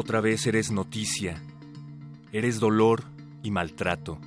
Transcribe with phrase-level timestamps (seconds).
[0.00, 1.42] Otra vez eres noticia,
[2.30, 3.02] eres dolor
[3.42, 4.20] y maltrato,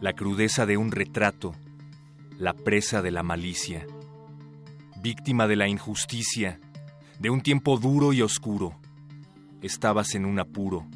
[0.00, 1.52] la crudeza de un retrato,
[2.38, 3.84] la presa de la malicia,
[5.02, 6.60] víctima de la injusticia,
[7.18, 8.78] de un tiempo duro y oscuro.
[9.62, 10.86] Estabas en un apuro,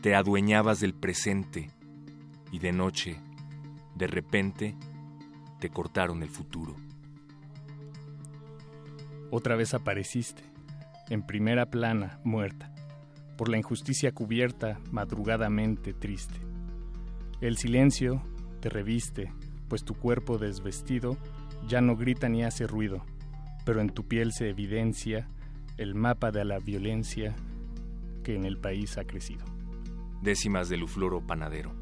[0.00, 1.70] te adueñabas del presente.
[2.50, 3.20] Y de noche,
[3.94, 4.74] de repente,
[5.60, 6.74] te cortaron el futuro.
[9.30, 10.42] Otra vez apareciste,
[11.08, 12.71] en primera plana, muerta
[13.36, 16.34] por la injusticia cubierta madrugadamente triste.
[17.40, 18.22] El silencio
[18.60, 19.32] te reviste,
[19.68, 21.16] pues tu cuerpo desvestido
[21.66, 23.04] ya no grita ni hace ruido,
[23.64, 25.28] pero en tu piel se evidencia
[25.76, 27.34] el mapa de la violencia
[28.22, 29.44] que en el país ha crecido.
[30.22, 31.81] Décimas del ufloro panadero.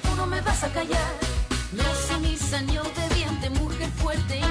[0.21, 1.13] no me vas a callar.
[1.71, 4.50] No sumisa ni obediente, mujer fuerte, insurgente,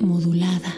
[0.00, 0.72] modulada.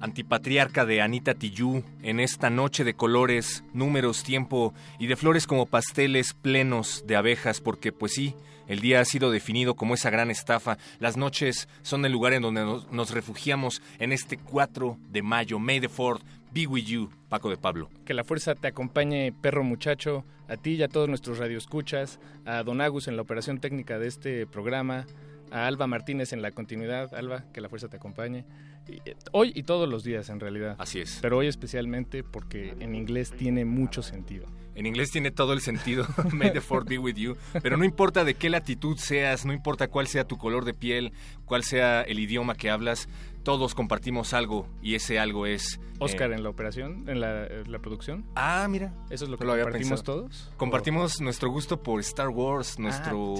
[0.00, 5.66] Antipatriarca de Anita Tijoux en esta noche de colores, números, tiempo y de flores como
[5.66, 8.34] pasteles plenos de abejas, porque pues sí,
[8.66, 10.78] el día ha sido definido como esa gran estafa.
[11.00, 15.58] Las noches son el lugar en donde nos, refugiamos en este 4 de mayo.
[15.58, 17.90] May the Fourth be with you, Paco de Pablo.
[18.06, 22.62] Que la fuerza te acompañe, perro muchacho, a ti y a todos nuestros radioescuchas, a
[22.62, 25.06] Don Agus en la operación técnica de este programa,
[25.50, 27.14] a Alba Martínez en la continuidad.
[27.14, 28.46] Alba, que la fuerza te acompañe.
[28.88, 30.76] Eh, hoy y todos los días, en realidad.
[30.78, 31.18] Así es.
[31.20, 34.46] Pero hoy especialmente porque en inglés tiene mucho sentido.
[34.74, 36.06] En inglés tiene todo el sentido.
[36.32, 37.36] May the fourth be with you.
[37.62, 41.12] Pero no importa de qué latitud seas, no importa cuál sea tu color de piel,
[41.46, 43.08] cuál sea el idioma que hablas,
[43.42, 45.80] todos compartimos algo y ese algo es...
[45.98, 48.24] Oscar eh, en la operación, en la, producción.
[48.36, 48.92] Ah, mira.
[49.10, 50.52] ¿Eso es lo que compartimos todos?
[50.56, 53.34] Compartimos nuestro gusto por Star Wars, ah, nuestro...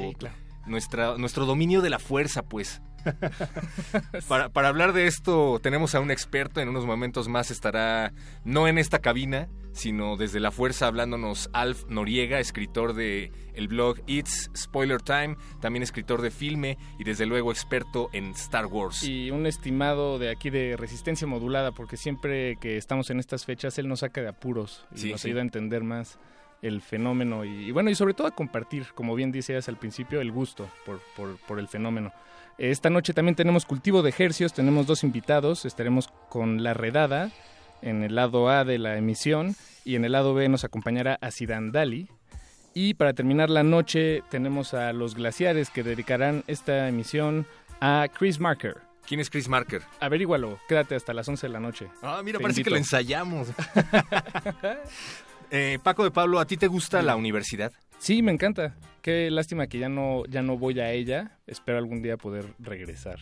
[0.68, 2.82] nuestra, nuestro dominio de la fuerza, pues.
[4.28, 8.12] para, para, hablar de esto tenemos a un experto, en unos momentos más estará
[8.44, 13.98] no en esta cabina, sino desde la fuerza hablándonos Alf Noriega, escritor de el blog
[14.06, 19.02] It's Spoiler Time, también escritor de filme y desde luego experto en Star Wars.
[19.04, 23.78] Y un estimado de aquí de resistencia modulada, porque siempre que estamos en estas fechas
[23.78, 26.18] él nos saca de apuros y nos ayuda a entender más
[26.62, 30.32] el fenómeno y, bueno, y sobre todo a compartir, como bien decías al principio, el
[30.32, 32.12] gusto por, por, por el fenómeno.
[32.58, 37.30] Esta noche también tenemos cultivo de ejercios, tenemos dos invitados, estaremos con La Redada
[37.82, 41.70] en el lado A de la emisión y en el lado B nos acompañará Asidan
[41.70, 42.08] Dali.
[42.74, 47.46] Y para terminar la noche tenemos a Los Glaciares que dedicarán esta emisión
[47.80, 48.76] a Chris Marker.
[49.06, 49.82] ¿Quién es Chris Marker?
[50.00, 51.88] Averígualo, quédate hasta las 11 de la noche.
[52.02, 53.48] Ah, mira, parece que lo ensayamos.
[55.50, 57.72] Eh, Paco de Pablo, ¿a ti te gusta la universidad?
[57.98, 58.76] Sí, me encanta.
[59.02, 61.38] Qué lástima que ya no, ya no voy a ella.
[61.46, 63.18] Espero algún día poder regresar.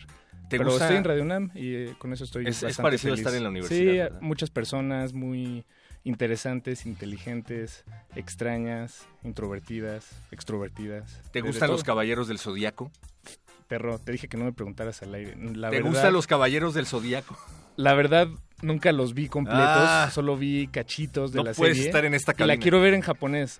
[0.49, 3.33] ¿Te Pero estoy en Radio UNAM y eh, con eso estoy Es, es parecido estar
[3.33, 4.11] en la universidad.
[4.11, 5.65] Sí, muchas personas muy
[6.03, 7.83] interesantes, inteligentes,
[8.15, 11.21] extrañas, introvertidas, extrovertidas.
[11.31, 12.91] ¿Te gustan los caballeros del zodiaco?
[13.67, 15.35] Perro, te dije que no me preguntaras al aire.
[15.69, 17.37] ¿Te gustan los caballeros del zodiaco?
[17.75, 18.29] La verdad,
[18.61, 20.09] nunca los vi completos, ah.
[20.11, 21.69] solo vi cachitos de la serie.
[21.69, 22.53] No puedes estar en esta cabina.
[22.53, 23.59] Y la quiero ver en japonés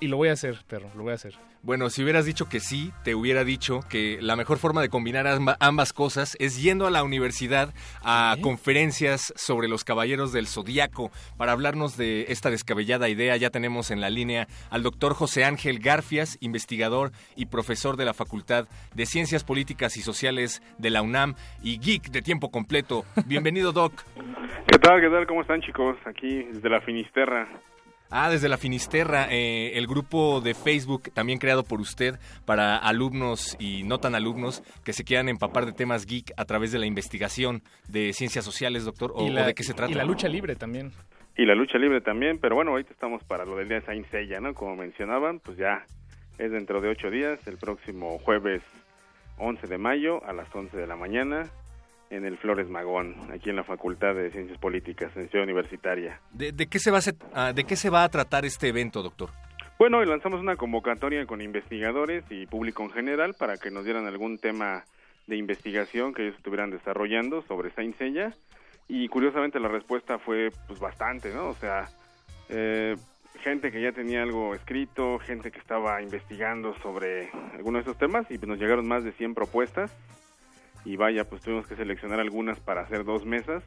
[0.00, 1.34] y lo voy a hacer, perro, lo voy a hacer.
[1.62, 5.26] Bueno, si hubieras dicho que sí, te hubiera dicho que la mejor forma de combinar
[5.60, 11.10] ambas cosas es yendo a la universidad a conferencias sobre los caballeros del zodiaco.
[11.36, 15.80] Para hablarnos de esta descabellada idea, ya tenemos en la línea al doctor José Ángel
[15.80, 21.34] Garfias, investigador y profesor de la Facultad de Ciencias Políticas y Sociales de la UNAM
[21.62, 23.04] y geek de tiempo completo.
[23.26, 24.02] Bienvenido, Doc.
[24.66, 25.02] ¿Qué tal?
[25.02, 25.26] ¿Qué tal?
[25.26, 25.98] ¿Cómo están, chicos?
[26.06, 27.46] Aquí desde la Finisterra.
[28.12, 33.56] Ah, desde la Finisterra, eh, el grupo de Facebook también creado por usted para alumnos
[33.60, 36.86] y no tan alumnos que se quieran empapar de temas geek a través de la
[36.86, 39.92] investigación de ciencias sociales, doctor, o, de qué se trata.
[39.92, 40.90] Y la lucha libre también.
[41.36, 44.10] Y la lucha libre también, pero bueno, ahorita estamos para lo del día de Saint
[44.10, 44.54] Seiya, ¿no?
[44.54, 45.84] Como mencionaban, pues ya
[46.38, 48.62] es dentro de ocho días, el próximo jueves
[49.38, 51.44] 11 de mayo a las 11 de la mañana
[52.10, 56.20] en el Flores Magón, aquí en la Facultad de Ciencias Políticas, en Ciudad Universitaria.
[56.32, 57.02] ¿De, qué, se va a,
[57.34, 59.30] ah, ¿De qué se va a tratar este evento, doctor?
[59.78, 64.06] Bueno, hoy lanzamos una convocatoria con investigadores y público en general para que nos dieran
[64.06, 64.84] algún tema
[65.26, 68.34] de investigación que ellos estuvieran desarrollando sobre Saint Seiya
[68.88, 71.48] y curiosamente la respuesta fue pues bastante, ¿no?
[71.48, 71.88] O sea,
[72.48, 72.96] eh,
[73.38, 78.28] gente que ya tenía algo escrito, gente que estaba investigando sobre algunos de esos temas
[78.30, 79.96] y nos llegaron más de 100 propuestas
[80.84, 83.64] y vaya, pues tuvimos que seleccionar algunas para hacer dos mesas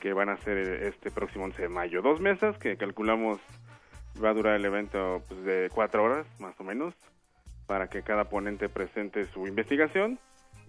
[0.00, 2.02] que van a ser este próximo 11 de mayo.
[2.02, 3.40] Dos mesas que calculamos
[4.22, 6.94] va a durar el evento pues, de cuatro horas más o menos
[7.66, 10.18] para que cada ponente presente su investigación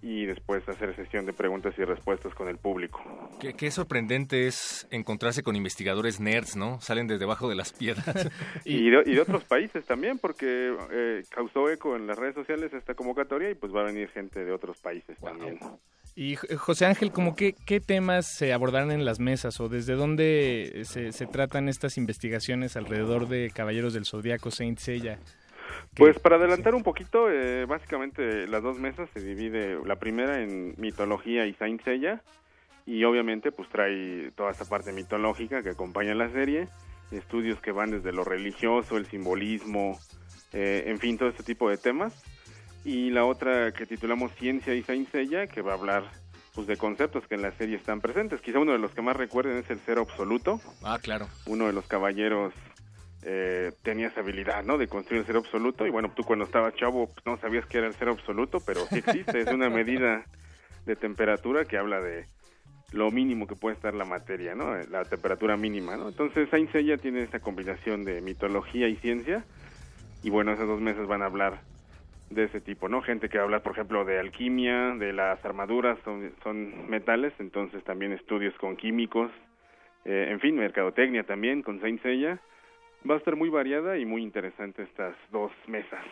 [0.02, 3.02] y después hacer sesión de preguntas y respuestas con el público.
[3.40, 6.80] Qué, sorprendente es encontrarse con investigadores nerds, ¿no?
[6.82, 8.30] Salen de debajo de las piedras.
[8.66, 13.50] y, de, otros países también, porque eh, causó eco en las redes sociales esta convocatoria
[13.52, 15.60] y pues va a venir gente de otros países también.
[16.16, 20.82] Y José Ángel, ¿cómo qué, qué temas se abordarán en las mesas o desde dónde
[20.84, 25.20] se, se tratan estas investigaciones alrededor de Caballeros del Zodíaco, Saint Seiya?
[25.96, 30.76] Pues para adelantar un poquito, eh, básicamente las dos mesas se divide, la primera en
[30.78, 32.22] mitología y Saint Seiya,
[32.86, 36.68] y obviamente pues trae toda esta parte mitológica que acompaña la serie,
[37.12, 40.00] estudios que van desde lo religioso, el simbolismo,
[40.54, 42.24] eh, en fin, todo este tipo de temas.
[42.86, 46.04] Y la otra que titulamos Ciencia y Saint Seiya, que va a hablar
[46.56, 48.42] pues de conceptos que en la serie están presentes.
[48.42, 50.60] Quizá uno de los que más recuerden es el cero absoluto.
[50.84, 51.28] Ah, claro.
[51.46, 52.54] Uno de los caballeros
[53.24, 54.78] eh, tenía esa habilidad, ¿no?
[54.78, 55.86] De construir el cero absoluto.
[55.86, 58.86] Y bueno, tú cuando estabas chavo pues, no sabías que era el cero absoluto, pero
[58.88, 59.42] sí existe.
[59.42, 60.24] es una medida
[60.86, 62.26] de temperatura que habla de
[62.92, 64.76] lo mínimo que puede estar la materia, ¿no?
[64.90, 66.10] La temperatura mínima, ¿no?
[66.10, 69.44] Entonces Saint Seiya tiene esta combinación de mitología y ciencia
[70.24, 71.62] y bueno, esos dos meses van a hablar
[72.30, 73.02] de ese tipo, ¿no?
[73.02, 77.34] Gente que va a hablar, por ejemplo, de alquimia, de las armaduras, son, son metales,
[77.40, 79.32] entonces también estudios con químicos,
[80.06, 82.40] eh, en fin, mercadotecnia también con Saint Seiya.
[83.10, 86.04] Va a estar muy variada y muy interesante estas dos mesas.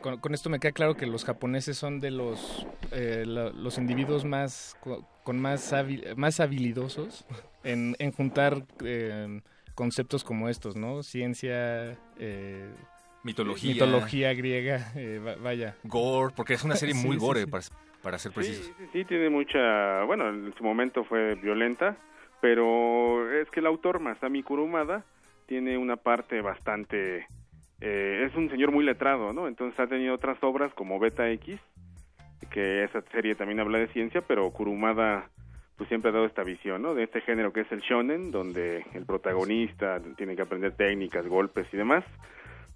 [0.00, 4.76] Con, esto me queda claro que los japoneses son de los, eh, los individuos más
[5.24, 5.74] con más,
[6.16, 7.26] más habilidosos
[7.64, 9.40] en, en juntar eh,
[9.74, 11.02] conceptos como estos, ¿no?
[11.02, 12.68] Ciencia, eh,
[13.24, 14.92] mitología, mitología griega,
[15.40, 15.76] vaya.
[15.84, 17.64] Gore, porque es una serie muy gore, Para,
[18.02, 18.66] para, ser precisos.
[18.66, 21.96] Sí, sí, tiene mucha, bueno, en su momento fue violenta,
[22.40, 25.04] pero es que el autor Masami Kurumada
[25.46, 27.26] tiene una parte bastante
[27.80, 29.48] eh, es un señor muy letrado, ¿no?
[29.48, 31.60] Entonces ha tenido otras obras como Beta X,
[32.50, 35.30] que esa serie también habla de ciencia, pero Kurumada
[35.76, 36.94] pues siempre ha dado esta visión, ¿no?
[36.94, 41.66] De este género que es el shonen, donde el protagonista tiene que aprender técnicas, golpes
[41.70, 42.02] y demás,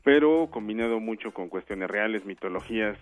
[0.04, 2.98] pero combinado mucho con cuestiones reales, mitologías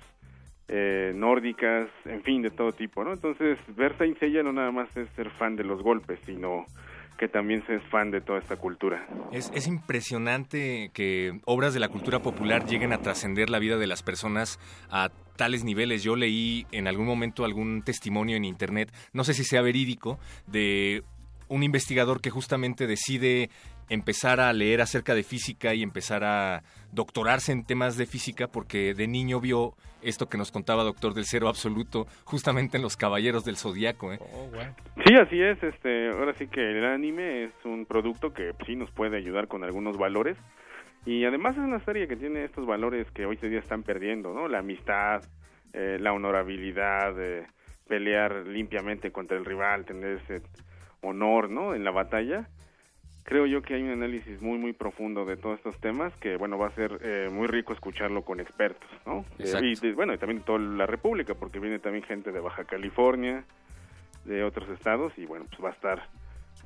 [0.69, 3.13] eh, nórdicas, en fin, de todo tipo, ¿no?
[3.13, 6.67] Entonces, ver Saint Seiya no nada más es ser fan de los golpes, sino
[7.19, 9.07] que también se es fan de toda esta cultura.
[9.33, 13.87] Es, es impresionante que obras de la cultura popular lleguen a trascender la vida de
[13.87, 14.59] las personas
[14.89, 16.03] a tales niveles.
[16.03, 21.03] Yo leí en algún momento algún testimonio en internet, no sé si sea verídico, de
[21.49, 23.51] un investigador que justamente decide
[23.89, 28.95] empezar a leer acerca de física y empezar a doctorarse en temas de física porque
[28.95, 33.45] de niño vio esto que nos contaba doctor del cero absoluto justamente en los caballeros
[33.45, 34.19] del zodiaco ¿eh?
[34.21, 34.51] oh,
[35.05, 38.91] sí así es este ahora sí que el anime es un producto que sí nos
[38.91, 40.37] puede ayudar con algunos valores.
[41.07, 44.35] Y además es una serie que tiene estos valores que hoy en día están perdiendo
[44.35, 45.23] no la amistad
[45.73, 47.47] eh, la honorabilidad eh,
[47.87, 50.43] pelear limpiamente contra el rival tener ese
[51.03, 52.49] honor no en la batalla
[53.29, 56.57] creo yo que hay un análisis muy muy profundo de todos estos temas que bueno
[56.57, 60.41] va a ser eh, muy rico escucharlo con expertos no eh, y bueno y también
[60.41, 63.45] toda la república porque viene también gente de Baja California
[64.25, 66.09] de otros estados y bueno pues va a estar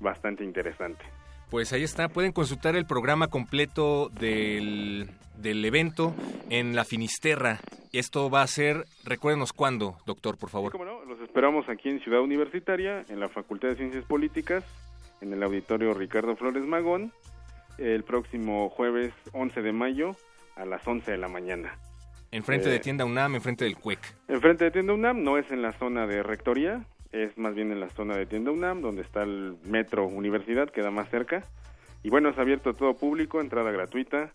[0.00, 1.04] bastante interesante
[1.50, 6.14] pues ahí está, pueden consultar el programa completo del, del evento
[6.48, 7.58] en la Finisterra.
[7.92, 10.72] Esto va a ser, recuérdenos cuándo, doctor, por favor.
[10.72, 14.64] Sí, no, los esperamos aquí en Ciudad Universitaria, en la Facultad de Ciencias Políticas,
[15.22, 17.12] en el auditorio Ricardo Flores Magón
[17.78, 20.16] el próximo jueves 11 de mayo
[20.56, 21.78] a las 11 de la mañana.
[22.30, 24.00] Enfrente de eh, Tienda UNAM, enfrente del CUEC.
[24.28, 27.80] Enfrente de Tienda UNAM, no es en la zona de Rectoría, es más bien en
[27.80, 31.44] la zona de Tienda UNAM, donde está el Metro Universidad, queda más cerca.
[32.02, 34.32] Y bueno, es abierto a todo público, entrada gratuita.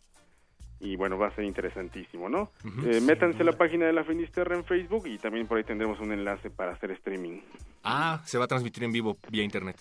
[0.79, 2.51] Y bueno, va a ser interesantísimo, ¿no?
[2.85, 5.99] Eh, métanse a la página de la Finisterra en Facebook y también por ahí tendremos
[5.99, 7.39] un enlace para hacer streaming.
[7.83, 9.75] Ah, se va a transmitir en vivo vía internet.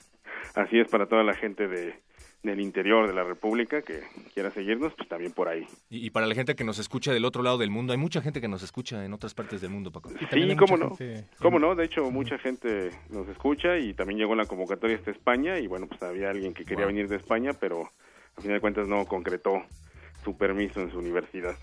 [0.54, 1.94] Así es para toda la gente de,
[2.46, 5.66] del interior de la República que quiera seguirnos, pues también por ahí.
[5.90, 8.40] Y, para la gente que nos escucha del otro lado del mundo, hay mucha gente
[8.40, 10.10] que nos escucha en otras partes del mundo, Paco.
[10.30, 10.96] Sí, cómo no,
[11.40, 15.58] cómo no, de hecho mucha gente nos escucha y también llegó la convocatoria hasta España
[15.58, 17.90] y bueno, pues había alguien que quería venir de España, pero
[18.36, 19.62] a final de cuentas no concretó
[20.26, 21.54] su permiso en su universidad.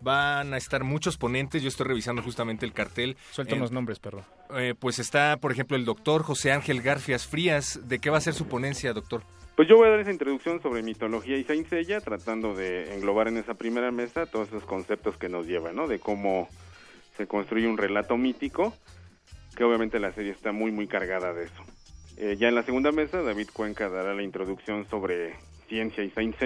[0.00, 3.16] Van a estar muchos ponentes, yo estoy revisando justamente el cartel.
[3.32, 4.24] Suelta los nombres, perro.
[4.56, 7.80] Eh, pues está, por ejemplo, el doctor José Ángel Garfias Frías.
[7.88, 9.22] ¿De qué va a ser su ponencia, doctor?
[9.56, 11.68] Pues yo voy a dar esa introducción sobre mitología y Saint
[12.04, 15.88] tratando de englobar en esa primera mesa todos esos conceptos que nos llevan, ¿no?
[15.88, 16.48] De cómo
[17.16, 18.74] se construye un relato mítico,
[19.56, 21.64] que obviamente la serie está muy, muy cargada de eso.
[22.16, 25.34] Eh, ya en la segunda mesa, David Cuenca dará la introducción sobre
[25.68, 26.36] ciencia y Saint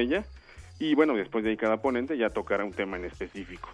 [0.79, 3.69] y bueno, después de ahí cada ponente ya tocará un tema en específico.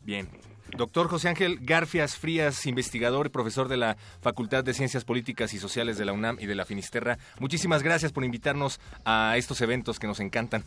[0.00, 0.28] Bien.
[0.76, 5.58] Doctor José Ángel Garfias Frías, investigador y profesor de la Facultad de Ciencias Políticas y
[5.58, 10.00] Sociales de la UNAM y de la Finisterra, muchísimas gracias por invitarnos a estos eventos
[10.00, 10.64] que nos encantan.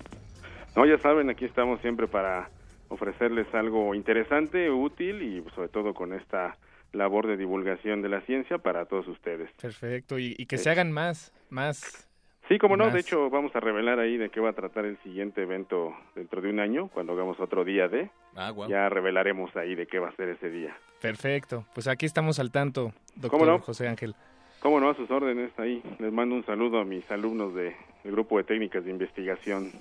[0.75, 2.49] No, ya saben, aquí estamos siempre para
[2.89, 6.55] ofrecerles algo interesante, útil y sobre todo con esta
[6.93, 9.49] labor de divulgación de la ciencia para todos ustedes.
[9.61, 12.06] Perfecto, y, que se hagan más, más
[12.47, 14.97] Sí, como no, de hecho vamos a revelar ahí de qué va a tratar el
[14.99, 18.09] siguiente evento dentro de un año, cuando hagamos otro día de.
[18.35, 20.75] Ah, Ya revelaremos ahí de qué va a ser ese día.
[21.01, 24.15] Perfecto, pues aquí estamos al tanto, doctor José Ángel.
[24.61, 25.83] Cómo no, a sus órdenes ahí.
[25.99, 27.73] Les mando un saludo a mis alumnos del
[28.05, 29.71] grupo de técnicas de investigación.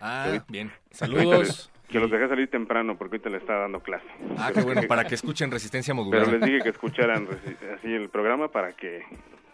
[0.00, 0.70] Ah, bien.
[0.90, 1.70] Saludos.
[1.88, 4.06] Que los dejé salir temprano porque ahorita le estaba dando clase.
[4.38, 6.24] Ah, qué bueno, para que escuchen Resistencia Modular.
[6.24, 7.26] Pero les dije que escucharan
[7.76, 9.02] así el programa para que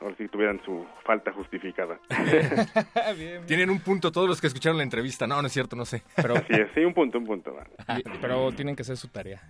[0.01, 1.99] o si tuvieran su falta justificada.
[3.47, 5.27] Tienen un punto todos los que escucharon la entrevista.
[5.27, 6.03] No, no es cierto, no sé.
[6.17, 6.35] Pero
[6.75, 7.57] sí, un punto, un punto.
[8.21, 9.43] Pero tienen que hacer su tarea.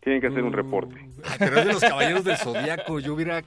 [0.00, 0.96] Tienen que hacer un reporte.
[1.38, 3.00] pero es de los caballeros del zodiaco.
[3.00, 3.42] Yo hubiera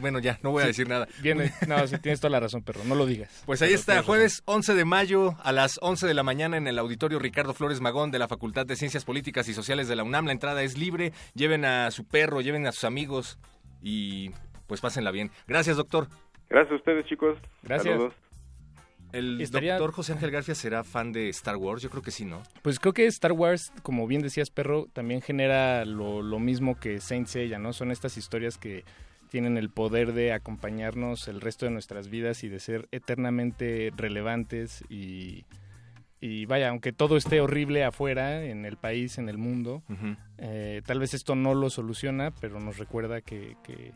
[0.00, 1.08] Bueno, ya, no voy a decir nada.
[1.20, 3.42] Viene, no, sí, tienes toda la razón, perro, no lo digas.
[3.46, 6.78] Pues ahí está, jueves 11 de mayo a las 11 de la mañana en el
[6.78, 10.26] auditorio Ricardo Flores Magón de la Facultad de Ciencias Políticas y Sociales de la UNAM.
[10.26, 13.38] La entrada es libre, lleven a su perro, lleven a sus amigos
[13.82, 14.30] y
[14.70, 15.32] pues pásenla bien.
[15.48, 16.06] Gracias, doctor.
[16.48, 17.36] Gracias a ustedes, chicos.
[17.64, 17.92] Gracias.
[17.92, 18.14] Saludos.
[19.12, 21.82] ¿El Estaría- doctor José Ángel García será fan de Star Wars?
[21.82, 22.40] Yo creo que sí, ¿no?
[22.62, 27.00] Pues creo que Star Wars, como bien decías, perro, también genera lo, lo mismo que
[27.00, 27.72] Saint Seiya, ¿no?
[27.72, 28.84] Son estas historias que
[29.28, 34.84] tienen el poder de acompañarnos el resto de nuestras vidas y de ser eternamente relevantes
[34.88, 35.44] y,
[36.20, 39.82] y vaya, aunque todo esté horrible afuera, en el país, en el mundo,
[40.38, 43.92] eh, tal vez esto no lo soluciona, pero nos recuerda que, que,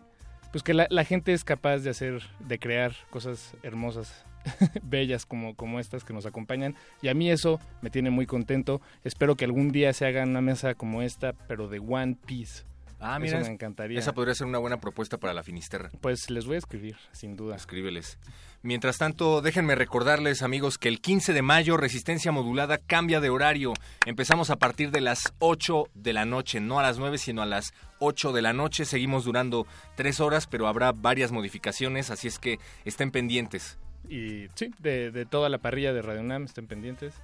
[0.54, 4.24] pues que la, gente es capaz de hacer, de crear cosas hermosas,
[4.84, 6.76] bellas como, como estas que nos acompañan.
[7.02, 8.80] Y a mí eso me tiene muy contento.
[9.02, 12.62] Espero que algún día se haga una mesa como esta, pero de One Piece.
[13.00, 13.98] Ah, eso mira, me encantaría.
[13.98, 15.90] esa podría ser una buena propuesta para la Finisterra.
[16.00, 17.56] Pues les voy a escribir, sin duda.
[17.56, 18.18] Escríbeles.
[18.62, 23.74] Mientras tanto, déjenme recordarles, amigos, que el 15 de mayo Resistencia Modulada cambia de horario.
[24.06, 27.46] Empezamos a partir de las 8 de la noche, no a las 9, sino a
[27.46, 28.86] las 8 de la noche.
[28.86, 33.78] Seguimos durando 3 horas, pero habrá varias modificaciones, así es que estén pendientes.
[34.08, 37.14] Y sí, de, de toda la parrilla de Radio Nam, estén pendientes.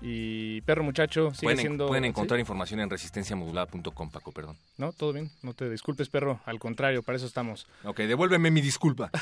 [0.00, 1.88] Y perro muchacho, sigue Pueden, siendo...
[1.88, 2.08] pueden ¿sí?
[2.10, 4.56] encontrar información en resistenciamodulada.com, Paco, perdón.
[4.76, 6.40] No, todo bien, no te disculpes, perro.
[6.44, 7.66] Al contrario, para eso estamos.
[7.84, 9.10] Ok, devuélveme mi disculpa.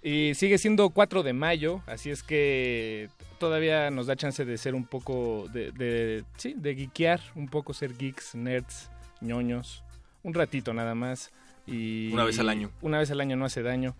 [0.00, 3.08] Y sigue siendo 4 de mayo, así es que
[3.40, 7.74] todavía nos da chance de ser un poco, de, de sí, de geekear, un poco
[7.74, 8.90] ser geeks, nerds,
[9.20, 9.82] ñoños,
[10.22, 11.32] un ratito nada más.
[11.66, 12.70] Y Una vez al año.
[12.80, 13.96] Una vez al año no hace daño.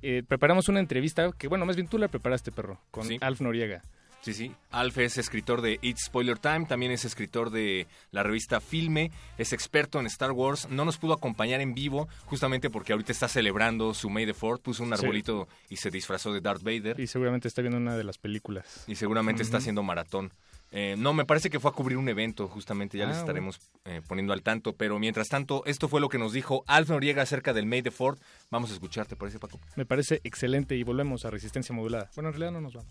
[0.00, 3.18] Eh, preparamos una entrevista, que bueno, más bien tú la preparaste, perro, con Sí.
[3.20, 3.82] Alf Noriega.
[4.22, 4.54] Sí, sí.
[4.70, 9.52] Alf es escritor de It's Spoiler Time, también es escritor de la revista Filme, es
[9.52, 10.68] experto en Star Wars.
[10.70, 14.62] No nos pudo acompañar en vivo, justamente porque ahorita está celebrando su May the Fourth,
[14.62, 14.94] puso un Sí.
[15.04, 17.00] arbolito y se disfrazó de Darth Vader.
[17.00, 18.84] Y seguramente está viendo una de las películas.
[18.86, 20.32] Y seguramente está haciendo maratón.
[20.74, 23.60] Eh, no, me parece que fue a cubrir un evento, justamente, ya Ah, les estaremos
[23.84, 24.72] eh, poniendo al tanto.
[24.74, 27.90] Pero mientras tanto, esto fue lo que nos dijo Alf Noriega acerca del May the
[27.90, 28.20] Fourth.
[28.50, 29.60] Vamos a escuchar, ¿te parece, Paco?
[29.76, 32.08] Me parece excelente y volvemos a Resistencia Modulada.
[32.14, 32.90] Bueno, en realidad no nos vamos.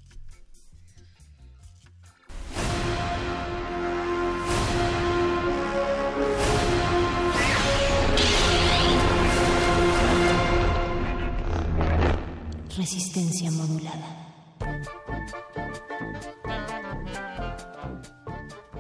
[12.78, 14.28] Resistencia modulada.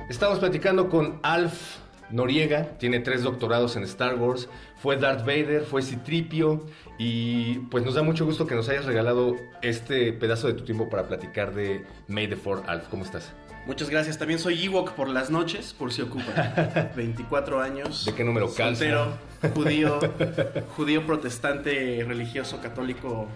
[0.10, 1.78] Estamos platicando con Alf
[2.10, 6.66] Noriega, tiene tres doctorados en Star Wars, fue Darth Vader, fue Citripio
[6.98, 10.90] y pues nos da mucho gusto que nos hayas regalado este pedazo de tu tiempo
[10.90, 12.88] para platicar de May the Fourth, Alf.
[12.90, 13.34] ¿Cómo estás?
[13.66, 14.18] Muchas gracias.
[14.18, 16.92] También soy Ewok por las noches, por si ocupa.
[16.96, 18.06] 24 años.
[18.06, 18.86] ¿De qué número calza?
[18.86, 19.18] Soltero,
[19.54, 20.00] judío,
[20.78, 23.28] judío protestante, religioso, católico,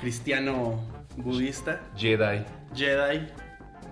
[0.00, 0.80] cristiano,
[1.16, 2.44] budista, Jedi.
[2.74, 3.26] Jedi.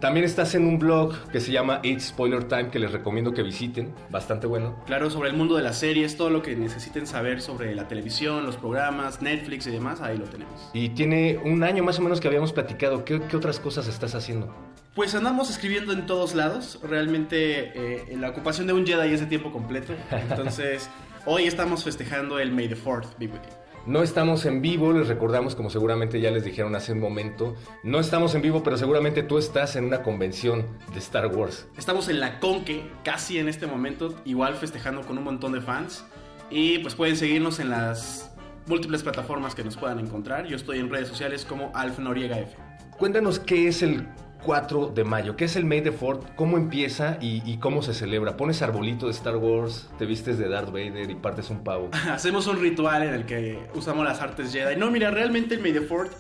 [0.03, 3.45] También estás en un blog que se llama It's Spoiler Time que les recomiendo que
[3.45, 4.83] visiten, bastante bueno.
[4.85, 8.45] Claro, sobre el mundo de las series, todo lo que necesiten saber sobre la televisión,
[8.45, 10.71] los programas, Netflix y demás, ahí lo tenemos.
[10.73, 13.05] Y tiene un año más o menos que habíamos platicado.
[13.05, 14.53] ¿Qué, qué otras cosas estás haciendo?
[14.97, 16.81] Pues andamos escribiendo en todos lados.
[16.83, 19.95] Realmente eh, la ocupación de un Jedi es de tiempo completo.
[20.11, 20.91] Entonces,
[21.27, 23.62] hoy estamos festejando el May the 4th be with you.
[23.85, 27.99] No estamos en vivo, les recordamos, como seguramente ya les dijeron hace un momento, no
[27.99, 31.67] estamos en vivo, pero seguramente tú estás en una convención de Star Wars.
[31.77, 36.05] Estamos en la Conque, casi en este momento, igual festejando con un montón de fans.
[36.49, 38.33] Y pues pueden seguirnos en las
[38.67, 40.47] múltiples plataformas que nos puedan encontrar.
[40.47, 42.57] Yo estoy en redes sociales como Alf Noriega F.
[42.99, 44.07] Cuéntanos qué es el
[44.45, 48.37] 4 de mayo, qué es el May the Fourth, cómo empieza y, cómo se celebra.
[48.37, 51.91] Pones arbolito de Star Wars, te vistes de Darth Vader y partes un pavo.
[52.11, 54.77] Hacemos un ritual en el que usamos las artes Jedi.
[54.77, 56.11] No, mira, realmente el May the 4th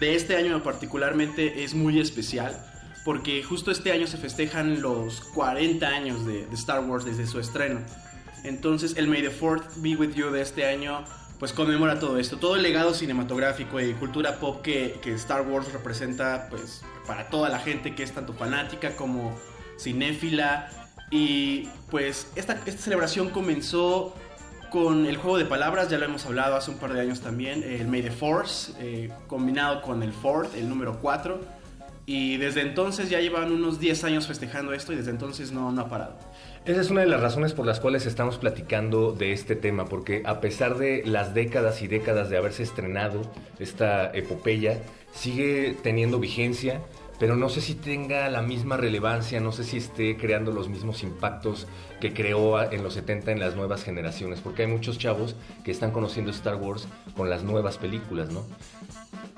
[0.00, 2.56] de este año particularmente es muy especial.
[3.04, 7.80] Porque justo este año se festejan los 40 años de, Star Wars desde su estreno.
[8.44, 11.04] Entonces el May the 4th Be With You de este año
[11.38, 15.72] pues conmemora todo esto, todo el legado cinematográfico y cultura pop que, que Star Wars
[15.72, 19.38] representa pues para toda la gente que es tanto fanática como
[19.78, 20.70] cinéfila
[21.10, 24.14] y pues esta, celebración comenzó
[24.70, 27.62] con el juego de palabras, ya lo hemos hablado hace un par de años también,
[27.62, 31.58] el May the Force, eh, combinado con el Fourth, el número 4.
[32.04, 35.82] Y desde entonces ya llevan unos 10 años festejando esto y desde entonces no, no
[35.82, 36.18] ha parado.
[36.68, 40.20] Esa es una de las razones por las cuales estamos platicando de este tema, porque
[40.26, 43.22] a pesar de las décadas y décadas de haberse estrenado
[43.58, 44.76] esta epopeya,
[45.10, 46.82] sigue teniendo vigencia.
[47.18, 51.02] pero no sé si tenga la misma relevancia, no sé si esté creando los mismos
[51.02, 51.66] impactos
[52.00, 55.90] que creó en los 70 en las nuevas generaciones, porque hay muchos chavos que están
[55.90, 58.44] conociendo Star Wars con las nuevas películas, ¿no?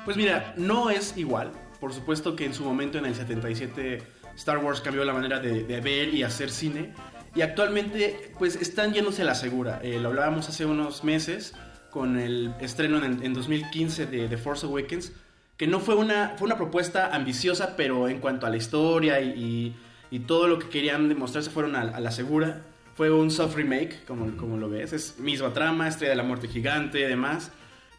[0.04, 1.52] Pues mira, no es igual.
[1.78, 4.02] Por supuesto que en su momento, en el 77,
[4.36, 6.94] Star Wars cambió la manera de, ver y hacer cine.
[7.34, 9.80] Y actualmente, pues están yéndose a la segura.
[9.82, 11.54] Eh, lo hablábamos hace unos meses
[11.90, 15.12] con el estreno en, 2015 de The Force Awakens,
[15.56, 19.76] que no fue una, fue una propuesta ambiciosa, pero en cuanto a la historia y,
[20.26, 22.62] todo lo que querían demostrarse fueron a, la segura.
[22.94, 24.92] Fue un soft remake, como, como lo ves.
[24.92, 27.52] Es misma trama, Estrella de la Muerte Gigante y demás.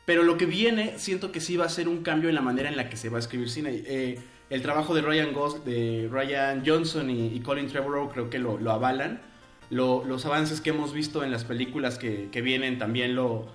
[0.05, 2.69] Pero lo que viene, siento que sí va a ser un cambio en la manera
[2.69, 3.81] en la que se va a escribir cine.
[3.85, 4.19] Eh,
[4.51, 9.21] el trabajo de Ryan Ghost, de Ryan Johnson y, Colin Trevorrow creo que lo, avalan.
[9.69, 13.47] los avances que hemos visto en las películas que, vienen también lo,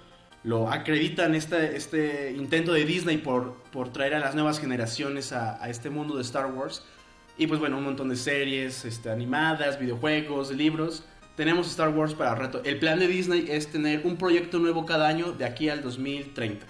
[0.43, 5.69] lo acreditan este, este intento de Disney por, por traer a las nuevas generaciones a,
[5.69, 6.83] este mundo de Star Wars.
[7.37, 11.05] Y pues bueno, un montón de series este, animadas, videojuegos, libros
[11.37, 12.63] tenemos Star Wars para reto.
[12.65, 16.67] El plan de Disney es tener un proyecto nuevo cada año de aquí al 2030.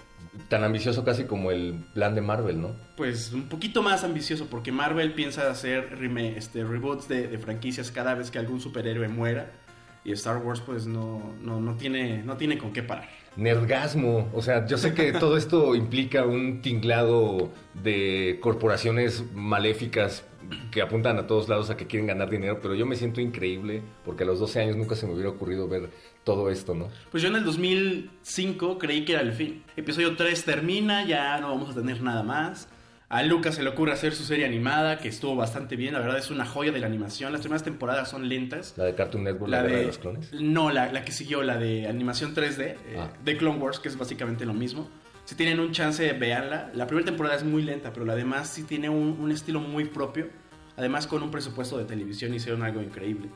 [0.49, 2.75] Tan ambicioso casi como el plan de Marvel, ¿no?
[2.95, 5.97] Pues un poquito más ambicioso porque Marvel piensa hacer
[6.35, 9.51] este, reboots de, franquicias cada vez que algún superhéroe muera
[10.03, 13.09] y Star Wars pues no, no, no, tiene, no tiene con qué parar.
[13.37, 20.25] Nerdgasmo, o sea, yo sé que todo esto implica un tinglado de corporaciones maléficas
[20.71, 23.81] que apuntan a todos lados a que quieren ganar dinero, pero yo me siento increíble
[24.05, 25.89] porque a los 12 años nunca se me hubiera ocurrido ver
[26.23, 26.87] todo esto, ¿no?
[27.11, 29.63] Pues yo en el 2005 creí que era el fin.
[29.75, 32.67] Episodio 3 termina, ya no vamos a tener nada más.
[33.09, 35.93] A Lucas se le ocurre hacer su serie animada, que estuvo bastante bien.
[35.93, 37.31] La verdad es una joya de la animación.
[37.31, 38.73] Las primeras temporadas son lentas.
[38.75, 40.33] ¿La de Cartoon Network, la, de, los clones?
[40.33, 43.09] No, la, que siguió, la de animación 3D, eh, ah.
[43.23, 44.89] de Clone Wars, que es básicamente lo mismo.
[45.23, 46.69] Si tienen un chance, véanla.
[46.73, 50.27] La primera temporada es muy lenta, pero la demás sí tiene un, estilo muy propio.
[50.75, 53.29] Además, con un presupuesto de televisión hicieron algo increíble.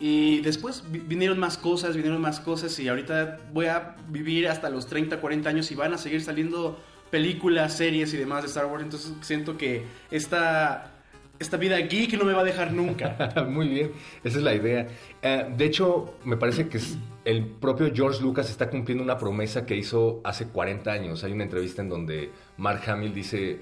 [0.00, 4.86] Y después vinieron más cosas, vinieron más cosas y ahorita voy a vivir hasta los
[4.88, 6.78] 30, 40 años y van a seguir saliendo
[7.10, 8.82] películas, series y demás de Star Wars.
[8.82, 10.92] Entonces siento que esta,
[11.38, 13.32] esta vida geek no me va a dejar nunca.
[13.48, 13.92] Muy bien,
[14.24, 14.88] esa es la idea.
[15.22, 16.80] Eh, de hecho, me parece que
[17.24, 21.24] el propio George Lucas está cumpliendo una promesa que hizo hace 40 años.
[21.24, 23.58] Hay una entrevista en donde Mark Hamill dice,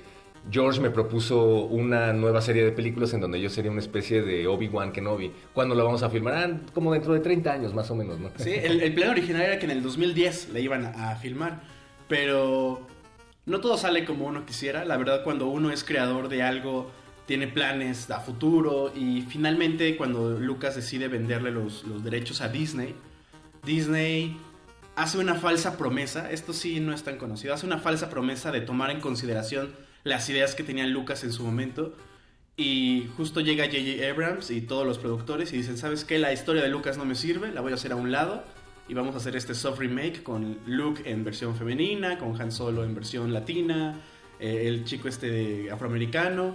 [0.50, 4.46] George me propuso una nueva serie de películas en donde yo sería una especie de
[4.46, 5.32] Obi-Wan Kenobi.
[5.52, 6.34] ¿Cuándo lo vamos a filmar?
[6.34, 8.30] Ah, como dentro de 30 años más o menos, ¿no?
[8.36, 11.62] Sí, el, el plan original era que en el 2010 la iban a filmar,
[12.08, 12.86] pero
[13.46, 14.84] no todo sale como uno quisiera.
[14.84, 16.90] La verdad, cuando uno es creador de algo,
[17.26, 22.94] tiene planes a futuro y finalmente cuando Lucas decide venderle los, derechos a Disney,
[23.64, 24.36] Disney
[24.96, 28.60] hace una falsa promesa, esto sí no es tan conocido, hace una falsa promesa de
[28.60, 31.94] tomar en consideración las ideas que tenía Lucas en su momento.
[32.56, 36.20] Y justo llega JJ Abrams y todos los productores y dicen, ¿sabes qué?
[36.20, 38.44] La historia de Lucas no me sirve, la voy a hacer a un lado
[38.88, 42.84] y vamos a hacer este soft remake con Luke en versión femenina, con Han Solo
[42.84, 44.00] en versión latina,
[44.38, 46.54] eh, el chico este afroamericano.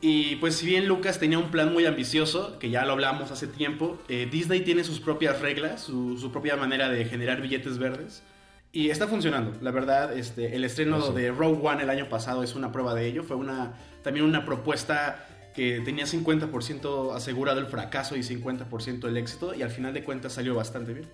[0.00, 3.48] Y pues si bien Lucas tenía un plan muy ambicioso, que ya lo hablamos hace
[3.48, 8.22] tiempo, eh, Disney tiene sus propias reglas, su, propia manera de generar billetes verdes.
[8.70, 12.44] Y está funcionando, la verdad, este, el estreno ah, de Rogue One el año pasado
[12.44, 17.66] es una prueba de ello, fue una, también una propuesta que tenía 50% asegurado el
[17.66, 21.08] fracaso y 50% el éxito, y al final de cuentas salió bastante bien.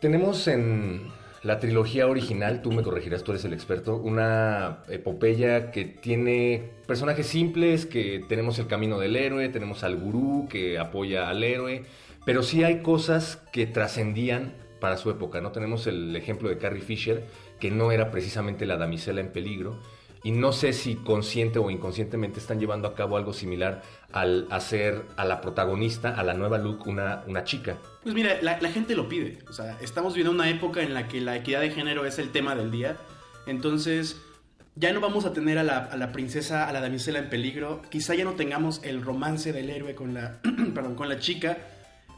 [0.00, 1.08] Tenemos en
[1.42, 7.26] la trilogía original, tú me corregirás, tú eres el experto, una epopeya que tiene personajes
[7.26, 11.82] simples, que tenemos el camino del héroe, tenemos al gurú que apoya al héroe,
[12.24, 15.50] pero sí hay cosas que trascendían para su época, ¿no?
[15.50, 17.24] Tenemos el ejemplo de Carrie Fisher,
[17.58, 19.80] que no era precisamente la damisela en peligro,
[20.22, 23.82] y no sé si consciente o inconscientemente están llevando a cabo algo similar
[24.12, 27.76] al hacer a la protagonista, a la nueva Luke, una, una chica.
[28.02, 29.38] Pues mira, la, gente lo pide.
[29.48, 32.30] O sea, estamos viviendo una época en la que la equidad de género es el
[32.30, 32.96] tema del día.
[33.46, 34.20] Entonces,
[34.76, 37.82] ya no vamos a tener a la, a la princesa, a la damisela en peligro.
[37.90, 40.40] Quizá ya no tengamos el romance del héroe con la,
[40.96, 41.58] con la chica.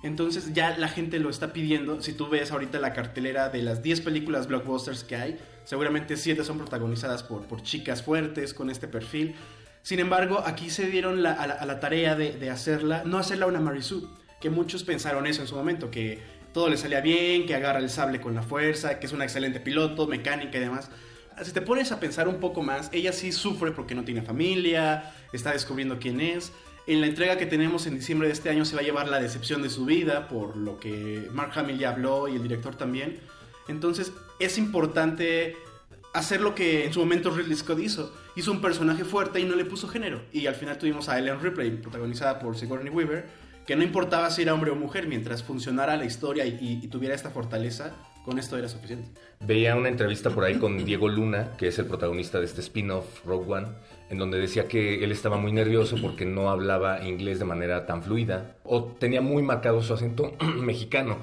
[0.03, 2.01] Entonces ya la gente lo está pidiendo.
[2.01, 5.39] Si tú ves ahorita la cartelera de las 10 películas blockbusters que hay,
[5.71, 9.37] Seguramente siete son protagonizadas por, por chicas fuertes con este perfil.
[9.83, 14.51] Sin embargo, aquí se dieron a, la, tarea de, hacerla, no hacerla una Marisú, que
[14.51, 16.19] muchos pensaron eso en su momento, que
[16.53, 19.61] todo le salía bien, que agarra el sable con la fuerza, que es una excelente
[19.61, 20.91] piloto, mecánica y demás.
[21.43, 25.15] Si te pones a pensar un poco más, ella sí sufre porque no tiene familia,
[25.33, 26.53] está descubriendo quién es.
[26.87, 29.21] En la entrega que tenemos en diciembre de este año se va a llevar la
[29.21, 33.21] decepción de su vida, por lo que Mark Hamill ya habló y el director también.
[33.69, 35.57] Entonces es importante
[36.13, 38.13] hacer lo que en su momento Ridley Scott hizo.
[38.41, 40.23] Hizo un personaje fuerte y no le puso género.
[40.33, 43.27] Y al final tuvimos a Ellen Ripley, protagonizada por Sigourney Weaver,
[43.67, 47.29] que no importaba si era hombre o mujer, mientras funcionara la historia y, tuviera esta
[47.29, 49.11] fortaleza, con esto era suficiente.
[49.41, 53.27] Veía una entrevista por ahí con Diego Luna, que es el protagonista de este spin-off
[53.27, 53.69] Rogue One,
[54.09, 58.03] en donde decía que él estaba muy nervioso porque no hablaba inglés de manera tan
[58.03, 61.19] fluida o tenía muy marcado su acento mexicano.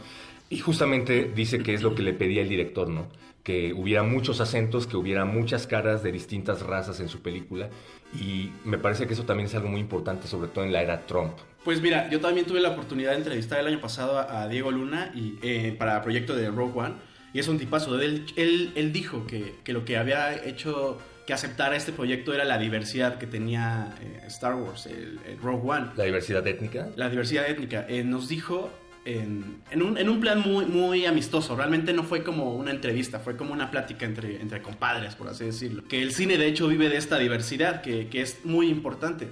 [0.51, 3.07] Y justamente dice que es lo que le pedía el director, ¿no?
[3.47, 7.69] Que hubiera muchos acentos, que hubiera muchas caras de distintas razas en su película.
[8.13, 11.05] Y me parece que eso también es algo muy importante, sobre todo en la era
[11.05, 11.31] Trump.
[11.63, 15.13] Pues mira, yo también tuve la oportunidad de entrevistar el año pasado a, Diego Luna
[15.15, 16.95] y, eh, para el proyecto de Rogue One.
[17.33, 17.97] Y es un tipazo.
[18.01, 22.45] Él, él, él dijo que, que, lo que había hecho que aceptara este proyecto era
[22.45, 25.87] la diversidad que tenía eh, Star Wars, el, Rogue One.
[25.97, 26.89] ¿La diversidad étnica?
[26.95, 27.85] La diversidad étnica.
[27.89, 28.71] Eh, nos dijo
[29.07, 31.55] en, en, un, en, un, plan muy, muy amistoso.
[31.55, 35.45] Realmente no fue como una entrevista, fue como una plática entre, entre compadres, por así
[35.45, 35.87] decirlo.
[35.87, 39.29] Que el cine, de hecho, vive de esta diversidad, que, que es muy importante.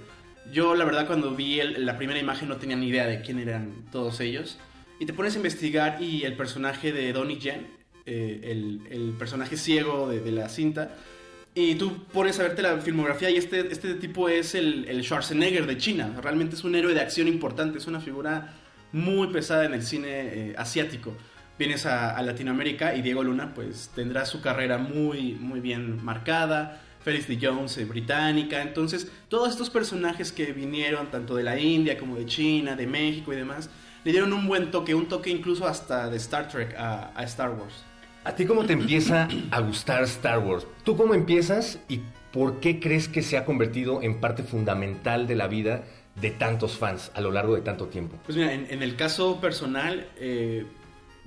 [0.54, 3.74] Yo, la verdad, cuando vi la primera imagen no tenía ni idea de quién eran
[3.92, 4.58] todos ellos.
[4.98, 7.68] Y te pones a investigar y el personaje de Donnie Yen,
[8.06, 10.96] eh, el, el, personaje ciego de, de, la cinta,
[11.54, 15.66] y tú pones a verte la filmografía y este, este tipo es el, el Schwarzenegger
[15.66, 16.18] de China.
[16.22, 18.54] Realmente es un héroe de acción importante, es una figura
[18.96, 21.14] muy pesada en el cine eh, asiático.
[21.60, 26.82] Vienes a, Latinoamérica y Diego Luna pues tendrá su carrera muy, muy bien marcada.
[27.04, 28.62] Felix de Jones, eh, británica.
[28.62, 33.34] Entonces, todos estos personajes que vinieron tanto de la India como de China, de México
[33.34, 33.70] y demás,
[34.06, 37.52] le dieron un buen toque, un toque incluso hasta de Star Trek a, a Star
[37.52, 37.84] Wars.
[38.24, 40.66] ¿A ti cómo te empieza a gustar Star Wars?
[40.86, 42.00] ¿Tú cómo empiezas y
[42.32, 45.84] por qué crees que se ha convertido en parte fundamental de la vida
[46.16, 48.18] de tantos fans a lo largo de tanto tiempo?
[48.26, 50.66] Pues mira, en, en el caso personal, eh,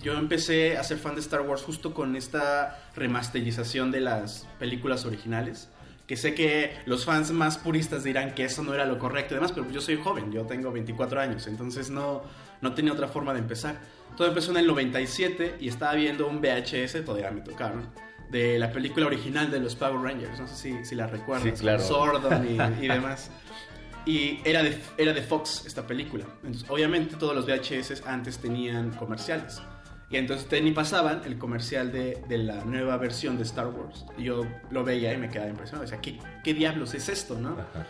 [0.00, 5.04] yo empecé a ser fan de Star Wars justo con esta remasterización de las películas
[5.04, 5.68] originales.
[6.06, 9.36] Que sé que los fans más puristas dirán que eso no era lo correcto y
[9.36, 12.22] demás, pero yo soy joven, yo tengo 24 años, entonces no,
[12.62, 13.76] no tenía otra forma de empezar.
[14.16, 17.90] Todo empezó en el 97 y estaba viendo un VHS, todavía me tocaron,
[18.30, 20.40] de la película original de los Power Rangers.
[20.40, 21.44] No sé si, si la recuerdas.
[21.44, 21.80] Sí, claro.
[21.82, 23.30] Sordon y, y demás.
[24.08, 26.24] Y era de, era de Fox esta película.
[26.42, 29.60] Entonces, obviamente todos los VHS antes tenían comerciales.
[30.10, 34.06] Y entonces ni pasaban el comercial de, de, la nueva versión de Star Wars.
[34.16, 35.82] Y yo lo veía y me quedaba impresionado.
[35.82, 37.50] Decía, ¿qué, qué diablos es esto, no?
[37.50, 37.86] Ajá.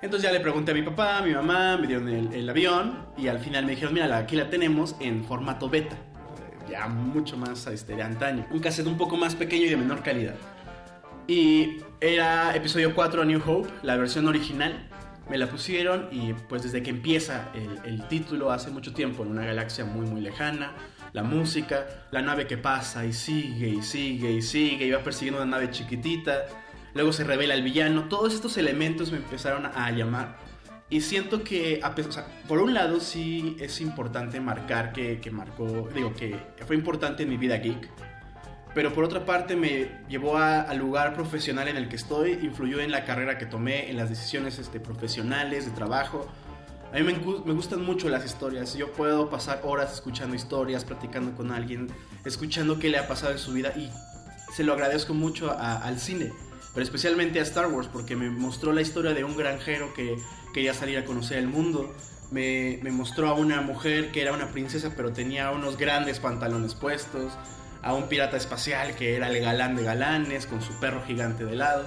[0.00, 3.06] Entonces ya le pregunté a mi papá, a mi mamá, me dieron el, el, avión
[3.18, 5.96] y al final me dijeron, mira, aquí la tenemos en formato beta,
[6.70, 8.46] ya mucho más este, de antaño.
[8.50, 10.36] Un cassette un poco más pequeño y de menor calidad.
[11.26, 14.87] Y era episodio 4 a New Hope, la versión original.
[15.30, 17.50] Me la pusieron y pues desde que empieza
[17.84, 20.72] el, título hace mucho tiempo, en una galaxia muy muy lejana,
[21.12, 25.42] la música, la nave que pasa y sigue y sigue y sigue y va persiguiendo
[25.42, 26.46] una nave chiquitita
[26.94, 30.36] luego se revela el villano, todos estos elementos me empezaron a llamar.
[30.90, 35.20] Y siento que, a pesar, o sea, por un lado sí es importante marcar que,
[35.20, 36.36] que, marcó, digo, que
[36.66, 37.88] fue importante en mi vida geek,
[38.74, 42.90] pero por otra parte me llevó al lugar profesional en el que estoy, influyó en
[42.90, 46.26] la carrera que tomé, en las decisiones este, profesionales, de trabajo.
[46.92, 47.12] A mí me,
[47.52, 51.88] gustan mucho las historias, yo puedo pasar horas escuchando historias, platicando con alguien,
[52.24, 53.90] escuchando qué le ha pasado en su vida y
[54.54, 56.32] se lo agradezco mucho al cine
[56.78, 60.16] pero especialmente a Star Wars porque me mostró la historia de un granjero que
[60.54, 61.92] quería salir a conocer el mundo.
[62.30, 67.32] Me, mostró a una mujer que era una princesa pero tenía unos grandes pantalones puestos.
[67.82, 71.54] A un pirata espacial que era el galán de galanes con su perro gigante de
[71.54, 71.84] lado.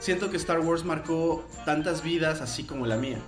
[0.00, 3.18] Siento que Star Wars marcó tantas vidas así como la mía.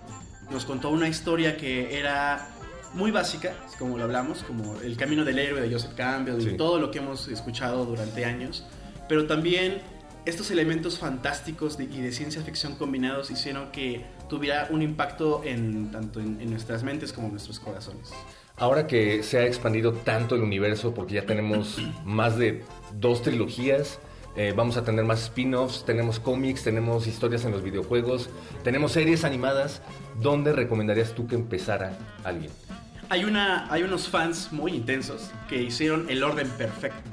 [0.50, 2.48] Nos contó una historia que era
[2.94, 6.56] muy básica, como lo hablamos, como el camino del héroe de Joseph Campbell y sí.
[6.56, 8.64] todo lo que hemos escuchado durante años.
[9.08, 9.82] Pero también
[10.24, 15.90] estos elementos fantásticos de, y de ciencia ficción combinados hicieron que tuviera un impacto en,
[15.90, 18.10] tanto en, en, nuestras mentes como en nuestros corazones.
[18.62, 23.98] Ahora que se ha expandido tanto el universo, porque ya tenemos más de dos trilogías,
[24.36, 28.30] eh, vamos a tener más spin-offs, tenemos cómics, tenemos historias en los videojuegos,
[28.62, 29.82] tenemos series animadas,
[30.20, 32.52] ¿dónde recomendarías tú que empezara alguien?
[33.08, 37.10] Hay, una, hay unos fans muy intensos que hicieron el orden perfecto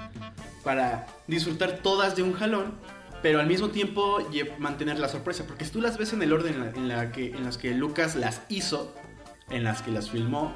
[0.63, 2.75] para disfrutar todas de un jalón
[3.23, 4.19] pero al mismo tiempo
[4.59, 7.11] mantener la sorpresa, porque si tú las ves en el orden en, la, en, la
[7.11, 8.95] que, en las que Lucas las hizo,
[9.49, 10.55] en las que las filmó,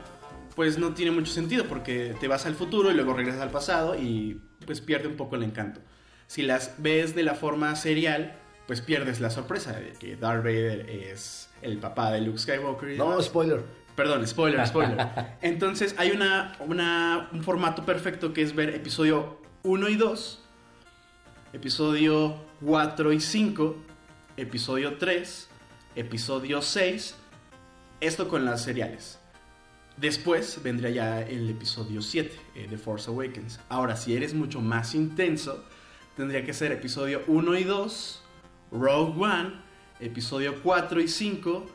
[0.55, 3.95] pues no tiene mucho sentido, porque te vas al futuro y luego regresas al pasado
[3.95, 5.81] y pues pierde un poco el encanto.
[6.27, 8.35] Si las ves de la forma serial,
[8.67, 12.97] pues pierdes la sorpresa de que Darth Vader es el papá de Luke Skywalker.
[12.97, 13.61] no, spoiler.
[13.95, 14.97] Perdón, spoiler, spoiler.
[15.41, 20.43] Entonces hay una, una, un formato perfecto que es ver episodio 1 y 2
[21.53, 22.35] episodio
[22.65, 23.75] 4 y 5,
[24.37, 25.47] episodio 3,
[25.95, 27.15] episodio 6,
[28.01, 29.19] esto con las seriales.
[29.97, 33.59] Después vendría ya el episodio 7, eh, The Force Awakens.
[33.69, 35.63] Ahora, si eres mucho más intenso,
[36.17, 38.23] tendría que ser episodio 1 y 2,
[38.71, 39.53] Rogue One,
[39.99, 41.65] episodio 4 y 5,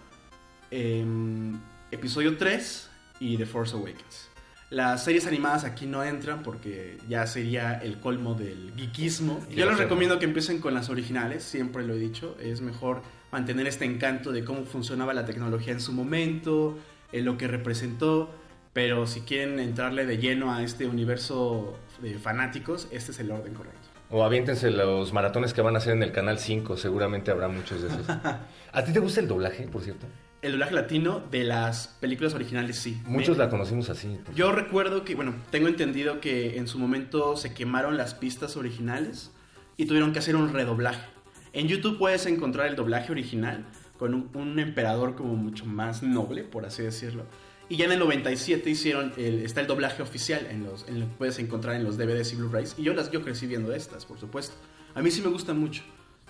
[0.70, 1.58] em,
[1.90, 4.28] episodio 3 y The Force Awakens.
[4.70, 9.40] Las series animadas aquí no entran porque ya sería el colmo del geekismo.
[9.48, 12.36] Yo les recomiendo que empiecen con las originales, siempre lo he dicho.
[12.38, 13.00] Es mejor
[13.32, 16.76] mantener este encanto de cómo funcionaba la tecnología en su momento,
[17.12, 18.30] en lo que representó.
[18.72, 23.54] Pero si quieren entrarle de lleno a este universo de fanáticos, este es el orden
[23.54, 23.88] correcto.
[24.10, 27.82] O aviéntense los maratones que van a hacer en el Canal 5, seguramente habrá muchos
[27.82, 28.08] de esos.
[28.72, 30.06] ¿A ti te gusta el doblaje, por cierto?
[30.40, 33.02] El doblaje latino de las películas originales sí.
[33.04, 34.18] Muchos la conocimos así.
[34.34, 39.32] Yo recuerdo que, bueno, tengo entendido que en su momento se quemaron las pistas originales
[39.76, 41.04] y tuvieron que hacer un redoblaje.
[41.52, 43.64] En YouTube puedes encontrar el doblaje original
[43.98, 47.24] con un, emperador como mucho más noble, por así decirlo.
[47.68, 51.06] Y ya en el 97 hicieron el, está el doblaje oficial en los en lo
[51.06, 54.06] que puedes encontrar en los DVDs y Blu-rays y yo las yo crecí viendo estas,
[54.06, 54.54] por supuesto.
[54.94, 55.82] A mí sí me gustan mucho.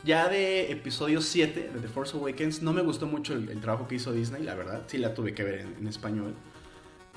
[0.04, 3.96] Ya de episodio 7 de The Force Awakens no me gustó mucho el, trabajo que
[3.96, 4.83] hizo Disney, la verdad.
[4.87, 6.35] Sí la tuve que ver en, español.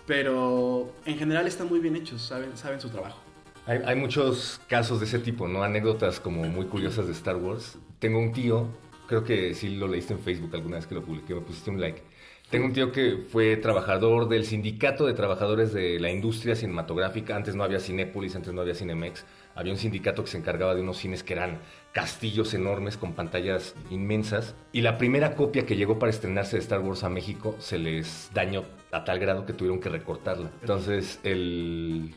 [0.05, 3.19] Pero en general están muy bien hechos, saben, saben su trabajo.
[3.67, 5.63] Hay, hay, muchos casos de ese tipo, ¿no?
[5.63, 7.77] Anécdotas como muy curiosas de Star Wars.
[7.99, 8.67] Tengo un tío,
[9.11, 11.81] creo que sí lo leíste en Facebook alguna vez que lo publiqué, me pusiste un
[11.81, 12.01] like.
[12.49, 17.35] Tengo un tío que fue trabajador del sindicato de trabajadores de la industria cinematográfica.
[17.35, 20.81] Antes no había Cinépolis, antes no había Cinemex había un sindicato que se encargaba de
[20.81, 21.59] unos cines que eran
[21.91, 24.55] castillos enormes con pantallas inmensas.
[24.71, 28.31] Y la primera copia que llegó para estrenarse de Star Wars a México se les
[28.33, 30.51] dañó a tal grado que tuvieron que recortarla.
[30.61, 32.15] Entonces el,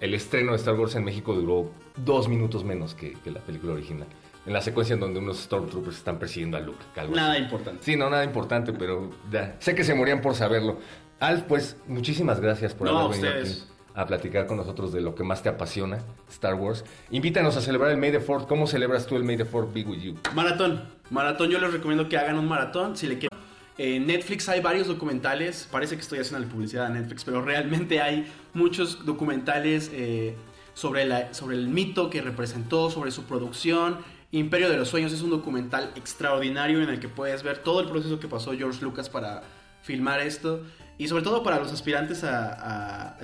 [0.00, 4.06] el estreno de Star Wars en México duró dos minutos menos que, la película original.
[4.46, 6.84] En la secuencia en donde unos Stormtroopers están persiguiendo a Luke.
[7.12, 7.82] Nada importante.
[7.84, 9.10] Sí, no, nada importante, pero
[9.58, 10.78] sé que se morían por saberlo.
[11.18, 13.62] Alf, pues muchísimas gracias por haber venido aquí
[13.96, 16.84] a platicar con nosotros de lo que más te apasiona, Star Wars.
[17.10, 19.82] Invítanos a celebrar el May the 4 ¿Cómo celebras tú el May the 4 Be
[19.82, 20.14] With You?
[20.34, 20.84] Maratón.
[21.10, 23.36] Maratón, yo les recomiendo que hagan un maratón si le quieren.
[23.78, 28.00] En Netflix hay varios documentales, parece que estoy haciendo la publicidad a Netflix, pero realmente
[28.00, 30.34] hay muchos documentales eh,
[30.74, 33.98] sobre, la, sobre el mito que representó, sobre su producción.
[34.32, 37.88] Imperio de los Sueños es un documental extraordinario en el que puedes ver todo el
[37.88, 39.42] proceso que pasó George Lucas para
[39.82, 40.62] filmar esto.
[40.98, 43.18] Y sobre todo para los aspirantes a, a,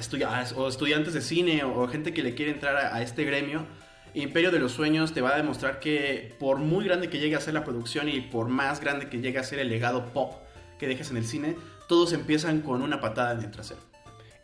[0.56, 3.66] o estudiantes de cine o, gente que le quiere entrar a, este gremio,
[4.14, 7.40] Imperio de los Sueños te va a demostrar que por muy grande que llegue a
[7.40, 10.34] ser la producción y por más grande que llegue a ser el legado pop
[10.78, 11.56] que dejes en el cine,
[11.88, 13.91] todos empiezan con una patada en el trasero.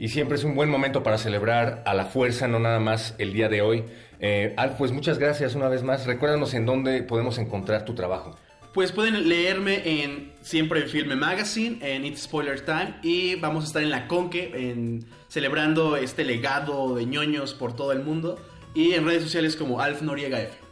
[0.01, 3.33] Y siempre es un buen momento para celebrar a la fuerza, no nada más el
[3.33, 3.85] día de hoy.
[4.21, 6.07] Eh, Al, pues muchas gracias una vez más.
[6.07, 8.37] Recuérdanos en dónde podemos encontrar tu trabajo.
[8.73, 13.67] Pues pueden leerme en siempre en Filme Magazine, en It's Spoiler Time y vamos a
[13.67, 18.39] estar en la Conque en, celebrando este legado de ñoños por todo el mundo
[18.75, 20.68] y en redes sociales como Alf Noriega F.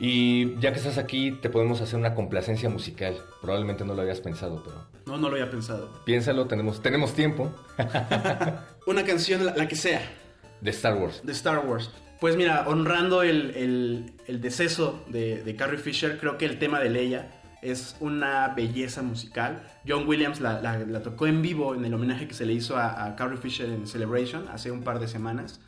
[0.00, 3.18] Y ya que estás aquí, te podemos hacer una complacencia musical.
[3.42, 4.86] Probablemente no lo habías pensado, pero...
[5.04, 5.90] No, no lo había pensado.
[6.04, 7.52] Piénsalo, tenemos, tenemos tiempo.
[8.86, 10.00] una canción, la, que sea.
[10.62, 11.20] De Star Wars.
[11.22, 11.90] De Star Wars.
[12.18, 17.40] Pues mira, honrando el, deceso de, de Carrie Fisher, creo que el tema de Leia
[17.62, 19.62] es una belleza musical.
[19.86, 23.36] John Williams la, tocó en vivo en el homenaje que se le hizo a, Carrie
[23.36, 25.60] Fisher en Celebration hace un par de semanas.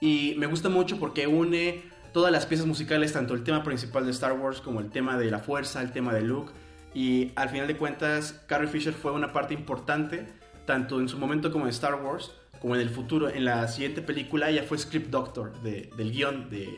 [0.00, 4.10] Y me gusta mucho porque une todas las piezas musicales, tanto el tema principal de
[4.10, 6.52] Star Wars como el tema de la fuerza, el tema de Luke.
[6.94, 10.26] Y al final de cuentas, Carrie Fisher fue una parte importante,
[10.66, 13.28] tanto en su momento como en Star Wars, como en el futuro.
[13.28, 16.68] En la siguiente película ella fue script doctor del guion de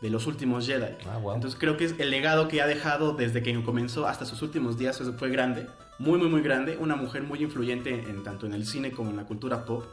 [0.00, 0.94] de los últimos Jedi.
[1.06, 4.42] Ah, Entonces creo que es el legado que ha dejado desde que comenzó hasta sus
[4.42, 5.66] últimos días fue grande,
[5.98, 9.16] muy muy muy grande, una mujer muy influyente en, tanto en el cine como en
[9.16, 9.84] la cultura pop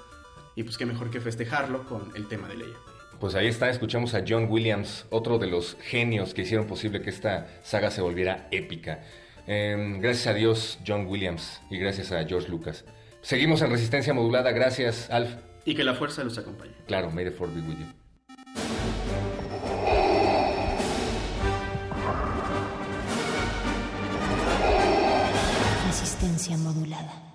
[0.55, 2.77] y pues qué mejor que festejarlo con el tema de Leia.
[3.23, 7.09] Pues ahí está, escuchamos a John Williams, otro de los genios que hicieron posible que
[7.09, 8.99] esta saga se volviera épica.
[9.47, 12.83] Em, gracias a Dios, John Williams, y gracias a George Lucas.
[13.21, 15.35] Seguimos en resistencia modulada, gracias, Alf.
[15.63, 16.73] Y que la fuerza los acompañe.
[16.85, 17.85] Claro, may the force be with you.
[26.57, 27.32] modulada.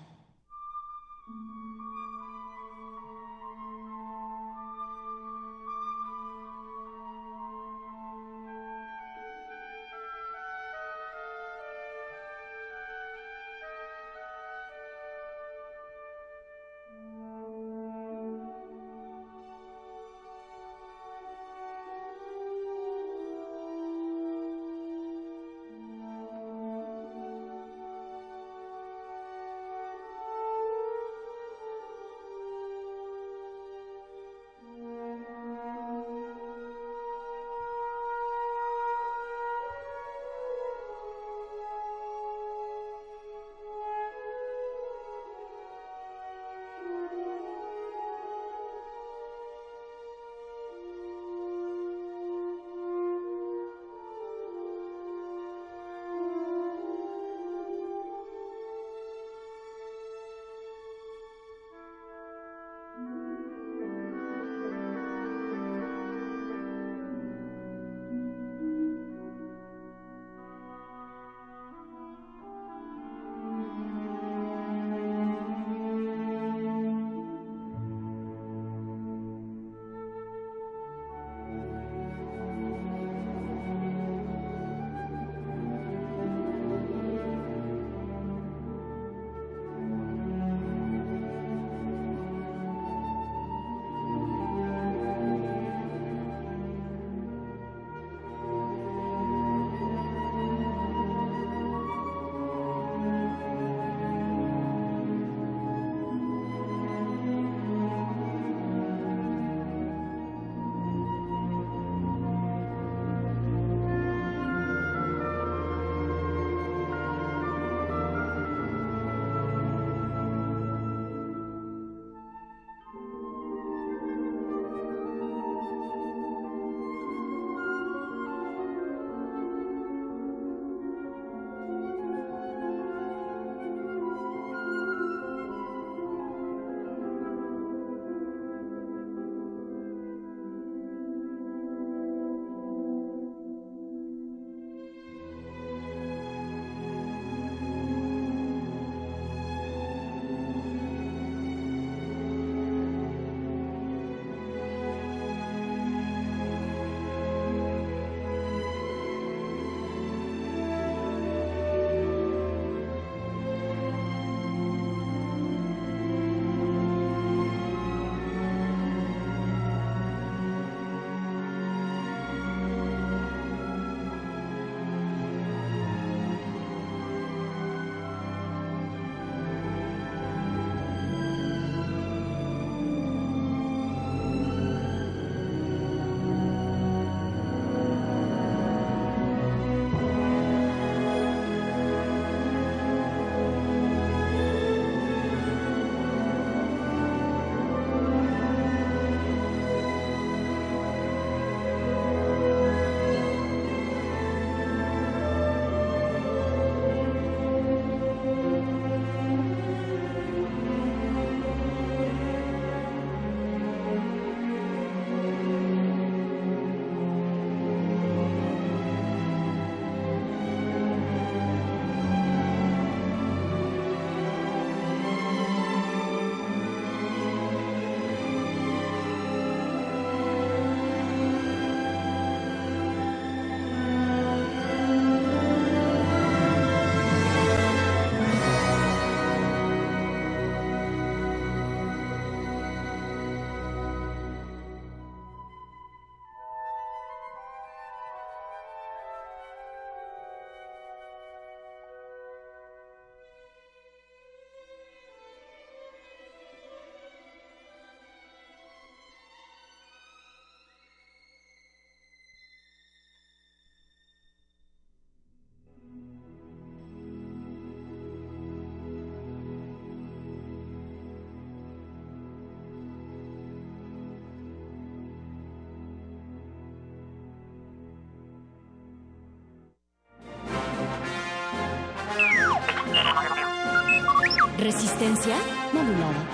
[284.71, 285.35] Resistencia
[285.73, 286.27] modulada.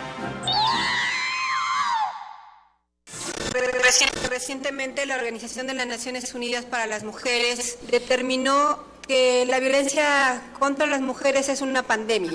[4.29, 10.85] Recientemente la Organización de las Naciones Unidas para las Mujeres determinó que la violencia contra
[10.85, 12.33] las mujeres es una pandemia.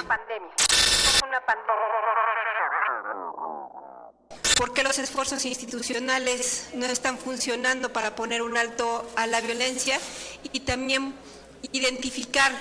[4.57, 10.01] ¿Por qué los esfuerzos institucionales no están funcionando para poner un alto a la violencia
[10.51, 11.15] y también
[11.73, 12.53] identificar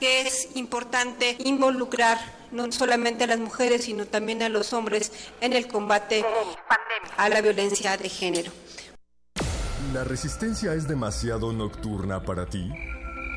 [0.00, 5.52] que es importante involucrar no solamente a las mujeres, sino también a los hombres en
[5.52, 6.24] el combate
[7.16, 8.52] a la violencia de género.
[9.92, 12.70] ¿La resistencia es demasiado nocturna para ti?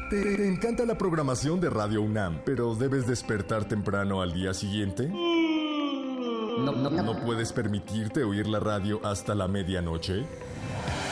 [0.09, 5.07] ¿Te encanta la programación de Radio UNAM, pero debes despertar temprano al día siguiente?
[5.07, 10.26] No, no, ¿No puedes permitirte oír la radio hasta la medianoche?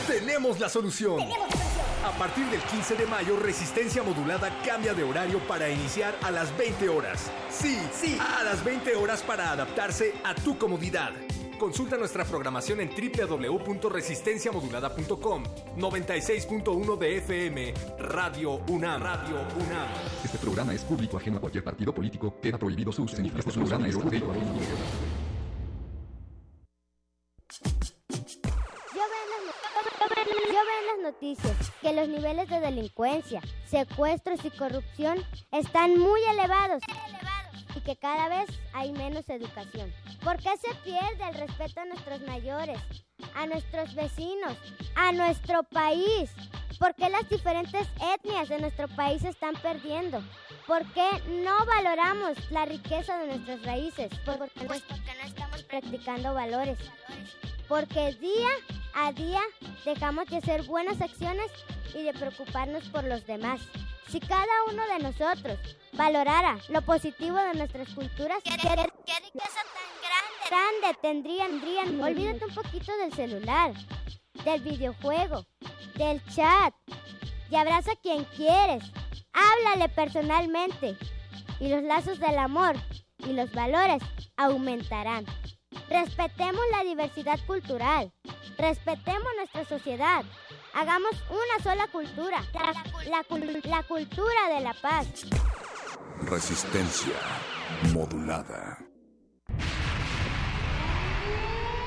[0.06, 1.20] Tenemos la solución.
[2.10, 6.57] A partir del 15 de mayo, Resistencia Modulada cambia de horario para iniciar a las
[6.57, 7.30] 20 horas.
[7.51, 11.12] Sí, sí, a las 20 horas para adaptarse a tu comodidad.
[11.60, 15.43] Consulta nuestra programación en www.resistenciamodulada.com
[15.78, 19.03] 96.1 de FM Radio UNAM.
[19.03, 19.88] Radio UNAM.
[20.26, 22.39] Este programa es público ajeno a cualquier partido político.
[22.41, 23.18] Queda prohibido su uso.
[23.22, 24.34] Este programa es público.
[30.60, 35.97] Las, yo veo en las noticias que los niveles de delincuencia, secuestros y corrupción están
[35.97, 36.84] muy elevados
[37.76, 39.93] y que cada vez hay menos educación.
[40.24, 42.80] ¿Por qué se pierde el respeto a nuestros mayores,
[43.36, 44.57] a nuestros vecinos,
[44.95, 46.32] a nuestro país?
[46.78, 50.24] ¿Por qué las diferentes etnias de nuestro país están perdiendo?
[50.66, 51.07] ¿Por qué
[51.43, 54.10] no valoramos la riqueza de nuestras raíces?
[54.26, 56.78] Porque no estamos practicando valores.
[57.70, 58.49] Porque día
[58.95, 59.41] a día
[59.86, 61.51] dejamos de hacer buenas acciones
[61.93, 63.61] y de preocuparnos por los demás.
[64.09, 65.59] Si cada uno de nosotros
[65.93, 72.01] valorara lo positivo de nuestras culturas, ¿qué, riqueza tan grande, grande tendrían, tendrían?
[72.01, 73.74] Olvídate un poquito del celular,
[74.43, 75.45] del videojuego,
[75.95, 76.74] del chat
[77.51, 78.84] y abraza a quien quieres.
[79.32, 80.97] Háblale personalmente
[81.59, 82.76] y los lazos del amor
[83.20, 84.01] y los valores
[84.38, 85.26] aumentarán.
[85.89, 88.11] Respetemos la diversidad cultural.
[88.57, 90.24] Respetemos nuestra sociedad.
[90.74, 93.24] Hagamos una sola cultura, la,
[93.63, 95.07] la, cultura de la paz.
[96.22, 97.13] Resistencia
[97.93, 98.89] modulada.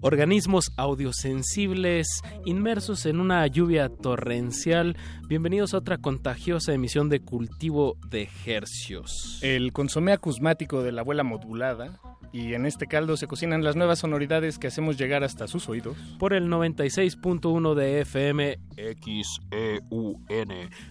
[0.00, 2.08] Organismos audiosensibles
[2.44, 4.96] inmersos en una lluvia torrencial.
[5.28, 9.38] Bienvenidos a otra contagiosa emisión de Cultivo de Hercios.
[9.42, 12.00] El consomé acusmático de la abuela modulada
[12.32, 15.96] y en este caldo se cocinan las nuevas sonoridades que hacemos llegar hasta sus oídos.
[16.18, 20.18] Por el 96.1 de FM XEUN.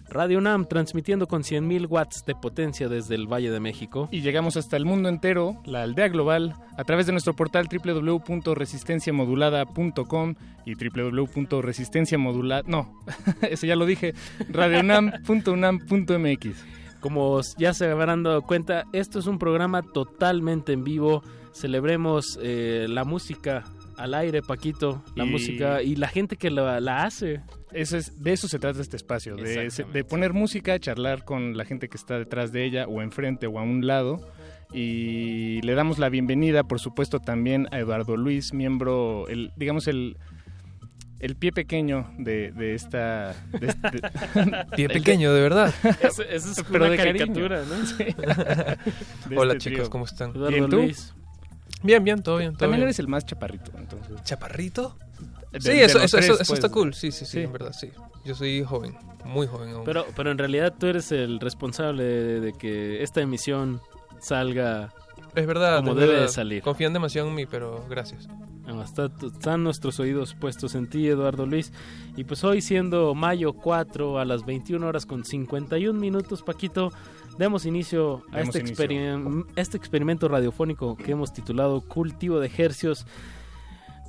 [0.10, 4.10] Radio UNAM transmitiendo con 100.000 watts de potencia desde el Valle de México.
[4.12, 10.34] Y llegamos hasta el mundo entero, la aldea global, a través de nuestro portal www.resistenciamodulada.com
[10.66, 12.64] y www.resistenciamodulada...
[12.68, 13.00] No,
[13.50, 14.14] eso ya lo dije,
[14.50, 16.77] radiounam.unam.mx.
[17.00, 21.24] Como ya se habrán dado cuenta, esto es un programa totalmente en vivo.
[21.54, 23.64] Celebremos eh, la música
[23.98, 27.42] al aire, Paquito, la Y- música y la gente que la, la hace.
[27.72, 31.66] Eso es, de eso se trata este espacio, de, de poner música, charlar con la
[31.66, 34.20] gente que está detrás de ella o enfrente o a un lado.
[34.74, 40.18] Y le damos la bienvenida, por supuesto, también a Eduardo Luis, miembro, el, digamos, el,
[41.20, 43.34] el pie pequeño de, de esta...
[43.52, 44.02] de este-
[44.76, 45.74] Pie pequeño, de verdad.
[46.02, 47.20] Eso- eso es Pero una de cariño.
[47.20, 47.86] caricatura, ¿no?
[47.86, 48.04] Sí.
[49.30, 49.90] De Hola este chicos.
[49.90, 50.34] ¿cómo están?
[50.34, 50.78] Bien, ¿tú?
[50.78, 51.14] Luis.
[51.84, 52.52] Bien, bien, todo bien.
[52.52, 52.88] Todo También bien.
[52.88, 54.24] eres el más chaparrito, entonces.
[54.24, 54.98] ¿Chaparrito?
[55.52, 56.60] De- sí, de eso, eso, tres, eso, eso pues.
[56.60, 56.94] está cool.
[56.94, 57.40] Sí, sí, sí, Sí.
[57.42, 57.92] en verdad, sí.
[58.26, 58.96] Yo soy joven,
[59.26, 59.86] muy joven aún.
[59.86, 63.80] Pero, pero en realidad tú eres el responsable de, de que esta emisión
[64.20, 64.94] salga
[65.38, 65.78] es verdad.
[65.80, 66.32] como es debe de verdad.
[66.34, 66.62] salir.
[66.62, 68.28] Confían demasiado en mí, pero gracias.
[68.84, 71.72] Está- están nuestros oídos puestos en ti, Eduardo Luis.
[72.18, 76.92] Y pues hoy siendo mayo 4 a las 21 horas con 51 minutos, Paquito,
[77.38, 78.86] demos inicio a Demos este, inicio.
[78.86, 83.06] experim- este experimento radiofónico que hemos titulado Cultivo de Hercios.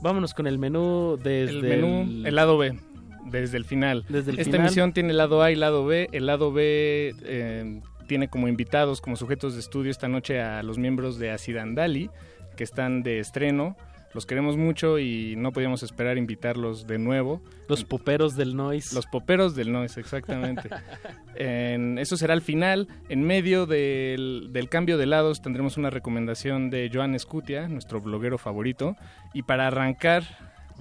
[0.03, 2.79] Vámonos con el menú desde El menú, el lado B
[3.27, 4.05] Desde el final.
[4.09, 4.67] Desde el Esta final.
[4.67, 6.09] emisión tiene el lado A y el lado B.
[6.13, 10.79] El lado B eh, tiene como invitados, como sujetos de estudio esta noche a los
[10.79, 12.11] miembros de Acidandali,
[12.57, 13.77] que están de estreno.
[14.15, 17.43] Los queremos mucho y no podíamos esperar invitarlos de nuevo.
[17.69, 18.95] Los poperos del noise.
[18.95, 20.69] Los poperos del noise, exactamente.
[21.37, 22.89] En- eso será el final.
[23.11, 28.39] En medio del, del cambio de lados tendremos una recomendación de Joan Escutia, nuestro bloguero
[28.39, 28.97] favorito.
[29.35, 30.25] Y para arrancar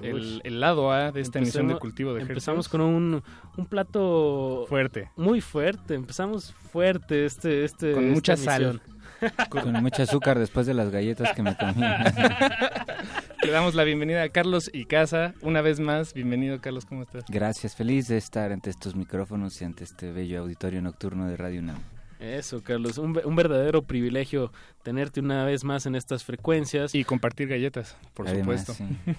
[0.02, 0.42] el, Uy.
[0.44, 3.24] el lado A de esta emisión de Cultivo de Empezamos con un,
[3.58, 5.10] un plato Fuerte.
[5.16, 5.96] Muy fuerte.
[5.96, 8.62] Empezamos fuerte este este Con mucha sal.
[8.64, 8.98] emisión.
[9.50, 11.82] Con mucho azúcar después de las galletas que me comí.
[13.44, 15.34] Le damos la bienvenida a Carlos y Casa.
[15.42, 17.24] Una vez más, bienvenido Carlos, ¿cómo estás?
[17.28, 21.62] Gracias, feliz de estar ante estos micrófonos y ante este bello auditorio nocturno de Radio
[21.62, 21.78] UNAM.
[22.20, 24.52] Eso, Carlos, un, ve- un verdadero privilegio
[24.84, 26.96] tenerte una vez más en estas frecuencias.
[26.96, 28.74] Y compartir galletas, por Además, supuesto.
[28.74, 29.14] sí.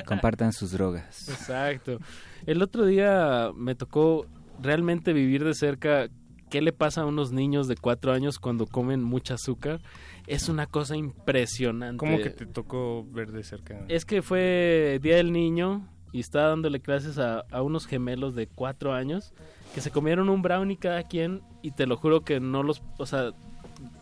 [0.06, 1.28] Compartan sus drogas.
[1.28, 1.98] Exacto.
[2.46, 4.26] El otro día me tocó
[4.62, 6.08] realmente vivir de cerca
[6.50, 9.80] qué le pasa a unos niños de cuatro años cuando comen mucha azúcar.
[10.26, 11.96] Es una cosa impresionante.
[11.98, 13.84] ¿Cómo que te tocó ver de cerca?
[13.88, 18.46] Es que fue Día del Niño y estaba dándole clases a, a unos gemelos de
[18.48, 19.32] cuatro años
[19.74, 23.06] que se comieron un brownie cada quien y te lo juro que no los, o
[23.06, 23.30] sea,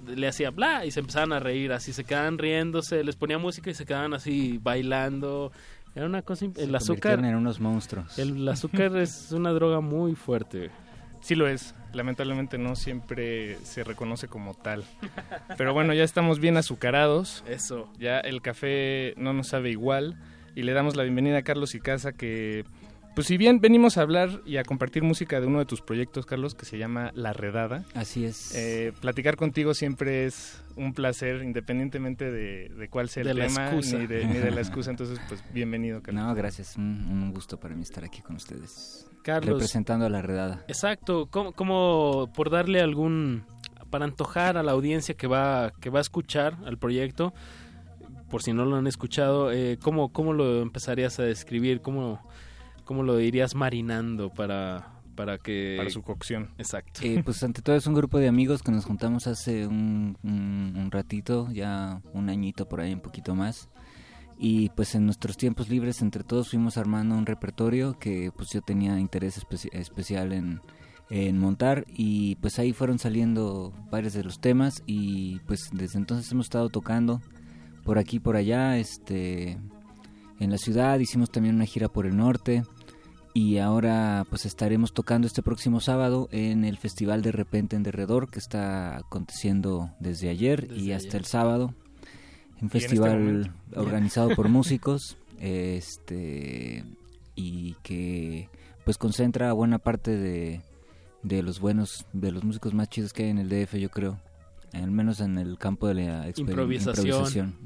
[0.07, 3.71] le hacía bla y se empezaban a reír, así se quedaban riéndose, les ponía música
[3.71, 5.53] y se quedaban así bailando.
[5.95, 8.19] Era una cosa, Se el azúcar, en unos monstruos.
[8.19, 10.71] el azúcar es una droga muy fuerte.
[11.21, 11.75] Sí lo es.
[11.93, 14.85] Lamentablemente no siempre se reconoce como tal.
[15.57, 17.43] Pero bueno, ya estamos bien azucarados.
[17.49, 17.91] Eso.
[17.99, 20.16] Ya el café no nos sabe igual.
[20.55, 22.64] Y le damos la bienvenida a Carlos y Casa que...
[23.19, 26.25] Pues si bien venimos a hablar y a compartir música de uno de tus proyectos,
[26.25, 27.85] Carlos, que se llama La Redada.
[27.95, 28.55] Así es.
[28.55, 33.49] Eh, platicar contigo siempre es un placer, independientemente de, de cuál sea el De la
[33.49, 33.99] tema, excusa.
[33.99, 34.91] ni de, ni de la excusa.
[34.93, 36.23] Entonces, pues bienvenido, Carlos.
[36.27, 36.77] No, gracias.
[36.77, 39.11] Un, un gusto para mí estar aquí con ustedes.
[39.25, 39.55] Carlos.
[39.55, 40.64] Representando a la redada.
[40.69, 43.43] Exacto, como, como por darle algún
[43.91, 47.35] para antojar a la audiencia que va que va a escuchar al proyecto,
[48.31, 51.81] por si no lo han escuchado, eh, ¿cómo, ¿cómo lo empezarías a describir?
[51.81, 52.23] ¿Cómo,
[52.89, 55.74] cómo lo irías marinando para, para que...
[55.76, 56.49] Para su cocción.
[56.57, 57.03] Exacto.
[57.05, 60.72] Eh, pues ante todo es un grupo de amigos que nos juntamos hace un, un-
[60.74, 63.68] un ratito, ya un añito por ahí, un poquito más.
[64.39, 68.62] Y pues en nuestros tiempos libres entre todos fuimos armando un repertorio que pues yo
[68.62, 70.62] tenía interés especi- especial en,
[71.11, 76.32] en montar y pues ahí fueron saliendo varios de los temas y pues desde entonces
[76.32, 77.20] hemos estado tocando
[77.84, 79.59] por aquí por allá, este
[80.41, 82.62] en la ciudad, hicimos también una gira por el norte
[83.39, 88.32] y ahora pues estaremos tocando este próximo sábado en el Festival de Repente en Derredor
[88.32, 91.20] que está aconteciendo desde ayer y hasta ayer.
[91.20, 91.74] el sábado.
[92.61, 96.84] Un este festival organizado por músicos este
[97.36, 98.49] y que
[98.84, 100.61] pues concentra a buena parte de,
[101.22, 104.18] de los buenos de los músicos más chidos que hay en el DF yo creo
[104.73, 107.57] al menos en el campo de la Improvisación.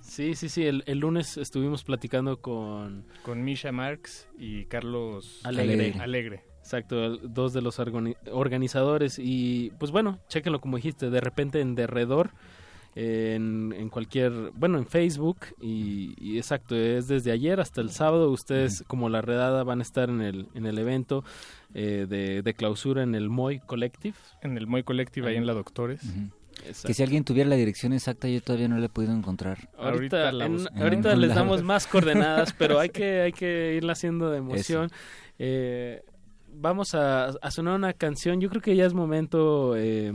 [0.00, 3.04] Sí, sí, sí, el, el lunes estuvimos platicando con...
[3.24, 5.94] Con Misha Marx y Carlos Alegre.
[6.00, 6.44] Alegre.
[6.58, 11.74] Exacto, dos de los organi- organizadores y pues bueno, chéquenlo como dijiste, de repente en
[11.74, 12.30] derredor,
[12.94, 18.30] en, en cualquier, bueno, en Facebook y, y exacto, es desde ayer hasta el sábado,
[18.30, 21.24] ustedes como la redada van a estar en el, en el evento
[21.74, 24.14] eh, de, de clausura en el Moy Collective.
[24.40, 26.04] En el Moy Collective, ahí en la Doctores.
[26.04, 26.30] Ujú.
[26.66, 26.86] Exacto.
[26.88, 29.68] Que si alguien tuviera la dirección exacta, yo todavía no la he podido encontrar.
[29.76, 30.30] Ahorita,
[31.14, 34.90] en- les damos más coordenadas, pero hay que, hay que irla haciendo de emoción.
[35.38, 36.02] Eh,
[36.54, 40.12] vamos a, a sonar una canción, yo creo que ya es momento, eh,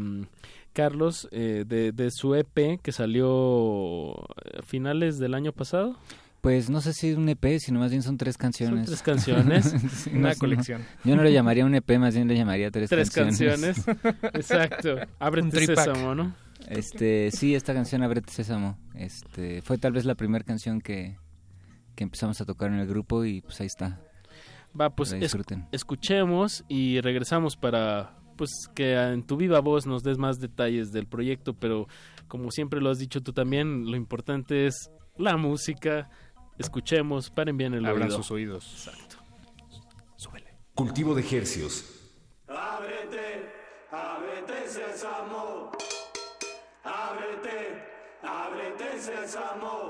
[0.73, 5.95] Carlos, eh, de, de su EP que salió a finales del año pasado.
[6.47, 8.85] Pues no sé si es un EP, sino más bien son tres canciones.
[8.85, 9.65] tres canciones.
[9.91, 10.81] Sí, Una no colección.
[11.03, 13.83] no- yo no le llamaría un EP, más bien le llamaría tres, Tres canciones.
[14.33, 14.93] Exacto.
[14.95, 15.77] Un Ábrete tripack.
[15.87, 16.33] sésamo, ¿no?
[16.69, 21.17] Este, sí, esta canción Abrete Sésamo, este, fue tal vez la primera canción que,
[21.95, 23.99] que empezamos a tocar en el grupo y pues ahí está.
[24.79, 25.67] Va, pues es- disfruten.
[25.73, 31.07] escuchemos y regresamos para pues que en tu viva voz nos des más detalles del
[31.07, 31.87] proyecto, pero
[32.29, 36.09] como siempre lo has dicho tú también, lo importante es la música.
[36.57, 38.17] Escuchemos, paren bien el Abran oído.
[38.17, 38.87] sus oídos.
[38.87, 39.17] Exacto.
[40.73, 41.85] Cultivo de hercios.
[42.47, 43.51] Ábrete,
[43.91, 45.71] ábrete sésamo.
[46.83, 47.83] Ábrete,
[48.21, 49.89] ábrete sésamo.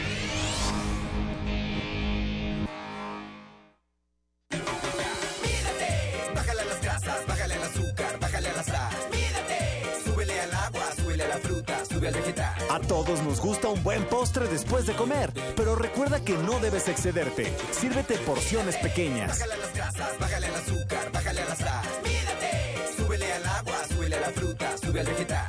[13.71, 17.51] Un buen postre después de comer, pero recuerda que no debes excederte.
[17.71, 19.39] Sírvete porciones pequeñas.
[19.39, 21.85] Bájale a las grasas, bájale al azúcar, bájale a la sal.
[22.03, 25.47] Mídate, súbele al agua, súbele a la fruta, sube al vegetal.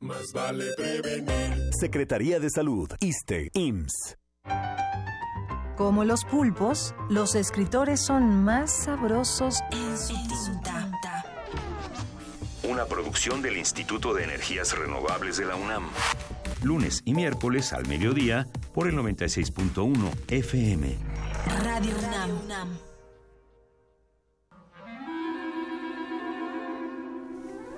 [0.00, 1.70] Más vale prevenir.
[1.80, 4.16] Secretaría de Salud, ISTE, IMSS.
[5.76, 10.23] Como los pulpos, los escritores son más sabrosos en su.
[12.74, 15.84] Una producción del Instituto de Energías Renovables de la UNAM.
[16.64, 19.94] Lunes y miércoles al mediodía por el 96.1
[20.26, 20.98] FM.
[21.62, 21.94] Radio
[22.44, 22.76] UNAM.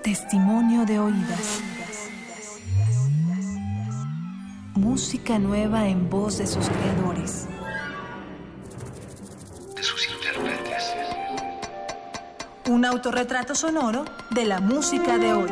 [0.01, 1.61] Testimonio de oídas.
[4.73, 7.45] música nueva en voz de sus creadores.
[9.75, 10.16] De sus.
[12.67, 15.49] Un autorretrato sonoro de la música de hoy.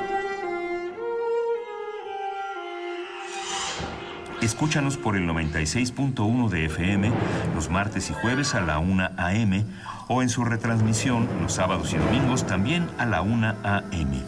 [4.41, 7.11] Escúchanos por el 96.1 de FM
[7.55, 9.65] los martes y jueves a la 1 a.m.
[10.09, 14.23] o en su retransmisión los sábados y domingos también a la 1 a.m.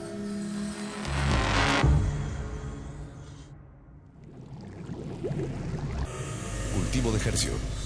[6.74, 7.77] Cultivo de Hercio.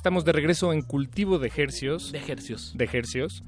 [0.00, 2.10] Estamos de regreso en Cultivo de Hercios.
[2.10, 2.72] De Hercios.
[2.74, 3.44] De Hercios.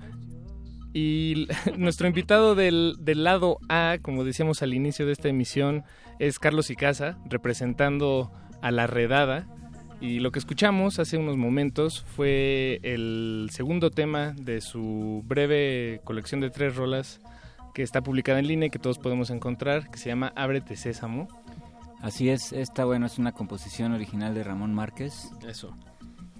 [0.93, 1.49] Y
[1.79, 5.83] nuestro invitado del, del lado A, como decíamos al inicio de esta emisión,
[6.19, 8.31] es Carlos Icaza, representando
[8.61, 9.47] a La Redada.
[10.03, 16.43] Y lo que escuchamos hace unos momentos fue el segundo tema de su breve colección
[16.43, 17.23] de tres rolas
[17.73, 21.29] que está publicada en línea y que todos podemos encontrar, que se llama Ábrete Sésamo.
[22.03, 25.31] Así es, esta bueno es una composición original de Ramón Márquez.
[25.49, 25.75] Eso.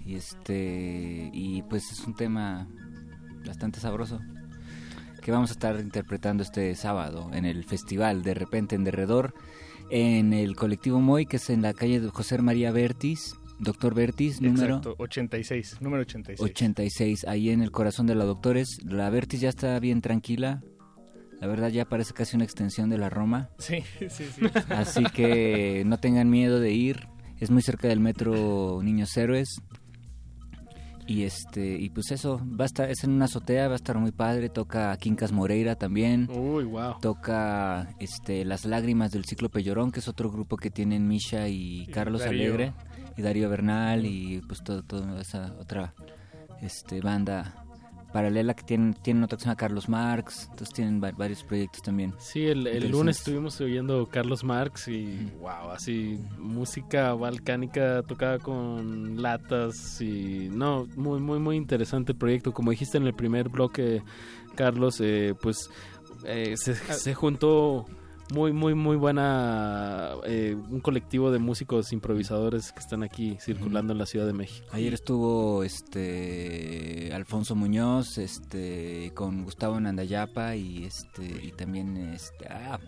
[0.05, 2.67] Y este y pues es un tema
[3.45, 4.19] bastante sabroso
[5.21, 9.33] que vamos a estar interpretando este sábado en el festival de repente en derredor
[9.89, 14.41] en el colectivo Moy que es en la calle de José María Bertis, Doctor Bertis,
[14.41, 16.51] número Exacto, 86, número 86.
[16.51, 18.79] 86, ahí en el corazón de la Doctores.
[18.83, 20.61] La Bertis ya está bien tranquila.
[21.39, 23.49] La verdad ya parece casi una extensión de la Roma.
[23.57, 24.25] Sí, sí, sí.
[24.69, 27.07] Así que no tengan miedo de ir.
[27.39, 29.61] Es muy cerca del metro Niños Héroes.
[31.05, 33.97] Y este y pues eso, va a estar, es en una azotea, va a estar
[33.97, 36.29] muy padre, toca Quincas Moreira también.
[36.31, 36.99] Uy, wow.
[37.01, 41.87] Toca este Las Lágrimas del Cíclope Llorón, que es otro grupo que tienen Misha y
[41.87, 42.41] Carlos Darío.
[42.41, 42.73] Alegre
[43.17, 45.93] y Darío Bernal y pues todo, toda esa otra
[46.61, 47.62] este banda
[48.13, 51.81] paralela que tienen, tienen otra que se llama Carlos Marx, entonces tienen va- varios proyectos
[51.81, 52.13] también.
[52.19, 59.21] Sí, el, el lunes estuvimos oyendo Carlos Marx y wow, así música balcánica tocada con
[59.21, 62.53] latas y no, muy muy muy interesante el proyecto.
[62.53, 64.01] Como dijiste en el primer bloque,
[64.55, 65.69] Carlos, eh, pues
[66.25, 67.85] eh, se, se juntó
[68.33, 73.99] muy muy muy buena eh, un colectivo de músicos improvisadores que están aquí circulando en
[73.99, 74.67] la Ciudad de México.
[74.71, 82.79] Ayer estuvo este Alfonso Muñoz, este con Gustavo Nandayapa y este y también este ah,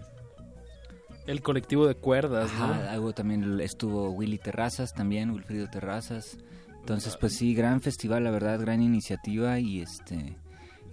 [1.28, 2.66] El colectivo de cuerdas, ¿no?
[2.66, 6.38] Ajá, algo también estuvo Willy Terrazas también, Wilfrido Terrazas.
[6.80, 10.38] Entonces, pues sí, gran festival, la verdad, gran iniciativa y este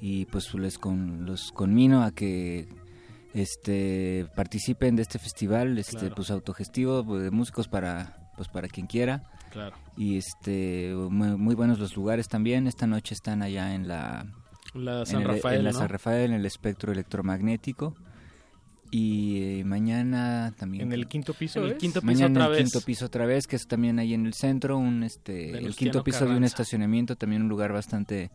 [0.01, 2.67] y pues les con los conmino a que
[3.35, 6.15] este participen de este festival, este Claro.
[6.15, 9.25] pues autogestivo pues, de músicos para pues para quien quiera.
[9.51, 9.77] Claro.
[9.97, 12.67] Y este muy, muy buenos los lugares también.
[12.67, 14.27] Esta noche están allá en la
[14.75, 15.79] La en San el- Rafael, en la ¿no?
[15.79, 17.95] San Rafael en el espectro electromagnético.
[18.91, 22.51] Y eh, mañana también En el quinto piso, En el quinto piso mañana otra en
[22.53, 22.73] el vez.
[22.73, 26.05] quinto piso otra vez, que es también ahí en el centro, un este el quinto
[26.05, 28.31] piso de un estacionamiento, también un lugar bastante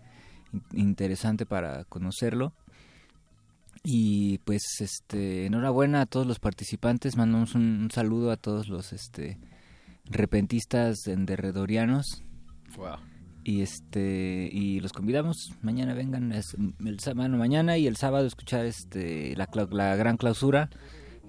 [0.53, 2.53] in- interesante para conocerlo.
[3.89, 8.91] Y pues este enhorabuena a todos los participantes, mandamos un, un saludo a todos los
[8.91, 9.39] este
[10.03, 12.21] repentistas derredorianos.
[12.75, 12.97] Wow.
[13.45, 18.27] Y este y los convidamos mañana vengan es- el bueno, mañana y el sábado a
[18.27, 20.69] escuchar este la, la gran clausura.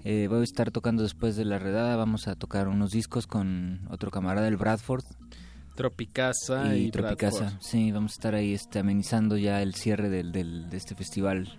[0.03, 3.87] Eh, voy a estar tocando después de la redada, vamos a tocar unos discos con
[3.89, 5.05] otro camarada del Bradford
[5.75, 7.57] Tropicasa y, y Tropicasa.
[7.61, 11.57] Sí, vamos a estar ahí este amenizando ya el cierre del, del- de este festival.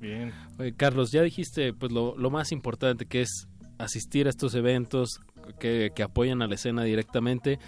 [0.00, 0.32] Bien.
[0.58, 3.46] Oye, Carlos, ya dijiste pues lo, lo más importante que es
[3.78, 5.20] asistir a estos eventos
[5.58, 7.58] que, que apoyan a la escena directamente,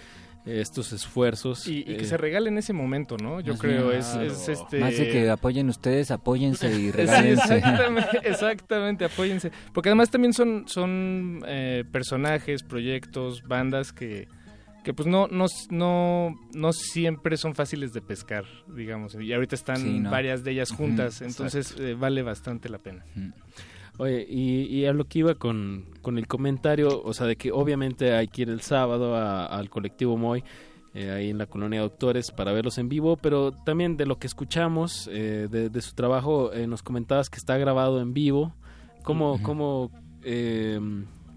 [0.45, 1.67] estos esfuerzos.
[1.67, 3.39] Y, y que eh, se regale en ese momento, ¿no?
[3.39, 4.25] Yo creo bien, es, claro.
[4.25, 4.79] es este...
[4.79, 7.57] Más de que apoyen ustedes, apóyense y regálense.
[7.57, 9.51] exactamente, exactamente, apóyense.
[9.73, 14.27] Porque además también son, son eh, personajes, proyectos, bandas que,
[14.83, 19.15] que pues no, no, no, no siempre son fáciles de pescar, digamos.
[19.15, 20.11] Y ahorita están Sí, no.
[20.11, 23.05] varias de ellas juntas, entonces eh, vale bastante la pena.
[23.97, 27.51] Oye, y, y a lo que iba con, con el comentario, o sea, de que
[27.51, 30.43] obviamente hay que ir el sábado a- al colectivo Moy,
[30.95, 34.27] eh, ahí en la colonia Doctores, para verlos en vivo, pero también de lo que
[34.27, 38.53] escuchamos eh, de, de su trabajo, eh, nos comentabas que está grabado en vivo.
[39.03, 39.91] ¿Cómo, cómo,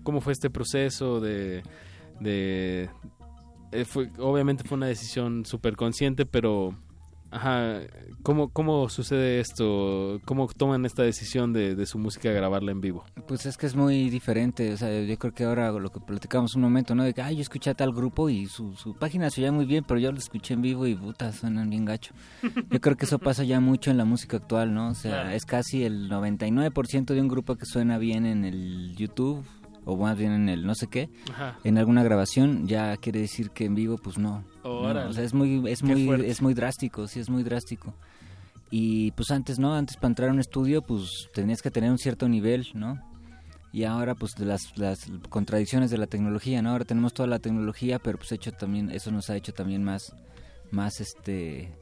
[0.02, 1.62] cómo fue este proceso de...
[2.20, 2.88] de
[3.80, 6.74] eh, fue, obviamente fue una decisión súper consciente, pero
[7.30, 7.80] Ajá,
[8.22, 10.20] ¿cómo, ¿cómo sucede esto?
[10.24, 13.04] ¿Cómo toman esta decisión de, de su música grabarla en vivo?
[13.26, 16.54] Pues es que es muy diferente, o sea, yo creo que ahora lo que platicamos
[16.54, 17.02] un momento, ¿no?
[17.02, 19.66] De que, ay, yo escuché a tal grupo y su, su página se oía muy
[19.66, 22.14] bien, pero yo lo escuché en vivo y puta, suenan bien gacho.
[22.70, 24.90] Yo creo que eso pasa ya mucho en la música actual, ¿no?
[24.90, 29.44] O sea, es casi el 99% de un grupo que suena bien en el YouTube
[29.86, 31.58] o más bien en el no sé qué, Ajá.
[31.64, 34.44] en alguna grabación, ya quiere decir que en vivo pues no.
[34.62, 36.28] O sea, es muy es Qué muy fuerte.
[36.28, 37.94] es muy drástico, sí es muy drástico.
[38.70, 39.74] Y pues antes, ¿no?
[39.74, 43.00] Antes para entrar a un estudio, pues tenías que tener un cierto nivel, ¿no?
[43.72, 46.70] Y ahora, pues, las, las contradicciones de la tecnología, ¿no?
[46.70, 50.14] Ahora tenemos toda la tecnología, pero pues hecho también, eso nos ha hecho también más,
[50.70, 51.74] más, este,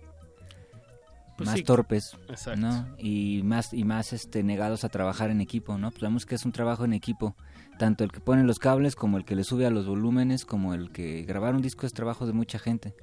[1.37, 2.61] Pues más sí, torpes, exacto.
[2.61, 2.87] ¿no?
[2.99, 5.91] Y más, y más, este, negados a trabajar en equipo, ¿no?
[5.91, 7.35] Pues la música es un trabajo en equipo.
[7.79, 10.75] Tanto el que pone los cables, como el que le sube a los volúmenes, como
[10.75, 12.95] el que grabar un disco es trabajo de mucha gente.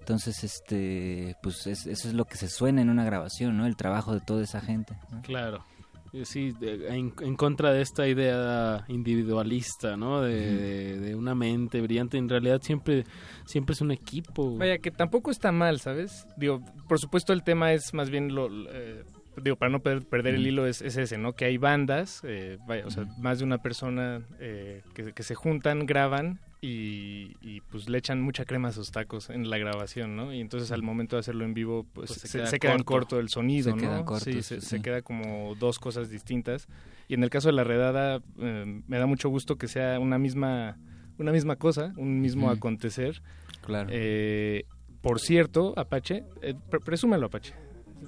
[0.00, 3.66] Entonces, este, pues es- eso es lo que se suena en una grabación, ¿no?
[3.66, 4.96] El trabajo de toda esa gente.
[5.10, 5.20] ¿no?
[5.22, 5.64] Claro.
[6.12, 10.22] Eh, Sí, de- en, en contra de esta idea individualista, ¿no?
[10.22, 12.16] De, de- de una mente brillante.
[12.16, 13.04] En realidad siempre,
[13.44, 14.56] siempre es un equipo.
[14.56, 16.24] Vaya, que tampoco está mal, ¿sabes?
[16.36, 18.48] Digo, por supuesto el tema es más bien lo...
[18.72, 19.02] eh,
[19.42, 21.34] digo, para no per- perder el hilo es, es ese, ¿no?
[21.34, 25.34] Que hay bandas, eh, vaya, o sea, más de una persona eh, que, que se
[25.34, 30.16] juntan, graban y, y, pues le echan mucha crema a sus tacos en la grabación,
[30.16, 30.32] ¿no?
[30.32, 32.84] Y entonces al momento de hacerlo en vivo, pues, Pues se se, queda se corto.
[32.84, 34.04] corto el sonido, Se ¿no?
[34.04, 36.66] cortos, sí, se, sí, se queda como dos cosas distintas.
[37.08, 40.18] Y en el caso de la redada, eh, me da mucho gusto que sea una
[40.18, 40.76] misma,
[41.18, 43.22] una misma cosa, un mismo acontecer.
[43.60, 43.88] Claro.
[43.92, 44.64] Eh,
[45.02, 47.54] por cierto, Apache, eh, pre- presúmelo, Apache.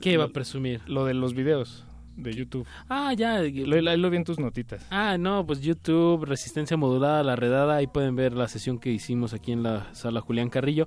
[0.00, 0.80] ¿Qué iba a presumir?
[0.86, 1.84] Lo de los videos
[2.16, 2.66] de YouTube.
[2.88, 3.40] Ah, ya.
[3.42, 4.84] Lo, ahí lo vi en tus notitas.
[4.90, 9.34] Ah, no, pues YouTube, Resistencia Modulada, La Redada, ahí pueden ver la sesión que hicimos
[9.34, 10.86] aquí en la sala Julián Carrillo.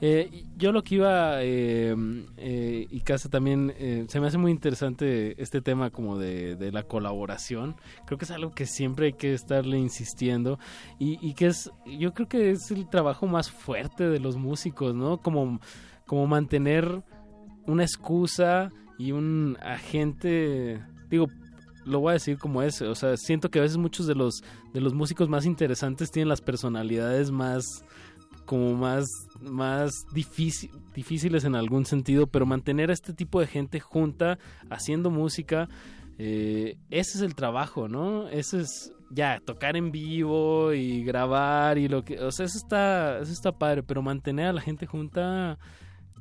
[0.00, 1.94] Eh, yo lo que iba, eh,
[2.36, 6.72] eh, y Casa también, eh, se me hace muy interesante este tema como de, de
[6.72, 7.76] la colaboración.
[8.06, 10.58] Creo que es algo que siempre hay que estarle insistiendo
[10.98, 14.94] y, y que es, yo creo que es el trabajo más fuerte de los músicos,
[14.96, 15.18] ¿no?
[15.18, 15.60] Como,
[16.06, 17.02] como mantener
[17.66, 21.26] una excusa y un agente, digo,
[21.84, 24.42] lo voy a decir como es, o sea, siento que a veces muchos de los
[24.72, 27.64] de los músicos más interesantes tienen las personalidades más
[28.44, 29.06] como más
[29.40, 34.38] más difícil- difíciles en algún sentido, pero mantener a este tipo de gente junta
[34.70, 35.68] haciendo música
[36.18, 38.28] eh, ese es el trabajo, ¿no?
[38.28, 43.18] Ese es ya tocar en vivo y grabar y lo que, o sea, eso está
[43.18, 45.58] eso está padre, pero mantener a la gente junta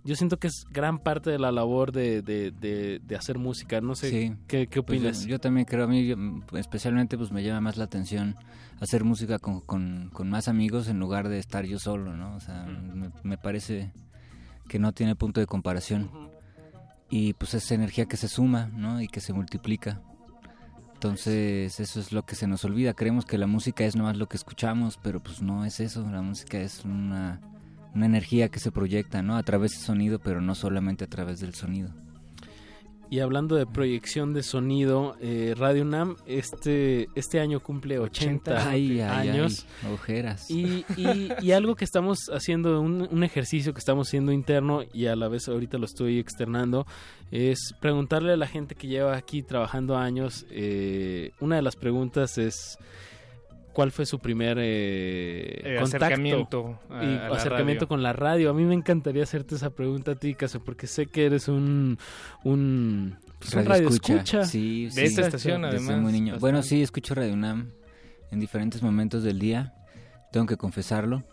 [0.03, 3.81] yo siento que es gran parte de la labor de, de, de, de hacer música.
[3.81, 4.33] No sé, Sí.
[4.47, 5.21] ¿qué, qué Pues opinas?
[5.23, 8.35] yo, yo también creo, a mí mm, especialmente pues me llama más la atención
[8.79, 12.35] hacer música con, con, con más amigos en lugar de estar yo solo, ¿no?
[12.35, 13.91] O sea, me, me parece
[14.67, 16.09] que no tiene punto de comparación.
[17.09, 19.01] Y pues es energía que se suma, ¿no?
[19.01, 20.01] Y que se multiplica.
[20.93, 22.93] Entonces eso es lo que se nos olvida.
[22.93, 26.09] Creemos que la música es nomás lo que escuchamos, pero pues no es eso.
[26.09, 27.41] La música es una,
[27.93, 29.35] una energía que se proyecta, ¿no?
[29.37, 31.89] A través del sonido, pero no solamente a través del sonido.
[33.09, 39.01] Y hablando de proyección de sonido, eh, Radio UNAM este, este año cumple 80 Ay,
[39.01, 39.65] ay, años.
[39.83, 40.49] ay, ojeras.
[40.49, 45.07] Y, y, y algo que estamos haciendo, un, un ejercicio que estamos haciendo interno y
[45.07, 46.87] a la vez ahorita lo estoy externando,
[47.31, 52.37] es preguntarle a la gente que lleva aquí trabajando años, eh, una de las preguntas
[52.37, 52.77] es...
[53.73, 57.87] ¿Cuál fue su primer eh, Eh, contacto acercamiento a- y a la acercamiento radio?
[57.87, 58.49] con la radio?
[58.49, 61.97] A mí me encantaría hacerte esa pregunta a ti, Caso, porque sé que eres un
[62.43, 64.45] un, pues, un radio escucha.
[64.45, 65.01] Sí, De sí.
[65.03, 66.37] esta estación, Desde además, muy niño.
[66.39, 67.71] Bueno, sí, escucho Radio UNAM
[68.31, 69.73] en diferentes momentos del día.
[70.31, 71.23] Tengo que confesarlo.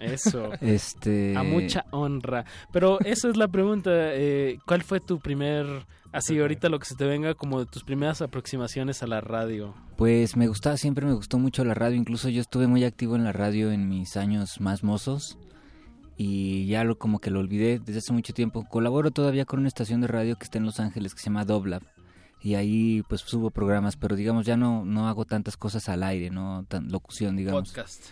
[0.00, 0.50] Eso.
[0.60, 1.36] Este.
[1.36, 2.44] A mucha honra.
[2.72, 3.90] Pero esa es la pregunta.
[3.94, 5.66] eh, ¿Cuál fue tu primer,
[6.14, 9.74] así ahorita lo que se te venga, como de tus primeras aproximaciones a la radio?
[9.96, 11.96] Pues me gustaba, siempre me gustó mucho la radio.
[11.96, 15.36] Incluso yo estuve muy activo en la radio en mis años más mozos.
[16.16, 18.64] Y ya lo como que lo olvidé desde hace mucho tiempo.
[18.68, 21.44] Colaboro todavía con una estación de radio que está en Los Ángeles que se llama
[21.44, 21.82] Doblab.
[22.40, 26.30] Y ahí pues subo programas, pero digamos ya no, no hago tantas cosas al aire,
[26.30, 27.70] no tan locución, digamos.
[27.70, 28.04] Podcast.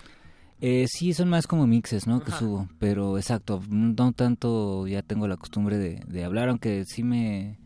[0.61, 2.21] Eh, sí, son más como mixes, ¿no?
[2.21, 7.03] Que subo, pero exacto, no tanto ya tengo la costumbre de, de hablar, aunque sí
[7.03, 7.59] me,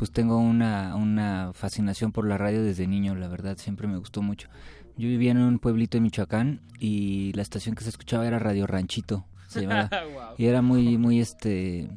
[0.00, 4.22] pues tengo una, una fascinación por la radio desde niño, la verdad, siempre me gustó
[4.22, 4.48] mucho.
[4.96, 8.66] Yo vivía en un pueblito de Michoacán y la estación que se escuchaba era Radio
[8.66, 10.22] Ranchito, se llamaba, Wow.
[10.38, 11.90] y era muy, muy, este,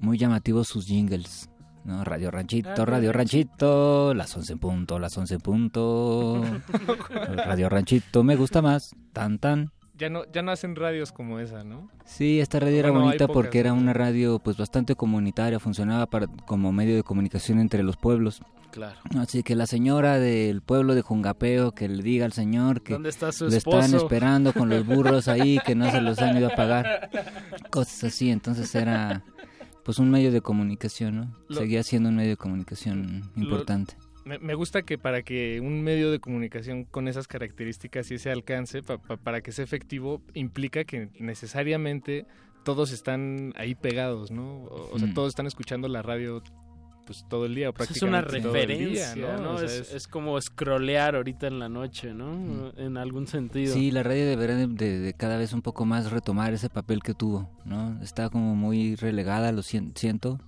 [0.00, 1.48] muy llamativo sus jingles.
[1.84, 2.02] ¿no?
[2.02, 6.44] Radio Ranchito, Ah, Radio Ranchito, las 11 en punto, las 11 en punto.
[7.46, 11.64] Radio Ranchito me gusta más, tan tan, ya no, ya no hacen radios como esa,
[11.64, 11.88] ¿no?
[12.04, 16.06] Sí, esta radio era Bueno, bonita pocas, porque era una radio pues bastante comunitaria, funcionaba
[16.06, 18.42] para, como medio de comunicación entre los pueblos.
[18.72, 18.98] Claro.
[19.18, 23.08] Así que la señora del pueblo de Jungapeo que le diga al señor que ¿Dónde
[23.10, 26.48] está su lo están esperando con los burros ahí, que no se los han ido
[26.48, 27.08] a pagar.
[27.70, 29.22] Cosas así, entonces era
[29.84, 31.36] pues un medio de comunicación, ¿no?
[31.46, 33.94] Lo- Seguía siendo un medio de comunicación Lo- importante.
[34.24, 38.30] Me, me gusta que para que un medio de comunicación con esas características y ese
[38.30, 42.26] alcance, pa- pa- para que sea efectivo, implica que necesariamente
[42.64, 44.62] todos están ahí pegados, ¿no?
[44.64, 45.14] O, o sea, Mm.
[45.14, 46.42] todos están escuchando la radio
[47.06, 49.50] pues todo el día o Pues es una prácticamente todo el día, referencia, ¿no?
[49.50, 52.72] O sea, es, es como scrollear ahorita en la noche, ¿no?
[52.78, 53.74] En algún sentido.
[53.74, 57.02] Sí, la radio debería de, de- de cada vez un poco más retomar ese papel
[57.02, 58.00] que tuvo, ¿no?
[58.02, 60.40] Está como muy relegada, lo sien- siento,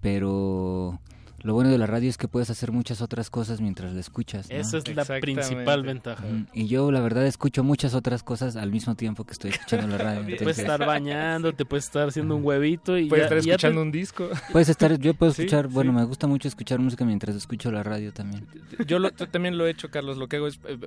[0.00, 1.00] pero
[1.42, 4.48] lo bueno de la radio es que puedes hacer muchas otras cosas mientras la escuchas.
[4.50, 4.56] ¿no?
[4.56, 6.24] Esa es la principal ventaja.
[6.52, 9.98] Y yo la verdad escucho muchas otras cosas al mismo tiempo que estoy escuchando la
[9.98, 10.36] radio.
[10.36, 13.46] Te puedes estar bañando, te puedes estar haciendo un huevito y Puedes ya- estar y
[13.46, 14.28] ya escuchando te- un disco.
[14.52, 15.96] Puedes estar, yo puedo Sí, escuchar, bueno, sí.
[15.98, 18.46] me gusta mucho escuchar música mientras escucho la radio también.
[18.86, 20.16] Yo, lo- yo también lo he hecho, Carlos.
[20.18, 20.78] Lo que hago es eh,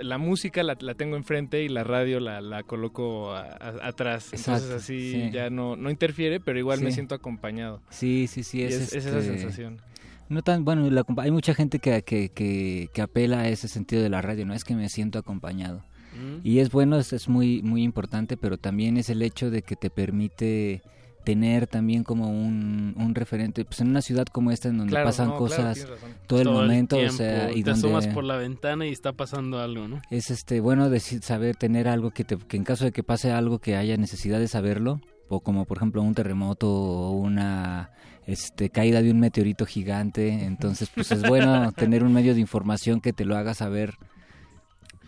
[0.00, 4.30] la música la, la tengo enfrente y la radio la, la coloco a- a- atrás.
[4.32, 5.30] Entonces así sí.
[5.32, 7.80] ya no, no interfiere, pero igual me siento acompañado.
[7.90, 9.78] Sí, sí, sí, es, es esa este, sensación.
[10.28, 14.02] No tan, bueno, la hay mucha gente que, que, que, que apela a ese sentido
[14.02, 15.84] de la radio, no es que me siento acompañado.
[16.14, 16.40] Mm.
[16.46, 19.76] Y es bueno, es, es muy, muy importante, pero también es el hecho de que
[19.76, 20.82] te permite
[21.24, 25.06] tener también como un, un referente, pues en una ciudad como esta en donde Claro,
[25.08, 26.10] pasan no, cosas razón.
[26.26, 29.12] todo el momento, o tiempo, sea, y te donde asomas por la ventana y está
[29.12, 30.00] pasando algo, ¿no?
[30.10, 33.30] es este bueno decir, saber tener algo que, te, que en caso de que pase
[33.30, 37.90] algo que haya necesidad de saberlo, o como por ejemplo un terremoto o una
[38.28, 43.00] este caída de un meteorito gigante, entonces pues es bueno tener un medio de información
[43.00, 43.94] que te lo haga saber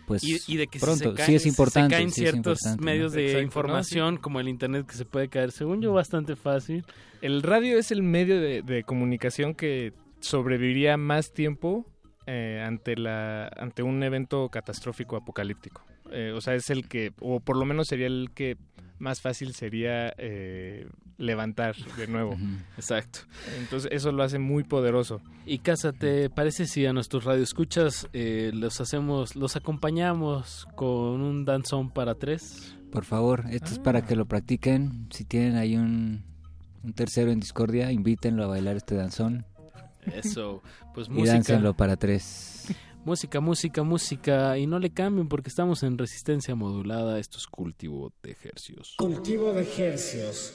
[0.07, 2.11] pues y, y de que si pronto se caen, sí es si importante, se caen
[2.11, 3.45] sí ciertos medios de Exacto, ¿no?
[3.45, 6.83] información como el internet que se puede caer, según yo bastante fácil.
[7.21, 11.85] El radio es el medio de, de comunicación que sobreviviría más tiempo
[12.25, 15.83] eh, ante la ante un evento catastrófico apocalíptico.
[16.11, 18.57] Eh, o sea, es el que, o por lo menos sería el que
[18.99, 20.87] más fácil sería eh,
[21.17, 22.37] levantar de nuevo.
[22.77, 23.19] Exacto.
[23.59, 25.21] Entonces eso lo hace muy poderoso.
[25.45, 31.45] Y Casa, ¿te parece si a nuestros radioescuchas eh, los hacemos, los acompañamos con un
[31.45, 32.77] danzón para tres?
[32.91, 35.07] Por favor, esto es para que lo practiquen.
[35.11, 36.23] Si tienen ahí un,
[36.83, 39.45] un tercero en discordia, invítenlo a bailar este danzón.
[40.05, 40.61] Eso,
[40.93, 41.33] pues y música.
[41.33, 42.67] dáncenlo para tres.
[43.03, 44.57] Música, música, música.
[44.57, 47.19] Y no le cambien porque estamos en resistencia modulada.
[47.19, 48.95] Esto es cultivo de ejercicios.
[48.97, 50.53] Cultivo de ejercios.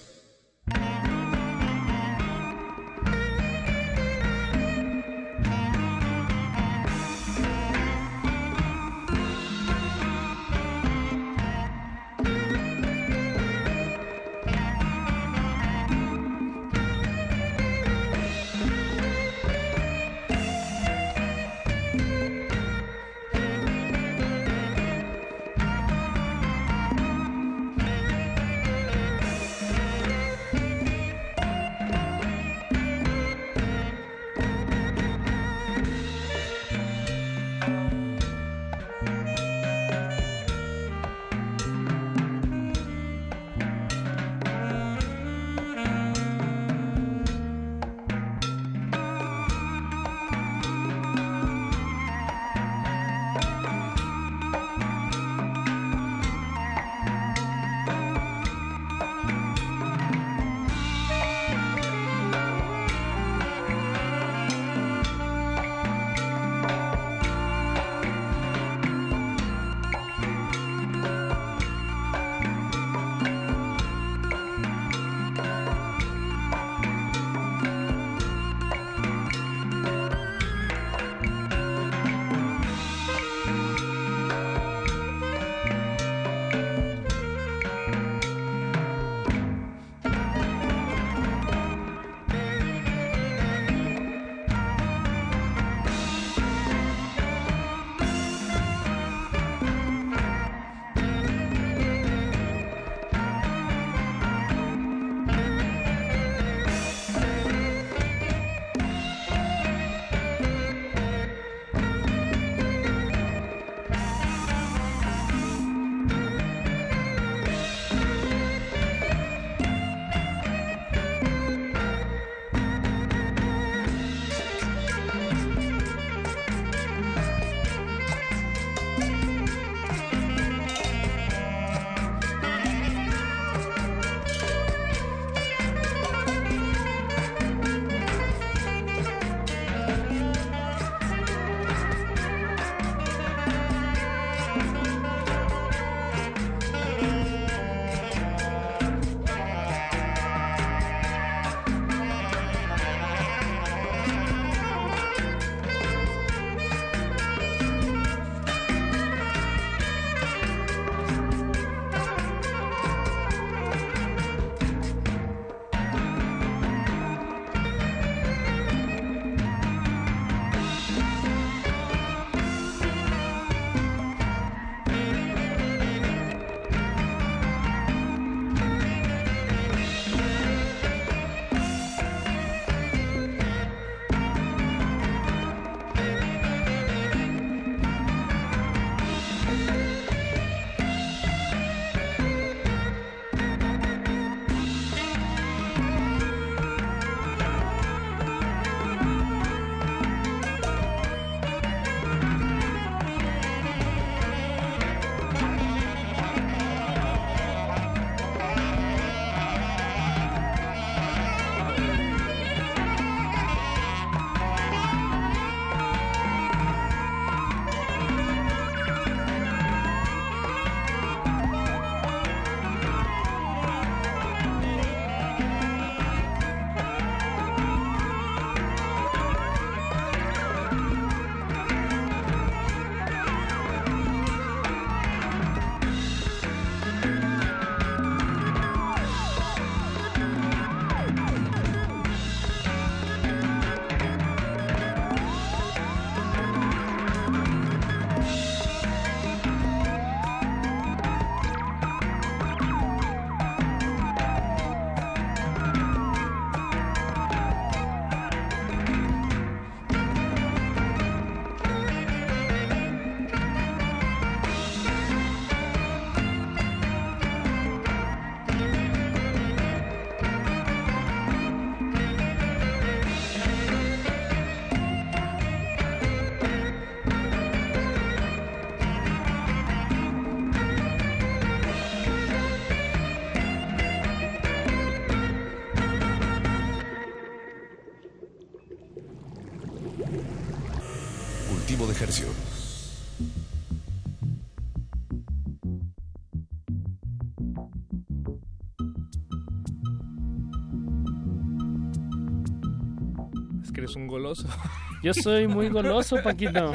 [305.07, 306.73] Yo soy muy goloso, Paquito.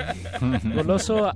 [0.74, 1.34] Goloso,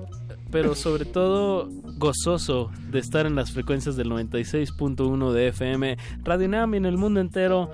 [0.50, 1.68] pero sobre todo
[1.98, 6.98] gozoso de estar en las frecuencias del 96.1 de FM, Radio Nam y en el
[6.98, 7.72] mundo entero,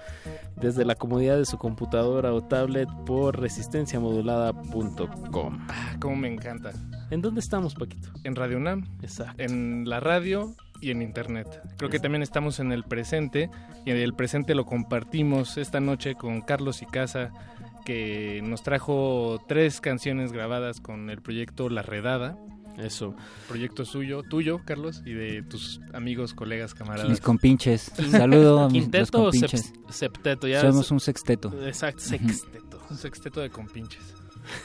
[0.55, 5.67] desde la comodidad de su computadora o tablet por resistenciamodulada.com.
[5.69, 6.71] Ah, cómo me encanta.
[7.11, 8.09] ¿En dónde estamos, Paquito?
[8.23, 9.43] En Radio UNAM, Exacto.
[9.43, 11.61] en la radio y en internet.
[11.77, 13.51] Creo que también estamos en el presente
[13.85, 17.29] y el presente lo compartimos esta noche con Carlos Icaza
[17.85, 22.37] que nos trajo tres canciones grabadas con el proyecto La Redada.
[22.77, 23.13] Eso.
[23.49, 27.09] Proyecto suyo, tuyo, Carlos, y de tus amigos, colegas, camaradas.
[27.09, 27.91] Mis compinches.
[28.09, 29.73] Saludo a mis los ¿Quinteto o compinches.
[29.73, 30.47] sep- septeto?
[30.47, 31.51] Ya Somos un sexteto.
[31.65, 32.81] Exacto, sexteto.
[32.89, 34.01] Un sexteto de compinches.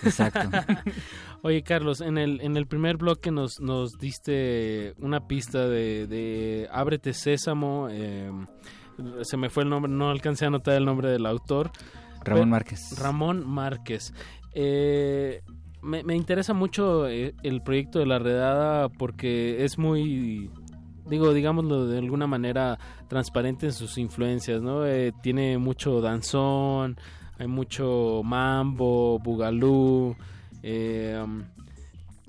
[0.04, 0.48] Exacto.
[1.42, 6.68] Oye, Carlos, en el, en el primer bloque nos, nos diste una pista de, de
[6.72, 7.88] Ábrete Sésamo.
[7.90, 8.30] eh,
[9.22, 11.70] se me fue el nombre, no alcancé a anotar el nombre del autor.
[12.34, 12.98] Ramón Márquez.
[12.98, 14.12] Ramón Márquez.
[14.54, 15.42] Eh,
[15.82, 20.50] me, me interesa mucho eh, el proyecto de la redada porque es muy,
[21.08, 22.78] digo, digámoslo de alguna manera,
[23.08, 24.86] transparente en sus influencias, ¿no?
[24.86, 26.96] Eh, tiene mucho danzón,
[27.38, 30.16] hay mucho mambo, bugalú.
[30.62, 31.42] eh, um,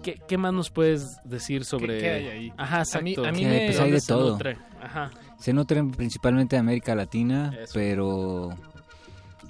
[0.03, 1.97] ¿qué, qué más nos puedes decir sobre...?
[1.99, 2.53] qué hay ahí?
[2.57, 3.29] Ajá, A mí- exacto.
[3.29, 4.31] a mí me- pues, hay ¿Dónde de se todo.
[4.33, 4.57] nutre?
[4.81, 5.09] Ajá.
[5.39, 7.71] Se nutren principalmente de América Latina, Eso.
[7.73, 8.49] pero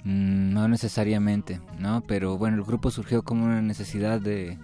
[0.08, 2.02] mm, no necesariamente, ¿no?
[2.06, 4.58] Pero bueno, el grupo surgió como una necesidad de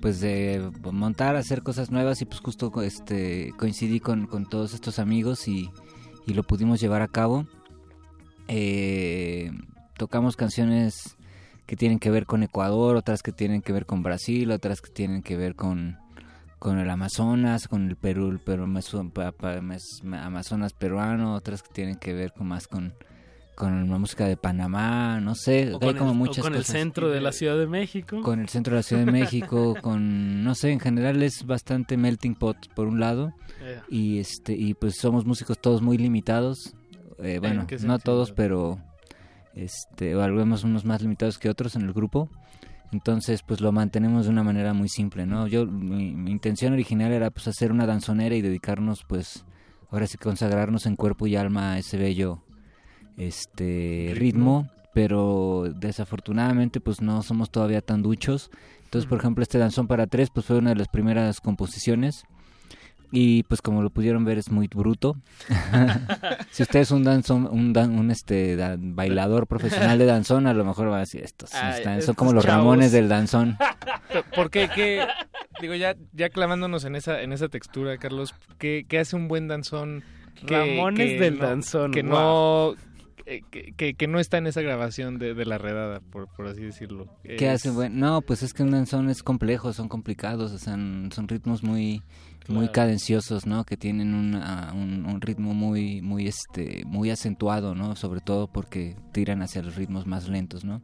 [0.00, 4.98] pues de montar, hacer cosas nuevas y pues justo este coincidí con, con todos estos
[4.98, 5.70] amigos y,
[6.26, 7.46] y lo pudimos llevar a cabo.
[8.46, 9.50] Eh,
[9.96, 11.16] tocamos canciones
[11.66, 14.90] que tienen que ver con Ecuador, otras que tienen que ver con Brasil, otras que
[14.90, 15.98] tienen que ver con,
[16.58, 22.32] con el Amazonas, con el Perú, el Perú Amazonas peruano, otras que tienen que ver
[22.32, 22.94] con más con,
[23.58, 26.60] con la música de Panamá, no sé, O hay como el, o muchas con el
[26.60, 26.76] cosas.
[26.76, 28.22] centro de la Ciudad de México.
[28.22, 31.96] Con el centro de la Ciudad de México, con, no sé, en general es bastante
[31.96, 33.80] melting pot por un lado Eh.
[33.88, 36.76] y este y pues somos músicos todos muy limitados,
[37.18, 38.78] eh, bueno, no todos, pero
[39.54, 42.28] este, o algunos unos más limitados que otros en el grupo.
[42.92, 45.48] Entonces, pues lo mantenemos de una manera muy simple, ¿no?
[45.48, 49.44] Yo, mi, mi intención original era pues hacer una danzonera y dedicarnos, pues,
[49.90, 52.44] ahora sí consagrarnos en cuerpo y alma a ese bello
[53.18, 54.18] este Ritmo.
[54.64, 58.50] ritmo, pero desafortunadamente pues no somos todavía tan duchos.
[58.84, 62.24] Entonces, por ejemplo, este danzón para tres pues fue una de las primeras composiciones
[63.10, 65.16] y pues como lo pudieron ver es muy bruto.
[66.50, 70.64] si usted es un danzón, un, dan- un este bailador profesional de danzón, a lo
[70.64, 72.58] mejor va a decir estos Ay, están- son como los chavos.
[72.64, 73.56] Ramones del danzón.
[74.34, 74.68] ¿Por qué?
[74.74, 75.06] ¿Qué-
[75.60, 79.48] digo, ya, ya clavándonos en esa, en esa textura, Carlos, ¿qué, qué hace un buen
[79.48, 80.02] danzón?
[80.46, 82.10] que- Ramones que del no- danzón, Que wow.
[82.12, 82.74] no...
[83.28, 86.46] eh, Que, que- que no está en esa grabación de, de la redada, por, por
[86.46, 87.06] así decirlo.
[87.22, 87.70] ¿Qué Es- hace?
[87.70, 92.02] Bueno, no, pues es que danzón es complejo, son complicados, o sea, son ritmos muy
[92.48, 93.64] muy cadenciosos, ¿no?
[93.64, 97.94] Que tienen una- un, un ritmo muy muy este muy acentuado, ¿no?
[97.94, 100.80] Sobre todo porque tiran hacia los ritmos más lentos, ¿no?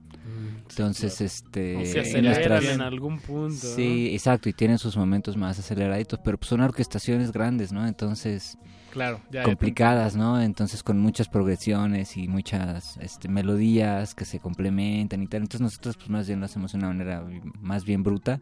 [0.68, 3.54] Entonces, este O se en aceleran nuestras- en algún punto.
[3.56, 7.86] Sí, exacto, y tienen sus momentos más aceleraditos, pero pues son orquestaciones grandes, ¿no?
[7.86, 8.58] Entonces,
[8.94, 10.40] Claro, ya, ya te complicadas, ¿no?
[10.40, 15.42] Entonces con muchas progresiones y muchas este, melodías que se complementan y tal.
[15.42, 17.26] Entonces nosotros pues más bien lo hacemos de una manera
[17.60, 18.40] más bien bruta,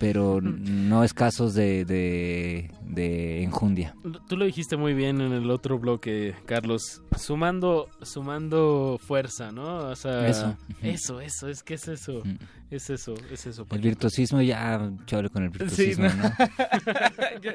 [0.00, 3.94] pero no escasos de, de, de enjundia.
[4.28, 7.02] Tú lo dijiste muy bien en el otro bloque, Carlos.
[7.16, 9.78] Sumando, sumando fuerza, ¿no?
[9.88, 10.56] O sea, Eso.
[10.82, 12.22] eso, eso, es que es eso,
[12.70, 13.66] es eso, es eso.
[13.70, 15.58] El virtuosismo ya, chole con el Sí,
[15.94, 16.22] virtuosismo, no.
[16.22, 16.30] ¿no?
[17.42, 17.50] yo,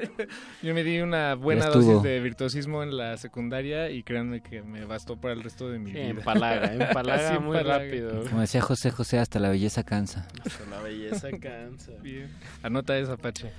[0.62, 4.84] yo me di una buena dosis de virtuosismo en la secundaria y créanme que me
[4.84, 6.08] bastó para el resto de mi Sí, vida.
[6.10, 7.84] empalaga, empalaga Sí, muy empalaga.
[7.84, 8.24] rápido.
[8.28, 10.26] Como decía José José, hasta la belleza cansa.
[10.44, 11.92] Hasta la belleza cansa.
[12.02, 12.28] Bien.
[12.62, 13.52] Anota esa, Pache.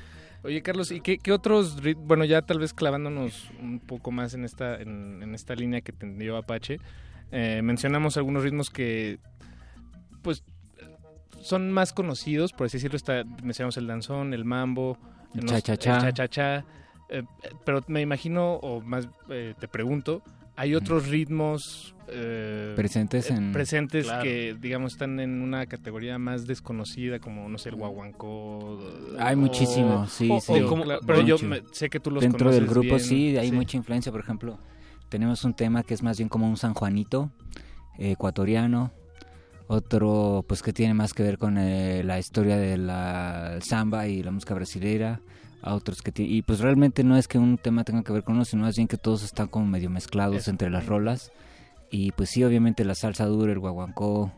[0.44, 4.34] Oye, Carlos, ¿y qué, qué otros rit- Bueno, ya tal vez clavándonos un poco más
[4.36, 6.78] en esta, en, en esta línea que tendió Apache,
[7.32, 9.18] eh, mencionamos algunos ritmos que,
[10.22, 10.44] pues,
[11.46, 12.98] son más conocidos, por así decirlo.
[12.98, 14.98] Está, mencionamos el danzón, el mambo,
[15.36, 15.96] El cha-cha-cha.
[15.98, 16.66] el cha-cha-cha,
[17.10, 17.24] eh,
[17.66, 20.22] pero me imagino, o más eh, te pregunto,
[20.56, 24.24] ¿hay otros ritmos eh, Presentes en- presentes Claro.
[24.24, 28.80] que, digamos, están en una categoría más desconocida, como, no sé, el guaguancó?
[29.20, 30.54] Hay o- muchísimo, sí, o- sí.
[30.62, 33.00] o como- Claro, pero yo me- sé que tú los Dentro del grupo bien.
[33.00, 34.60] sí, hay mucha influencia, por ejemplo,
[35.10, 37.32] tenemos un tema que es más bien como un San Juanito
[37.98, 38.92] eh, ecuatoriano,
[39.68, 44.22] otro pues que tiene más que ver con eh, la historia de la samba y
[44.24, 45.22] la música brasileña,
[45.62, 48.24] a otros que tiene, y pues realmente no es que un tema tenga que ver
[48.24, 50.52] con uno, sino más bien que todos están como medio mezclados Eso.
[50.52, 51.32] entre las rolas
[51.90, 54.32] y pues sí, obviamente la salsa dura, el guaguancó,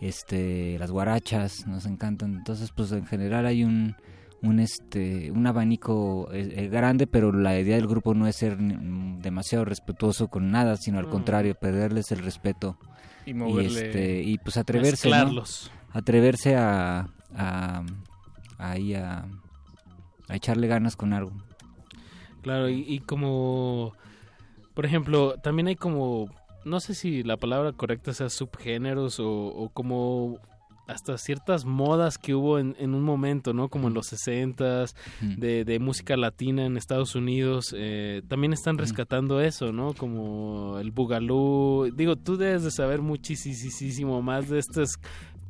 [0.00, 3.94] este, las guarachas nos encantan, entonces pues en general hay un
[4.42, 8.58] un este un abanico eh, eh, grande pero la idea del grupo no es ser
[8.60, 11.10] mm, demasiado respetuoso con nada sino al Mm.
[11.10, 12.76] contrario perderles el respeto
[13.26, 15.14] Y moverle- este, y pues atreverse ¿no?
[15.92, 17.82] Atreverse a, a,
[18.58, 19.26] ahí a,
[20.28, 21.32] a echarle ganas con algo
[22.42, 23.94] Claro, y, y como,
[24.74, 26.28] por ejemplo, también hay como,
[26.66, 30.38] no sé si la palabra correcta sea subgéneros o, o como
[30.86, 33.68] hasta ciertas modas que hubo en, en un momento, ¿no?
[33.68, 35.34] Como en los 60s, Mm.
[35.40, 39.94] de, de música latina en Estados Unidos, eh, también están rescatando eso, ¿no?
[39.94, 41.90] Como el bugalú.
[41.96, 44.96] Digo, tú debes de saber muchísimo más de estas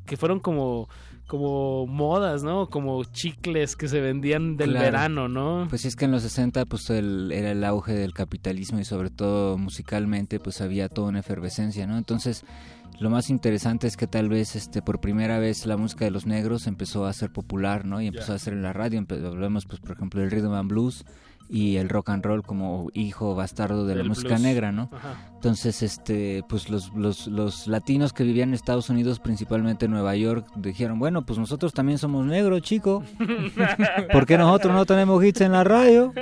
[0.06, 0.88] que fueron como
[1.26, 2.68] como modas, ¿no?
[2.68, 4.84] Como chicles que se vendían del Claro.
[4.84, 5.66] verano, ¿no?
[5.70, 8.84] Pues sí, es que en los 60 pues el- era el auge del capitalismo y
[8.84, 11.96] sobre todo musicalmente pues había toda una efervescencia, ¿no?
[11.96, 12.44] Entonces
[13.00, 16.26] lo más interesante es que tal vez este por primera vez la música de los
[16.26, 18.00] negros empezó a ser popular, ¿no?
[18.00, 21.04] Y empezó a ser en la radio, hablamos pues por ejemplo del rhythm and blues
[21.48, 24.40] y el rock and roll como hijo bastardo de la música blues.
[24.40, 24.90] negra, ¿no?
[24.92, 25.16] Ajá.
[25.44, 30.16] Entonces, este, pues los, los, los latinos que vivían en Estados Unidos, principalmente en Nueva
[30.16, 33.04] York, dijeron, bueno, pues nosotros también somos negros, chico.
[34.12, 36.14] ¿Por qué nosotros no tenemos hits en la radio?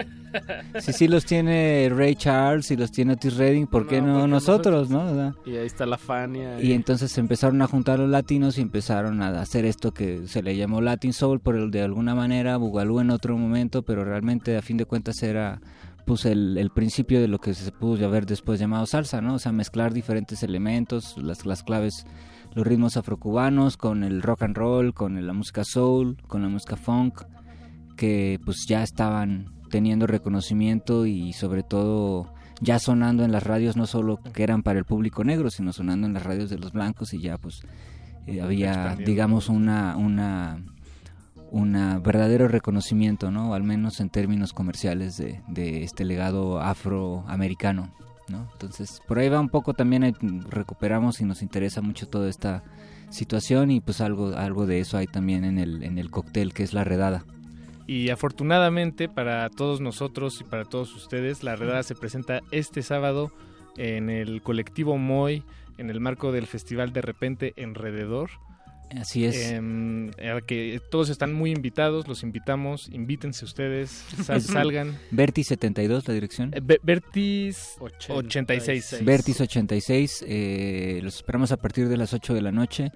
[0.81, 4.29] Si sí los tiene Ray Charles y los tiene Otis Redding, ¿por qué no, porque
[4.29, 5.05] nosotros, no?
[5.05, 6.61] O sea, Y ahí está la Fania.
[6.61, 10.43] y entonces se empezaron a juntar los latinos y empezaron a hacer esto que se
[10.43, 14.57] le llamó Latin Soul, por el, de alguna manera, Bugalú en otro momento, pero realmente
[14.57, 15.61] a fin de cuentas era
[16.07, 19.35] pues el, el principio de lo que se pudo haber después llamado salsa, ¿no?
[19.35, 22.07] O sea, mezclar diferentes elementos, las, las claves,
[22.55, 26.77] los ritmos afrocubanos con el rock and roll, con la música soul, con la música
[26.77, 27.23] funk,
[27.97, 33.87] que pues ya estaban teniendo reconocimiento y sobre todo ya sonando en las radios no
[33.87, 37.15] solo que eran para el público negro, sino sonando en las radios de los blancos
[37.15, 37.63] y ya pues
[38.27, 40.63] eh, había digamos una una
[41.53, 43.55] una verdadero reconocimiento, ¿no?
[43.55, 47.95] Al menos en términos comerciales de, este legado afroamericano,
[48.29, 48.49] ¿no?
[48.53, 50.17] Entonces, por ahí va un poco también
[50.49, 52.65] recuperamos y nos interesa mucho toda esta
[53.11, 56.63] situación y pues algo algo de eso hay también en el en el cóctel que
[56.63, 57.25] es la redada.
[57.87, 63.31] Y afortunadamente para todos nosotros y para todos ustedes, la redada se presenta este sábado
[63.77, 65.43] en el colectivo Moy,
[65.77, 68.31] en el marco del festival de repente Enrededor.
[68.99, 69.51] Así es.
[69.53, 74.99] Em, al que todos están muy invitados, los invitamos, invítense ustedes, sal- salgan.
[75.11, 76.53] Vertis 72 la dirección.
[76.55, 79.05] Eh, Vertis 86.
[79.05, 82.91] Vertis 86, eh, los esperamos a partir de las 8 de la noche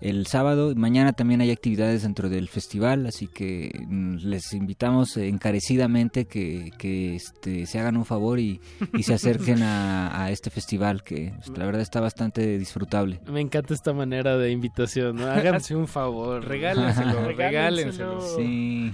[0.00, 0.72] el sábado.
[0.76, 7.16] Mañana también hay actividades dentro del festival, así que mm, les invitamos encarecidamente que, que,
[7.16, 8.60] este, se hagan un favor y,
[8.94, 13.20] y se acerquen a, a este festival que pues, la verdad está bastante disfrutable.
[13.30, 15.26] Me encanta esta manera de invitación, ¿no?
[15.26, 16.44] Háganse un favor.
[16.44, 18.20] Regálenselo, regálenselo.
[18.20, 18.92] Sí.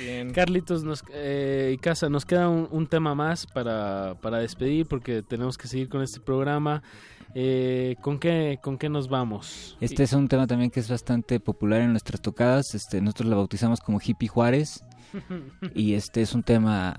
[0.00, 0.32] Bien.
[0.32, 5.22] Carlitos nos, eh, y Casa, nos queda un, un tema más para, para despedir porque
[5.22, 6.82] tenemos que seguir con este programa.
[7.34, 9.76] Eh, ¿con, qué, ¿Con qué nos vamos?
[9.80, 12.74] Este es un tema también que es bastante popular en nuestras tocadas.
[12.74, 14.84] Este, nosotros lo bautizamos como Hippie Juárez.
[15.74, 16.98] y este es un tema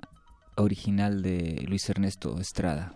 [0.56, 2.94] original de Luis Ernesto Estrada.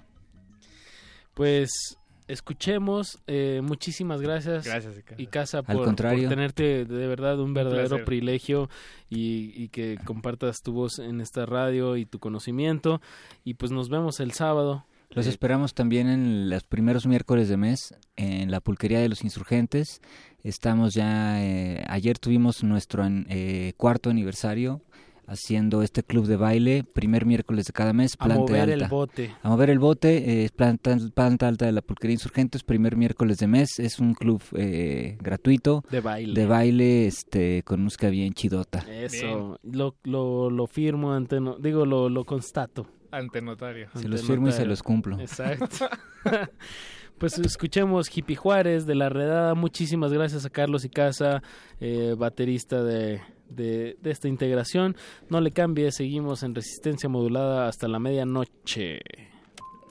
[1.34, 1.98] Pues
[2.28, 3.20] escuchemos.
[3.28, 4.66] eh, muchísimas gracias.
[4.66, 5.16] Gracias, Ica.
[5.18, 6.24] Y Casa Al por, contrario.
[6.24, 8.70] por tenerte de verdad un verdadero privilegio
[9.10, 13.02] y, y que compartas tu voz en esta radio y tu conocimiento.
[13.44, 14.86] Y pues nos vemos el sábado.
[15.10, 19.24] Los Eh, esperamos también en los primeros miércoles de mes en la pulquería de los
[19.24, 20.02] insurgentes.
[20.44, 24.82] Estamos ya, eh, ayer tuvimos nuestro eh, cuarto aniversario
[25.30, 28.86] haciendo este club de baile, primer miércoles de cada mes, A planta mover alta.
[28.86, 29.32] el bote.
[29.44, 33.48] A mover el bote, eh, planta, planta alta de la pulquería insurgentes, primer miércoles de
[33.48, 33.78] mes.
[33.80, 36.34] Es un club eh, gratuito De baile.
[36.40, 38.86] de baile este, con música bien chidota.
[38.90, 42.88] Eso, lo, lo, lo firmo ante, no- digo, lo, lo constato.
[43.18, 43.90] Ante notario.
[43.94, 45.20] Se Ante los firmo y se los cumplo.
[45.20, 45.90] Exacto.
[47.18, 49.56] pues escuchemos Hippie Juárez de la redada.
[49.56, 51.42] Muchísimas gracias a Carlos y Casa,
[51.80, 54.96] eh, baterista de, de, de esta integración.
[55.30, 59.00] No le cambie, seguimos en resistencia modulada hasta la medianoche.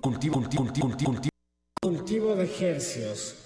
[0.01, 1.31] Cultivo, cultivo, cultivo, cultivo.
[1.83, 3.43] Cultivo de ejercios.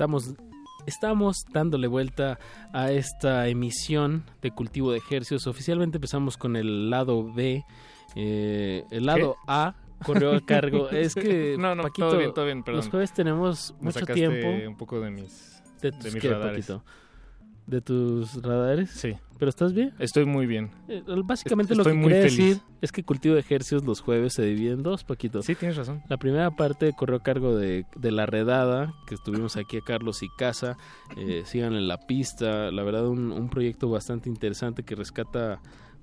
[0.00, 0.34] Estamos,
[1.00, 2.38] estamos dándole vuelta
[2.74, 5.46] a esta emisión de cultivo de ejercicios.
[5.46, 7.64] Oficialmente empezamos con el lado B.
[8.16, 9.44] eh, el lado ¿Qué?
[9.48, 9.74] A
[10.04, 10.90] corrió a cargo.
[10.90, 12.80] es que, No, no, Paquito, todo bien, todo bien, perdón.
[12.80, 14.46] los jueves tenemos Me mucho tiempo.
[14.68, 16.66] un poco de mis, de, de tus mis qué, radares.
[16.66, 16.84] Paquito?
[17.66, 18.90] ¿De tus radares?
[18.90, 19.14] Sí.
[19.40, 19.92] ¿Pero estás bien?
[19.98, 20.70] Estoy muy bien.
[20.86, 24.72] Eh, Básicamente lo que quería decir es que cultivo de ejercicios los jueves se divide
[24.72, 25.42] en dos, Paquito.
[25.42, 26.02] Sí, tienes razón.
[26.08, 30.22] La primera parte corrió a cargo de, de La Redada, que estuvimos aquí a Carlos
[30.22, 30.76] y Casa.
[31.16, 32.70] Eh, sigan en la pista.
[32.70, 35.60] La verdad, un, un proyecto bastante interesante que rescata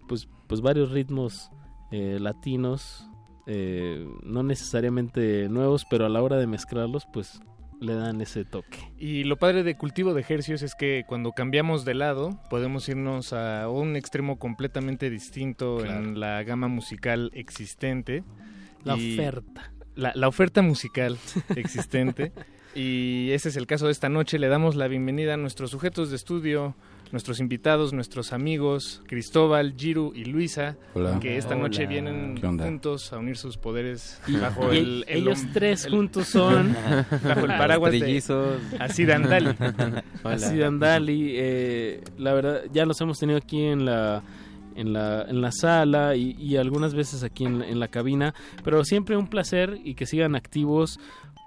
[0.07, 1.51] pues, pues varios ritmos
[1.91, 3.07] eh, latinos.
[3.45, 7.39] eh, no necesariamente nuevos, pero a la hora de mezclarlos, pues
[7.79, 8.79] le dan ese toque.
[8.97, 13.33] Y lo padre de cultivo de ejercicios es que cuando cambiamos de lado podemos irnos
[13.33, 18.23] a un extremo completamente distinto en la gama musical existente.
[18.83, 19.71] La oferta.
[19.95, 21.17] La, la oferta musical
[21.55, 22.31] existente.
[22.75, 24.39] y ese es el caso de esta noche.
[24.39, 26.75] Le damos la bienvenida a nuestros sujetos de estudio,
[27.11, 31.19] nuestros invitados, nuestros amigos, Cristóbal, Giru y Luisa, Hola.
[31.19, 31.63] que esta Hola.
[31.63, 36.27] noche vienen juntos a unir sus poderes bajo y el, el ellos tres el- juntos
[36.27, 36.75] son
[37.23, 38.21] bajo el paraguas de.
[38.79, 39.55] Acid Andali.
[40.23, 44.23] Así de Andali, eh, la verdad, ya los hemos tenido aquí en la
[44.75, 48.83] en la, en la sala y, y algunas veces aquí en, en la cabina, pero
[48.83, 50.99] siempre un placer y que sigan activos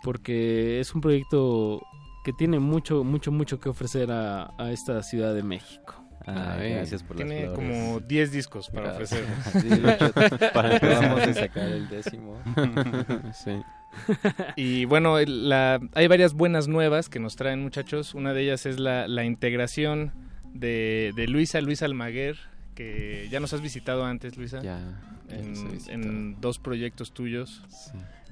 [0.03, 1.81] porque es un proyecto
[2.24, 5.97] que tiene mucho, mucho, mucho que ofrecer a, a esta Ciudad de México.
[6.26, 9.24] Ay, gracias por Tiene como 10 discos para ofrecer.
[9.52, 9.68] Sí,
[10.52, 12.38] para- acabamos de sacar el décimo.
[13.32, 13.62] Sí.
[14.55, 18.14] Y bueno, la, hay varias buenas nuevas que nos traen muchachos.
[18.14, 20.12] Una de ellas es la, la integración
[20.52, 22.36] de, de Luisa, Luisa Almaguer,
[22.76, 24.60] que ya nos has visitado antes, Luisa.
[24.62, 24.78] Ya,
[25.28, 25.55] ya En,
[25.88, 27.64] en dos proyectos tuyos.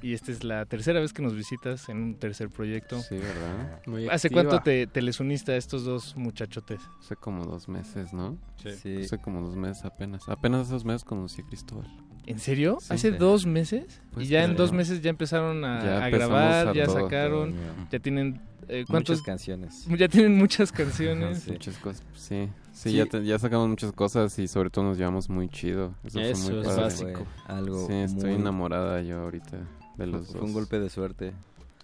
[0.03, 3.01] Y esta es la tercera vez que nos visitas en un tercer proyecto.
[3.01, 3.81] Sí, ¿verdad?
[3.87, 4.45] Muy ¿Hace activa.
[4.45, 6.81] cuánto te, te les uniste a estos dos muchachotes?
[7.01, 8.37] Hace como dos meses, ¿no?
[8.63, 8.97] Sí.
[9.03, 10.29] Hace como dos meses apenas.
[10.29, 11.87] Apenas esos meses conocí a Cristóbal.
[12.27, 12.77] ¿En serio?
[12.81, 12.93] Sí.
[12.93, 14.01] ¿Hace dos meses?
[14.13, 17.01] Pues y ya en dos meses ya empezaron a, Ya a grabar, a ya todo,
[17.01, 17.99] sacaron, todo, ya.
[18.01, 18.41] tienen...
[18.69, 18.85] eh.
[18.89, 19.87] Muchas canciones.
[19.99, 21.49] Ya tienen muchas canciones.
[21.49, 22.49] Muchas cosas, sí.
[22.73, 22.93] Sí, Sí.
[22.97, 25.95] Ya, te- ya sacamos muchas cosas y sobre todo nos llevamos muy chido.
[26.05, 26.83] Eso, Eso fue muy es padre.
[26.83, 27.27] básico.
[27.47, 29.59] Algo Sí, estoy muy- enamorada yo ahorita
[29.99, 30.49] de los Fue dos.
[30.49, 31.33] un golpe de suerte.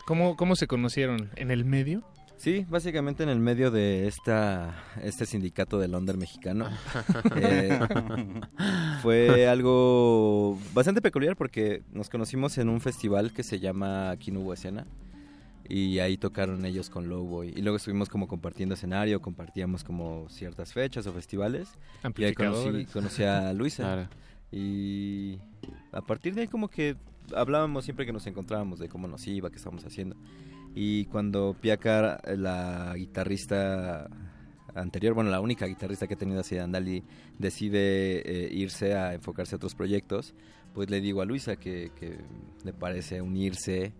[0.07, 1.31] ¿Cómo, ¿Cómo se conocieron?
[1.37, 2.03] ¿En el medio?
[2.37, 6.69] Sí, básicamente en el medio de esta este sindicato del under mexicano.
[7.37, 7.79] Eh,
[9.03, 14.41] fue algo bastante peculiar porque nos conocimos en un festival que se llama Aquí no
[14.41, 14.87] hubo escena.
[15.67, 17.53] Y ahí tocaron ellos con Lowboy.
[17.57, 21.69] Y luego estuvimos como compartiendo escenario, compartíamos como ciertas fechas o festivales.
[22.17, 23.83] Y ahí conocí, a Luisa.
[23.83, 24.09] Claro.
[24.53, 25.39] Y
[25.93, 26.97] a partir de ahí como que
[27.35, 30.17] hablábamos siempre que nos encontrábamos de cómo nos iba, qué estábamos haciendo.
[30.75, 34.09] Y cuando Piacar, la guitarrista
[34.75, 37.05] anterior, bueno, la única guitarrista que ha tenido así de Andali,
[37.39, 40.35] decide eh, irse a enfocarse a otros proyectos,
[40.73, 42.19] pues le digo a Luisa que, que
[42.65, 43.93] le parece unirse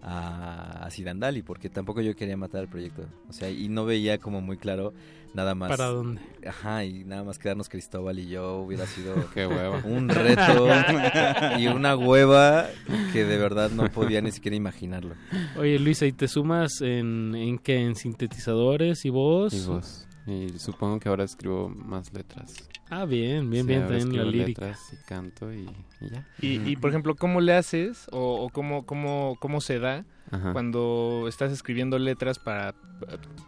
[0.00, 3.06] a, a Sidandali, porque tampoco yo quería matar el proyecto.
[3.28, 4.94] O sea, y no veía como muy claro
[5.34, 5.70] nada más.
[5.70, 6.20] ¿Para dónde?
[6.46, 9.80] Ajá, y nada más quedarnos Cristóbal y yo hubiera sido Qué hueva.
[9.84, 10.68] un reto
[11.58, 12.66] y una hueva
[13.12, 15.14] que de verdad no podía ni siquiera imaginarlo.
[15.58, 17.80] Oye, Luisa, ¿y te sumas en, en qué?
[17.80, 19.54] ¿En sintetizadores y voz?
[19.54, 20.06] Y voz.
[20.26, 22.54] Y supongo que ahora escribo más letras.
[22.90, 24.66] Ah, bien, bien, Sí, bien, también la lírica.
[24.66, 25.66] letras y canto y,
[26.00, 26.26] y ya.
[26.40, 30.52] Y, y, por ejemplo, ¿cómo le haces o, o cómo, cómo, cómo se da Ajá.
[30.52, 32.74] cuando estás escribiendo letras para eh,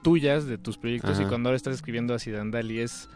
[0.03, 2.79] tuyas de tus proyectos y cuando ahora estás escribiendo a Sidandali?
[2.81, 3.09] ¿Es,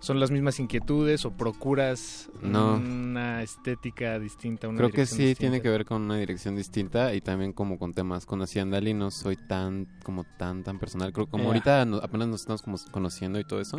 [0.00, 2.76] ¿Son las mismas inquietudes o procuras No.
[2.76, 4.66] una estética distinta?
[4.66, 5.38] Una Creo que sí distinta?
[5.40, 8.24] tiene que ver con una dirección distinta y también como con temas.
[8.24, 11.12] Con Andali no soy tan, como tan, tan personal.
[11.12, 13.76] Creo que como ahorita no- apenas nos estamos como conociendo y todo eso,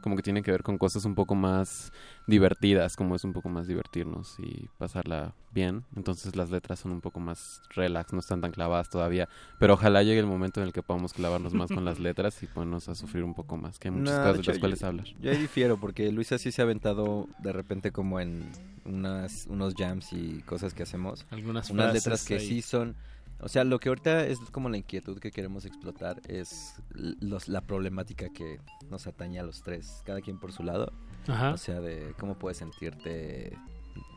[0.00, 1.92] como que tiene que ver con cosas un poco más
[2.26, 5.84] divertidas, como es un poco más divertirnos y pasarla bien.
[5.96, 9.28] Entonces las letras son un poco más relax, no están tan clavadas todavía.
[9.58, 12.46] Pero ojalá llegue el momento en el que podamos clavarnos más con las letras y
[12.46, 14.80] ponernos a sufrir un poco más, que hay muchas No, cosas de hecho, las cuales
[14.80, 15.06] yo- hablar.
[15.20, 18.50] Yo ahí difiero porque Luisa sí se ha aventado de repente como en
[18.84, 21.26] unas, unos jams y cosas que hacemos.
[21.30, 22.46] Algunas unas letras que ahí.
[22.46, 22.94] sí son
[23.40, 27.60] O sea, lo que ahorita es como la inquietud que queremos explotar es los, la
[27.60, 28.60] problemática que
[28.90, 30.92] nos atañe a los tres, cada quien por su lado.
[31.28, 31.52] Ajá.
[31.52, 33.56] O sea, de cómo puedes sentirte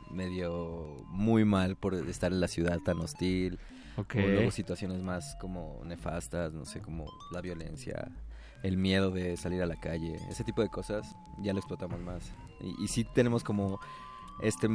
[0.10, 3.60] medio muy mal por estar en la ciudad tan hostil.
[3.98, 4.15] Ok.
[4.15, 8.11] O luego situaciones más como nefastas, no sé, como la violencia,
[8.64, 12.31] el miedo de salir a la calle, ese tipo de cosas, ya lo explotamos más.
[12.60, 13.80] Y, y sí tenemos como
[14.41, 14.68] este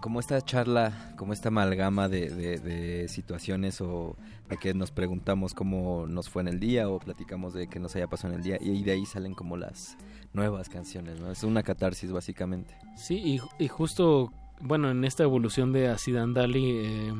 [0.00, 4.16] como esta charla, como esta amalgama de, de- de situaciones o
[4.48, 7.94] de que nos preguntamos cómo nos fue en el día o platicamos de qué nos
[7.94, 9.96] haya pasado en el día y de ahí salen como las
[10.32, 11.30] nuevas canciones, ¿no?
[11.30, 12.74] Es una catarsis básicamente.
[12.96, 13.14] Sí,
[13.58, 17.12] y, y justo, bueno, en esta evolución de Acid Andali eh,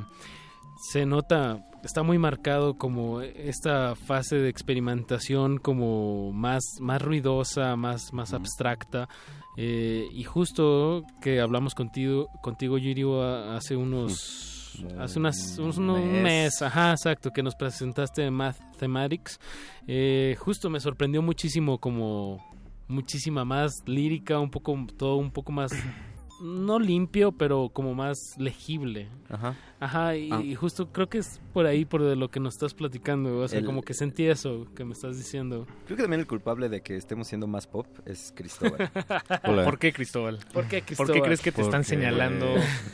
[0.77, 8.13] se nota, está muy marcado como esta fase de experimentación como más, más ruidosa, más,
[8.13, 9.09] más abstracta.
[9.57, 14.53] eh, y justo que hablamos contigo, contigo Yuri, a- hace unos...
[15.01, 16.23] Hace unas, unos, unos mes.
[16.23, 19.41] mes, ajá, exacto, que nos presentaste Mathematics.
[19.87, 22.45] Eh, justo me sorprendió muchísimo como
[22.87, 25.73] muchísima más lírica, un poco todo un poco más
[26.41, 29.09] no limpio, pero como más legible.
[29.29, 29.55] Ajá.
[29.81, 30.41] Ajá, y, Ah.
[30.43, 33.49] y justo creo que es por ahí por de lo que nos estás platicando, o
[33.49, 35.67] sea, El- como que sentí eso que me estás diciendo.
[35.87, 38.91] Creo que también el culpable de que estemos siendo más pop es Cristóbal.
[39.71, 40.39] ¿Por qué Cristóbal?
[40.53, 41.13] ¿Por qué, ¿Por Cristóbal?
[41.15, 42.47] qué crees que te están señalando?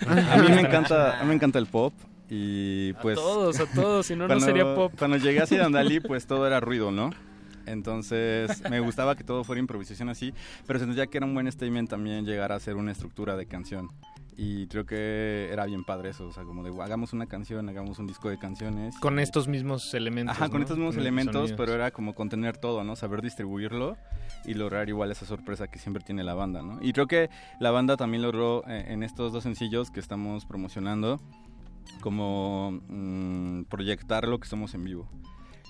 [0.09, 1.93] A mí me encanta, a mí me encanta el pop
[2.29, 3.17] y pues...
[3.17, 4.93] todos, a todos, si no, no sería pop.
[4.99, 7.11] Cuando llegué a Andalí pues todo era ruido, ¿no?
[7.67, 10.33] Entonces me gustaba que todo fuera improvisación así,
[10.67, 13.91] pero sentía que era un buen statement también llegar a hacer una estructura de canción.
[14.35, 17.99] Y creo que era bien padre eso, o sea, como de hagamos una canción, hagamos
[17.99, 18.99] un disco de canciones.
[18.99, 20.35] Con estos mismos elementos.
[20.35, 20.63] Ajá, con ¿no?
[20.63, 21.57] estos mismos Con elementos, sonidos.
[21.57, 22.97] pero era como contener todo, ¿no?
[22.97, 23.97] Saber distribuirlo
[24.47, 26.79] y lograr igual esa sorpresa que siempre tiene la banda, ¿no?
[26.81, 27.29] Y creo que
[27.61, 31.21] la banda también logró eh, en estos dos sencillos que estamos promocionando
[32.01, 35.09] como mm, proyectar lo que somos en vivo.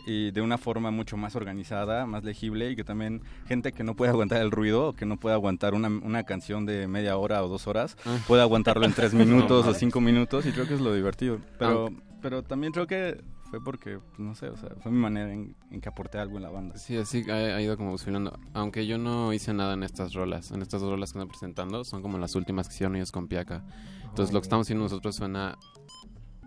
[0.06, 3.94] Y de una forma mucho más organizada, más legible y que también gente que no
[3.94, 7.44] puede aguantar el ruido o que no puede aguantar una, una canción de media hora
[7.44, 8.18] o dos horas, Ah.
[8.26, 9.70] puede aguantarlo en tres minutos No.
[9.70, 11.38] o cinco minutos y creo que es lo divertido.
[11.58, 14.98] Pero, Aunque- pero también creo que fue porque, pues, no sé, o sea, fue mi
[14.98, 16.78] manera en, en que aporté algo en la banda.
[16.78, 18.38] Sí, así ha, ha ido como evolucionando.
[18.54, 20.50] Aunque yo no hice nada en estas rolas.
[20.52, 23.28] En estas dos rolas que están presentando son como las últimas que hicieron ellos con
[23.28, 23.62] Piaca.
[24.04, 25.58] Entonces lo que estamos haciendo nosotros suena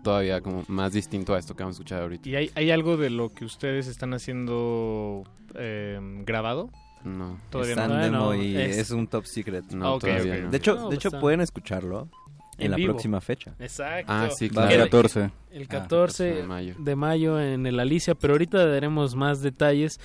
[0.02, 2.28] todavía como más distinto a esto que vamos a escuchar ahorita.
[2.28, 5.24] ¿Y hay, hay algo de lo que ustedes están haciendo
[5.54, 6.70] eh, grabado?
[7.04, 7.38] No.
[7.50, 7.76] Todavía
[8.10, 8.34] no.
[8.34, 8.90] y es- es...
[8.90, 9.64] un top secret.
[9.72, 10.50] No, todavía no.
[10.50, 12.08] De hecho, No, de hecho está- pueden escucharlo
[12.58, 12.92] en, En la vivo.
[12.92, 13.54] próxima fecha.
[13.58, 14.12] Exacto.
[14.12, 14.68] Ah, sí, claro.
[14.70, 15.30] El El- 14.
[15.50, 16.74] El Ah, 14 de mayo.
[16.78, 19.98] de mayo en el Alicia, pero ahorita daremos más detalles.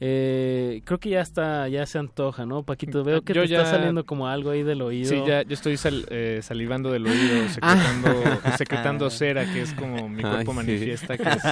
[0.00, 3.02] Eh, creo que ya está, ya se antoja, ¿no, Paquito?
[3.04, 5.08] Veo que Yo te ya- está saliendo como algo ahí del oído.
[5.08, 8.08] Sí, ya yo estoy sal- eh, salivando del oído, secretando,
[8.58, 10.52] secretando cera, que es como mi cuerpo Ay, sí.
[10.52, 11.44] manifiesta que es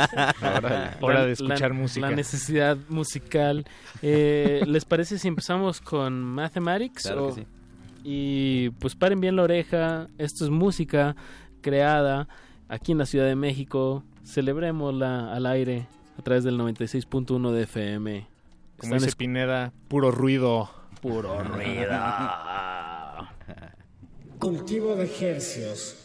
[0.42, 2.10] hora, hora de escuchar la, música.
[2.10, 3.64] La necesidad musical.
[4.02, 7.04] Eh, ¿Les parece si empezamos con Mathematics?
[7.04, 7.46] Claro O- que sí.
[8.08, 10.06] Y pues paren bien la oreja.
[10.16, 11.16] Esto es música
[11.60, 12.28] creada
[12.68, 14.04] aquí en la Ciudad de México.
[14.22, 18.28] Celebrémosla al aire a través del 96.1 de FM.
[18.76, 20.70] Como Están dice Pineda, puro ruido.
[21.02, 21.90] Puro ruido.
[24.38, 25.96] Cultivo de hercios.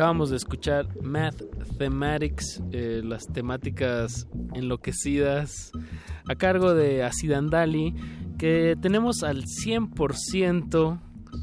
[0.00, 1.42] Acabamos de escuchar Math
[1.76, 5.72] Thematics, eh, las temáticas enloquecidas,
[6.26, 7.94] a cargo de Acidandali,
[8.38, 10.98] que tenemos al 100%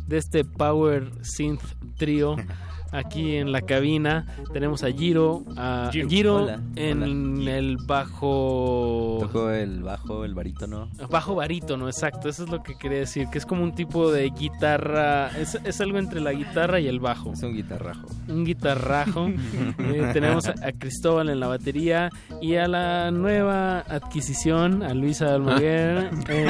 [0.08, 1.62] de este Power Synth
[1.98, 2.36] Trio
[2.92, 4.26] aquí en la cabina.
[4.52, 6.10] Tenemos a Giro, a Giro.
[6.10, 8.87] Giro, Hola, en el bajo...
[9.28, 10.90] Tocó el bajo, el barítono.
[11.10, 14.30] Bajo barítono, exacto, eso es lo que quería decir, que es como un tipo de
[14.30, 17.34] guitarra, es, es algo entre la guitarra y el bajo.
[17.34, 18.08] Es un guitarrajo.
[18.28, 19.30] Un guitarrajo.
[19.80, 22.10] Eh, tenemos a, a Cristóbal en la batería
[22.41, 26.10] y a la nueva adquisición, a Luisa Almaguer.
[26.30, 26.48] eh,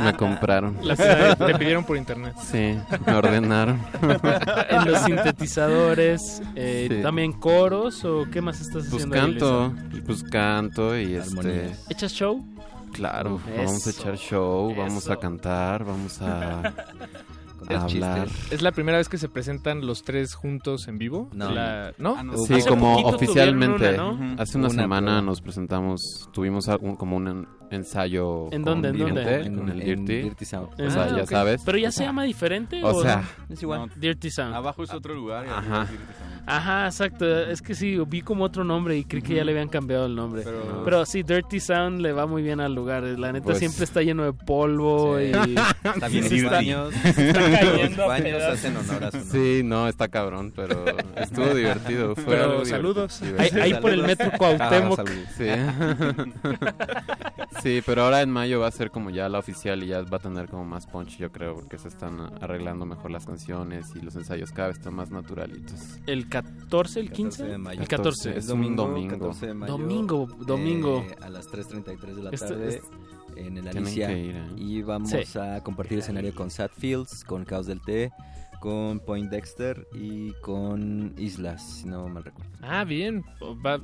[0.00, 0.76] Me, me compraron.
[0.82, 0.96] La-
[1.36, 2.34] Te pidieron por internet.
[2.40, 2.76] Sí,
[3.06, 3.80] me ordenaron.
[4.70, 7.02] en los sintetizadores, eh, Sí.
[7.02, 9.16] también coros o qué más estás Pues haciendo?
[9.16, 10.06] ahí, canto, Luisa?
[10.06, 11.72] pues canto y este...
[11.88, 12.44] ¿Echas show?
[12.92, 16.72] Claro, Uf, vamos a echar show, vamos a cantar, vamos a,
[17.68, 18.26] a hablar.
[18.28, 18.52] chistes.
[18.52, 21.28] ¿Es la primera vez que se presentan los tres juntos en vivo?
[21.32, 21.50] No.
[21.50, 22.16] La- ¿No?
[22.18, 22.36] Ah, no.
[22.38, 23.88] Sí, Hace como oficialmente.
[23.90, 24.34] una, ¿no?
[24.42, 25.22] Hace una, Una semana prueba.
[25.22, 28.46] nos presentamos, tuvimos algún- como un en- ensayo.
[28.52, 29.40] ¿En dónde, en dónde?
[29.40, 30.22] En- el en Dirty.
[30.28, 30.68] Dirty Sound.
[30.80, 31.28] O sea, Ah, ya ok.
[31.30, 31.62] sabes.
[31.64, 32.80] ¿Pero ya se llama diferente?
[32.84, 33.90] O sea, Es igual.
[33.96, 34.54] Dirty Sound.
[34.54, 35.46] Abajo es otro lugar.
[35.46, 35.86] y Ajá.
[36.48, 37.26] Ajá, exacto.
[37.40, 40.14] Es que sí, vi como otro nombre y creí que ya le habían cambiado el
[40.14, 40.42] nombre.
[40.44, 43.02] Pero, Pero- sí, Dirty Sound le va muy bien al lugar.
[43.02, 45.24] La neta Pues- siempre está lleno de polvo Sí.
[45.24, 45.32] y...
[46.28, 46.94] Sí, está- baños.
[47.04, 49.32] está cayendo baños hacen honor a su nombre.
[49.56, 50.84] Sí, no, está cabrón, pero
[51.16, 52.14] estuvo divertido.
[52.14, 53.20] Fue Pero algo saludos.
[53.20, 53.62] divertido.
[53.62, 54.96] Ahí, ahí por el metro Ah, Cuauhtémoc.
[54.96, 55.28] saludos.
[55.36, 55.46] Sí.
[57.62, 60.16] sí, pero ahora en mayo va a ser como ya la oficial y ya va
[60.18, 64.00] a tener como más punch, yo creo, porque se están arreglando mejor las canciones y
[64.00, 65.80] los ensayos cada vez están más naturalitos.
[66.06, 67.36] ¿El 14, el 15?
[67.38, 67.80] 14 de mayo.
[67.82, 68.30] El 14.
[68.30, 69.10] Es Es un domingo, domingo.
[69.18, 69.72] 14 de mayo.
[69.72, 71.04] Domingo, domingo.
[71.08, 72.82] eh, a las 3.33 de la Esto- tarde es-
[73.36, 74.08] en el Tienen Alicia.
[74.08, 74.44] que ir, ¿eh?
[74.56, 75.38] Y vamos Sí.
[75.38, 78.10] a compartir escenario con Sad Fields, con Caos del Té,
[78.60, 82.50] con Point Dexter y con Islas, si no mal recuerdo.
[82.62, 83.24] Ah, bien.
[83.64, 83.80] Va,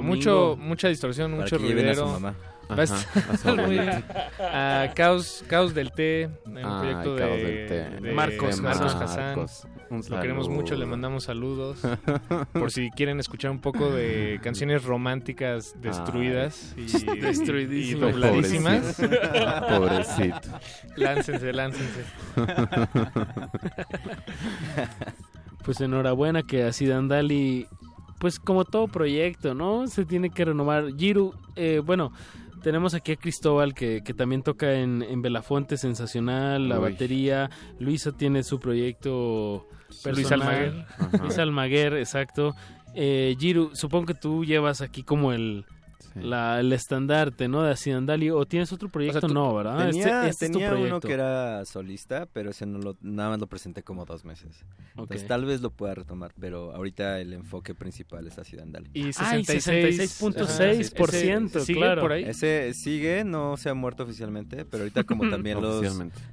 [0.00, 2.34] mucho, mucha distorsión, Para mucho que lleven a su ruidero.
[2.78, 4.04] Va a estar muy bien.
[4.38, 7.90] Ah, Caos, Caos del Té, un Ay, proyecto de, Caos del Té.
[8.00, 8.94] de Marcos, de Marcos.
[8.94, 9.46] Hassan.
[10.08, 11.80] Lo queremos mucho, le mandamos saludos.
[12.52, 18.12] Por si quieren escuchar un poco de canciones románticas destruidas y, y Destruidísimas.
[18.12, 18.96] dobladísimas.
[18.96, 19.68] Pobrecito.
[19.78, 20.60] Pobrecito.
[20.96, 22.04] láncense, láncense.
[25.64, 27.66] Pues enhorabuena que así Dandali,
[28.18, 29.86] pues como todo proyecto, ¿no?
[29.88, 30.96] Se tiene que renovar.
[30.96, 32.12] Giru, eh, bueno,
[32.62, 36.92] tenemos aquí a Cristóbal que, que también toca en, en Belafonte, sensacional, la Uy.
[36.92, 37.50] batería.
[37.78, 40.48] Luisa tiene su proyecto Luis personal.
[40.48, 40.86] Almaguer.
[40.98, 41.10] Ajá.
[41.22, 42.54] Luis Almaguer, exacto.
[42.94, 45.64] Eh, Giru, supongo que tú llevas aquí como el...
[46.14, 46.20] Sí.
[46.22, 47.62] La, el estandarte, ¿no?
[47.62, 48.30] De Acidandali.
[48.30, 49.20] ¿O tienes otro proyecto?
[49.20, 49.88] tú- no, ¿verdad?
[49.90, 53.30] Tenía, Este- este es tu tenía uno que era solista, pero ese no lo, nada
[53.30, 54.64] más lo presenté como dos meses.
[54.96, 55.02] Ok.
[55.02, 58.90] Entonces tal vez lo pueda retomar, pero ahorita el enfoque principal es así Dandali.
[58.92, 62.02] Y Ay, 66, 66.6%, Ese- ¿sigue claro.
[62.02, 62.24] por ahí?
[62.24, 65.84] Ese sigue, no se ha muerto oficialmente, pero ahorita como también los,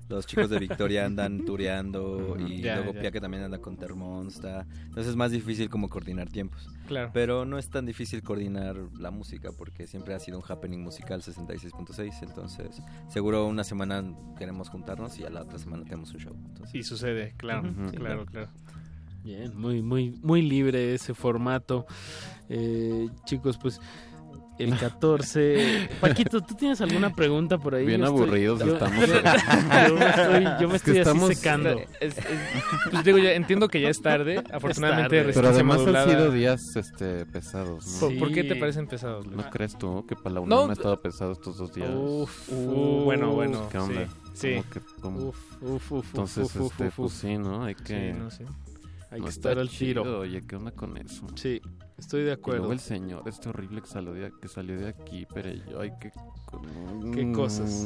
[0.09, 3.01] los chicos de Victoria andan tureando y Ya, luego ya.
[3.01, 6.67] Pia que también anda con Termonsta, entonces es más difícil como coordinar tiempos.
[6.87, 7.11] Claro.
[7.13, 11.21] Pero no es tan difícil coordinar la música porque siempre ha sido un happening musical
[11.21, 14.01] 66.6, entonces seguro una semana
[14.37, 16.33] queremos juntarnos y a la otra semana tenemos un show.
[16.33, 18.47] Entonces, Y sucede, claro, claro, claro.
[19.25, 21.85] Bien, muy, muy, muy libre ese formato.
[22.47, 23.81] Eh, chicos, pues
[24.59, 25.89] el 14.
[26.01, 27.85] Paquito, ¿tú tienes alguna pregunta por ahí?
[27.85, 29.05] Bien Yo estoy- aburridos yo- estamos.
[29.87, 31.69] yo me estoy, yo me Es estoy así estamos- secando.
[31.99, 32.25] Es- es-
[32.91, 34.43] pues digo, ya entiendo que ya es tarde.
[34.51, 35.33] Afortunadamente, tarde.
[35.33, 37.99] Pero además Modulada- han sido días este, pesados, ¿no?
[37.99, 38.59] ¿Por, por qué te Sí.
[38.59, 39.37] parecen pesados, Luis?
[39.37, 41.89] ¿No crees tú que para la No, UNAM ha estado pesado estos dos días?
[41.93, 43.67] Uf, Uh, bueno, bueno.
[43.71, 44.07] ¿Qué onda?
[44.33, 44.63] Sí, sí.
[45.01, 45.25] ¿Cómo que-?
[45.25, 47.21] Uf, uf, uf, Entonces, uf, uf, este, uf, pues uf.
[47.21, 47.63] sí, ¿no?
[47.63, 48.11] Hay que...
[48.13, 48.45] Sí, no sé.
[49.09, 50.03] Hay no que estar al tiro.
[50.03, 51.25] chido, Oye, ¿qué onda con eso?
[51.35, 51.61] Sí,
[51.97, 52.71] estoy de Y luego acuerdo.
[52.73, 56.11] el señor este horrible que salió de, que salió de aquí, pero yo, ay, qué...
[57.13, 57.85] Qué cosas.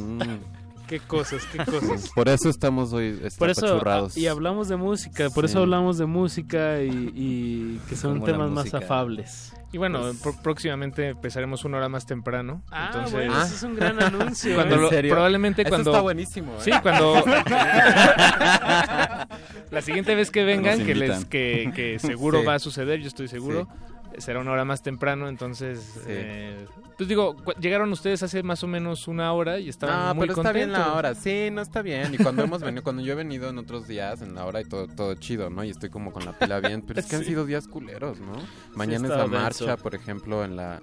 [0.92, 2.10] Qué cosas, qué cosas.
[2.14, 4.18] Por eso estamos hoy Por eso, apachurrados.
[4.18, 8.52] y hablamos de música, por eso hablamos de música y, y que son Como temas
[8.52, 9.54] más afables.
[9.72, 12.62] Y bueno, Pues- próximamente empezaremos una hora más temprano.
[12.72, 14.54] Ah, entonces, bueno, ese es un gran anuncio.
[14.54, 14.80] cuando ¿eh?
[14.80, 15.12] lo- ¿En serio?
[15.14, 16.60] probablemente Eso cuando está buenísimo, ¿eh?
[16.60, 17.24] Sí, cuando
[19.72, 22.46] la siguiente vez que vengan, que les que, que seguro Sí.
[22.46, 23.70] va a suceder, yo estoy seguro.
[24.18, 26.00] Será una hora más temprano, entonces Sí.
[26.08, 26.66] eh,
[26.98, 30.40] pues digo, llegaron ustedes hace más o menos una hora y estaban No, muy pero
[30.42, 31.16] está bien la hora.
[31.16, 32.14] Sí, no está bien.
[32.14, 34.66] Y cuando hemos venido, cuando yo he venido en otros días, en la hora y
[34.66, 35.64] todo, todo chido, ¿no?
[35.64, 36.82] Y estoy como con la pila bien.
[36.84, 38.34] Pero es que han sido días culeros, ¿no?
[38.76, 39.84] Mañana es la marcha, denso.
[39.84, 40.82] por ejemplo, en la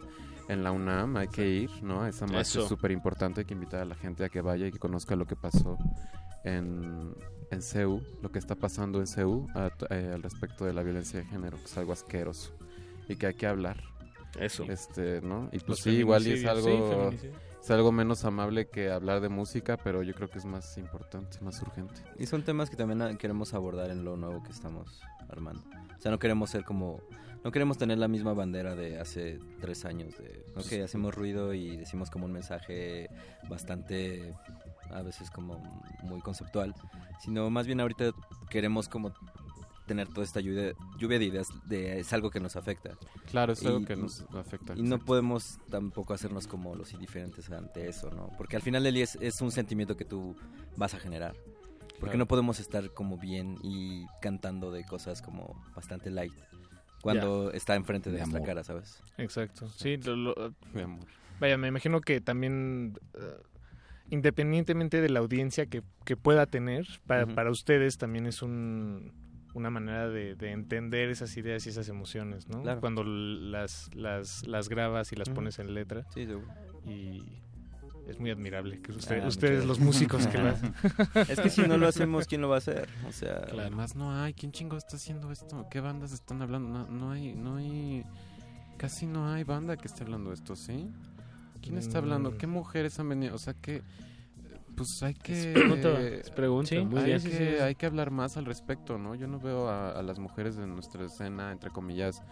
[0.48, 2.06] en la UNAM, hay que ir, ¿no?
[2.06, 2.62] Esa marcha Eso.
[2.62, 5.14] es súper importante, hay que invitar a la gente a que vaya y que conozca
[5.14, 5.76] lo que pasó
[6.44, 7.14] en,
[7.50, 11.18] en CEU, lo que está pasando en CEU a- eh, al respecto de la violencia
[11.20, 12.52] de género, que es algo asqueroso
[13.08, 13.82] y que hay que hablar.
[14.38, 14.64] Eso.
[14.64, 15.48] Este, ¿no?
[15.52, 17.30] Y Los pues sí, igual y es algo sí,
[17.62, 21.38] es algo menos amable que hablar de música, pero yo creo que es más importante,
[21.40, 22.00] más urgente.
[22.18, 25.62] Y son temas que también ah, queremos abordar en lo nuevo que estamos armando.
[25.96, 27.02] O sea, no queremos ser como...
[27.44, 30.44] No queremos tener la misma bandera de hace tres años de...
[30.56, 33.08] Ok, hacemos ruido y decimos como un mensaje
[33.48, 34.34] bastante...
[34.90, 35.58] A veces como
[36.02, 36.74] muy conceptual.
[37.20, 38.12] Sino más bien ahorita
[38.48, 39.12] queremos como
[39.88, 42.96] tener toda esta lluvia, lluvia de ideas de es algo que nos afecta.
[43.28, 47.88] Claro, es algo que nos afecta, Y no podemos tampoco hacernos como los indiferentes ante
[47.88, 48.30] eso, ¿no?
[48.38, 50.36] Porque al final del día es, es un sentimiento que tú
[50.76, 51.34] vas a generar.
[51.98, 52.18] Porque Claro.
[52.18, 56.32] no podemos estar como bien y cantando de cosas como bastante light
[57.02, 58.46] cuando está enfrente de, De nuestra amor.
[58.48, 59.02] cara, ¿sabes?
[59.16, 59.68] Exacto.
[59.76, 61.04] Sí, lo- lo- De amor.
[61.40, 63.42] Vaya, me imagino que también, eh,
[64.10, 69.12] independientemente de la audiencia que, que pueda tener, para ustedes también es un,
[69.58, 72.62] una manera de, de entender esas ideas y esas emociones, ¿no?
[72.62, 72.80] Claro.
[72.80, 76.04] Cuando las, las, las grabas y las pones en letra.
[76.14, 76.46] Sí, seguro.
[76.86, 77.22] Y
[78.08, 80.72] es muy admirable que usted- Ah, ustedes, los músicos que lo hacen.
[81.28, 82.88] Es que si no lo hacemos, ¿quién lo va a hacer?
[83.06, 85.66] O sea, Además no hay, ¿quién chingo está haciendo esto?
[85.70, 86.70] ¿Qué bandas están hablando?
[86.70, 88.04] No, no hay, no hay,
[88.78, 90.88] casi no hay banda que esté hablando de esto, ¿sí?
[91.60, 92.30] ¿Quién está hablando?
[92.30, 92.38] Mm.
[92.38, 93.34] ¿Qué mujeres han venido?
[93.34, 93.82] O sea que,
[94.78, 95.32] pues hay que...
[95.32, 97.20] Es pregunta, es pregunta, Sí, muy hay, bien.
[97.22, 97.62] que, Sí, sí, sí.
[97.62, 99.14] hay que hablar más al respecto, ¿no?
[99.14, 102.22] Yo no veo a, a las mujeres de nuestra escena, entre comillas,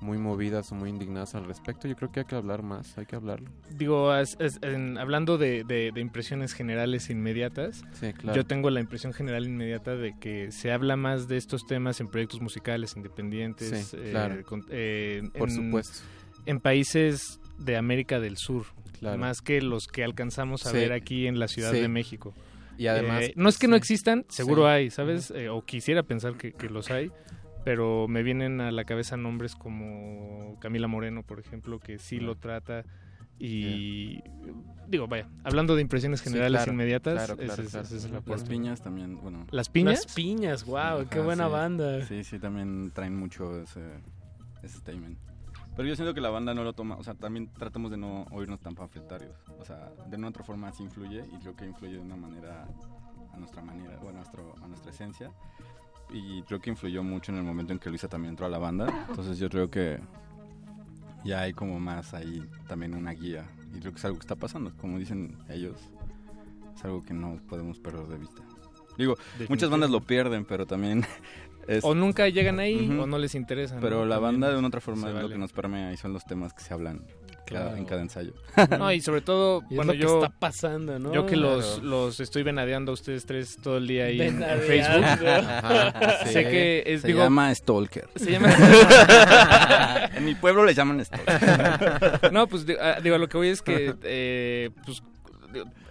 [0.00, 1.86] muy movidas o muy indignadas al respecto.
[1.86, 3.50] Yo creo que hay que hablar más, hay que hablarlo.
[3.76, 4.10] Digo,
[4.62, 8.34] en- hablando de, de- de impresiones generales inmediatas, Sí, claro.
[8.34, 12.08] yo tengo la impresión general inmediata de que se habla más de estos temas en
[12.08, 13.88] proyectos musicales independientes.
[13.88, 14.42] Sí, claro.
[14.44, 15.98] con- eh, Por en- supuesto.
[16.46, 18.64] En países de América del Sur,
[19.00, 19.18] Claro.
[19.18, 20.76] más que los que alcanzamos a Sí.
[20.76, 21.80] ver aquí en la Ciudad Sí.
[21.80, 22.34] de México.
[22.78, 23.78] Y además- Eh, no es que no sí.
[23.78, 24.68] existan, seguro Sí.
[24.68, 25.30] hay, ¿sabes?
[25.32, 27.10] Eh, o quisiera pensar que, que los hay,
[27.64, 32.36] pero me vienen a la cabeza nombres como Camila Moreno, por ejemplo, que sí lo
[32.36, 32.84] trata.
[33.38, 34.20] Y
[34.86, 37.86] digo, vaya, hablando de impresiones Sí, generales claro, inmediatas, claro, claro, es- claro.
[37.86, 39.46] esa es la Las piñas también, bueno.
[39.50, 40.04] ¿Las piñas?
[40.04, 41.52] Las piñas, wow, qué Ajá, buena sí.
[41.52, 42.04] banda.
[42.06, 43.80] Sí, sí, también traen mucho ese,
[44.62, 45.18] ese statement.
[45.80, 48.26] Pero yo siento que la banda no lo toma, o sea, también tratamos de no
[48.32, 49.34] oírnos tan panfletarios.
[49.58, 52.68] O sea, de una otra forma sí influye y creo que influye de una manera,
[53.32, 55.30] a nuestra manera, o a, nuestro, a nuestra esencia.
[56.10, 58.58] Y creo que influyó mucho en el momento en que Luisa también entró a la
[58.58, 59.06] banda.
[59.08, 59.98] Entonces yo creo que
[61.24, 63.46] ya hay como más ahí también una guía.
[63.74, 65.78] Y creo que es algo que está pasando, como dicen ellos.
[66.76, 68.42] Es algo que no podemos perder de vista.
[68.98, 69.16] Digo,
[69.48, 71.06] muchas bandas lo pierden, pero también...
[71.68, 73.76] es- O nunca llegan ahí o no les interesa.
[73.76, 73.80] ¿no?
[73.80, 76.12] Pero la También banda de una otra forma es lo que nos permea y son
[76.12, 76.98] los temas que se hablan
[77.46, 77.76] cada- Claro.
[77.76, 78.32] en cada ensayo.
[78.78, 80.22] No, y sobre todo, Y es bueno, lo que yo...
[80.22, 81.12] está pasando, ¿no?
[81.12, 81.82] Yo que los, Claro.
[81.88, 84.38] los estoy venadeando a ustedes tres todo el día ahí en.
[84.38, 85.04] Facebook.
[85.26, 88.08] Ajá, sé que es, Se digo, llama Stalker.
[88.16, 88.48] Se llama...
[90.14, 92.32] En mi pueblo le llaman Stalker.
[92.32, 95.02] no, pues ah, digo, lo que voy es que eh, pues,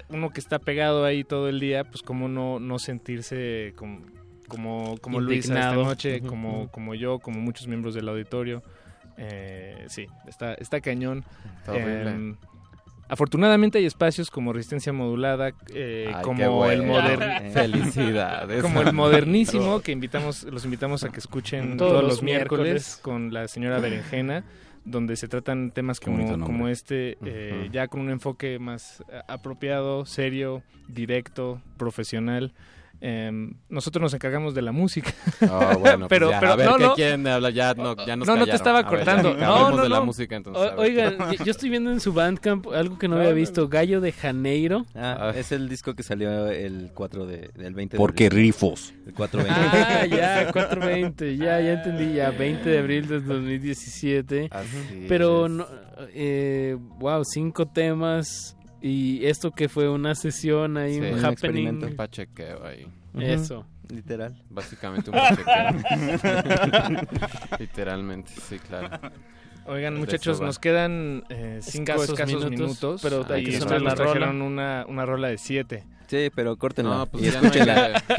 [0.10, 4.02] uno que está pegado ahí todo el día, pues cómo no, no sentirse como,
[4.50, 8.62] como, como Luisa esta noche, como, como yo, como muchos miembros del auditorio.
[9.18, 11.24] Eh, sí, está, está cañón.
[11.60, 11.78] Está.
[11.78, 12.36] Em,
[13.08, 16.94] afortunadamente hay espacios como Resistencia Modulada, eh, Ay, como el bueno.
[16.94, 18.62] moder- Felicidades.
[18.62, 23.00] como el modernísimo que invitamos, los invitamos a que escuchen Todos todos, los miércoles, miércoles.
[23.02, 24.44] con la señora Berenjena,
[24.86, 30.06] donde se tratan temas como, como este, eh, ya con un enfoque más eh, apropiado,
[30.06, 32.54] serio, directo, profesional.
[33.02, 35.14] Em, nosotros nos encargamos de la música.
[35.42, 36.96] Ah, bueno, pues pero, ya, pero a ver, no, ¿qué no.
[36.96, 37.54] quieren hablar?
[37.54, 39.36] Ya, no, ya nos No, no te estaba ver, cortando.
[39.36, 40.06] que No, no, de la no.
[40.06, 40.62] música, entonces.
[40.62, 40.80] O- ver.
[40.80, 44.86] oigan, yo, estoy viendo en su Bandcamp algo que no había visto, Gallo de Janeiro.
[44.96, 48.40] Ah, es el disco que salió el 4 de, del 20 de Porque abril.
[48.48, 48.94] rifos.
[49.08, 49.78] El 420.
[49.80, 54.50] Ah, ya, 420, ya, ya entendí, ya, 20 de abril del 2017.
[54.52, 55.52] Así Pero, es.
[55.52, 55.68] no,
[56.14, 58.56] eh, wow, cinco temas.
[58.82, 61.32] Y esto que fue una sesión ahí, Sí, un un happening.
[61.32, 61.86] experimento.
[61.88, 62.88] Un pachequeo ahí.
[63.20, 63.66] Eso.
[63.90, 64.42] Literal.
[64.50, 67.02] Básicamente un pachequeo.
[67.60, 69.00] Literalmente, sí, claro.
[69.70, 74.42] Oigan, muchachos, nos quedan eh, cinco Escasos escasos, minutos, minutos, pero sonar la nos trajeron
[74.42, 75.84] una, una rola de siete.
[76.08, 76.98] Sí, pero córtenla.
[76.98, 77.64] No, pues y ya no que-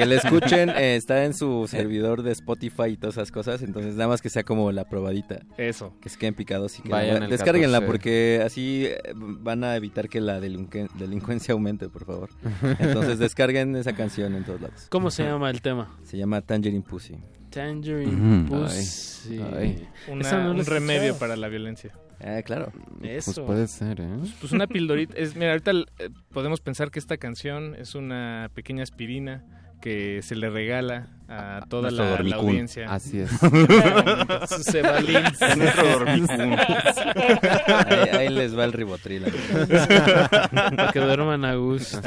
[0.06, 0.70] la escuchen.
[0.70, 3.62] eh, está en su servidor de Spotify y todas esas cosas.
[3.62, 5.40] Entonces, nada más que sea como la probadita.
[5.56, 5.92] Eso.
[6.00, 7.86] Que se queden picados y que Vayan descárguenla 14.
[7.90, 12.30] porque así eh, van a evitar que la delinquen- delincuencia aumente, por favor.
[12.78, 14.86] Entonces, descarguen esa canción en todos lados.
[14.88, 15.98] ¿Cómo se llama el tema?
[16.04, 17.16] Se llama Tangerine Pussy.
[17.50, 18.62] Tangerine Ujú.
[18.62, 19.40] Pussy.
[19.54, 19.88] Ay.
[20.06, 21.92] Esa Una- no un remedio para la violencia.
[22.22, 22.72] Ah, claro.
[23.02, 23.32] Eso.
[23.34, 24.08] Pues puede ser, ¿eh?
[24.40, 25.14] Pues una pildorita.
[25.16, 29.42] Es, mira, ahorita eh, podemos pensar que esta canción es una pequeña aspirina
[29.80, 32.92] que se le regala a toda la, la audiencia.
[32.92, 33.30] Así es.
[34.48, 35.38] Sus cebalins.
[35.56, 36.56] Nuestro dormicún.
[36.58, 39.24] Ahí- ahí les va el ribotril.
[39.24, 41.98] Para que duerman a gusto.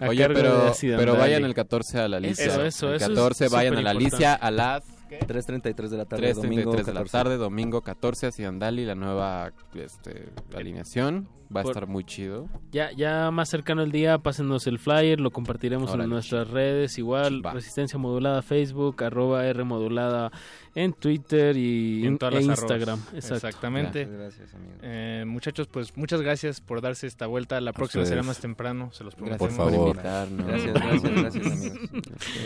[0.00, 2.46] A Oye, pero, pero vayan el 14 a la Alicia.
[2.46, 3.90] Eso, eso, El eso es 14 vayan a la.
[3.90, 7.12] Alicia a las 3.33 de la tarde, domingo 3.33 de la 14.
[7.12, 11.28] tarde, domingo 14 a Ciandali, la nueva este, alineación.
[11.54, 12.48] Va a Por- estar muy chido.
[12.72, 16.04] Ya, ya más cercano el día, pásenos el flyer, lo compartiremos Órale.
[16.04, 20.32] en nuestras redes, igual, Resistencia Modulada Facebook, arroba R Modulada
[20.76, 23.00] en Twitter y, Y en todas e las Instagram.
[23.14, 23.34] Exacto.
[23.34, 24.04] Exactamente.
[24.06, 24.76] Muchas gracias, amigos.
[24.82, 27.60] Eh, muchas pues muchas gracias por darse esta vuelta.
[27.60, 28.10] La próxima ustedes.
[28.10, 29.72] será más temprano, se los Gracias prometemos.
[29.74, 30.46] por invitarnos.
[30.46, 31.78] Gracias, gracias, gracias, amigos.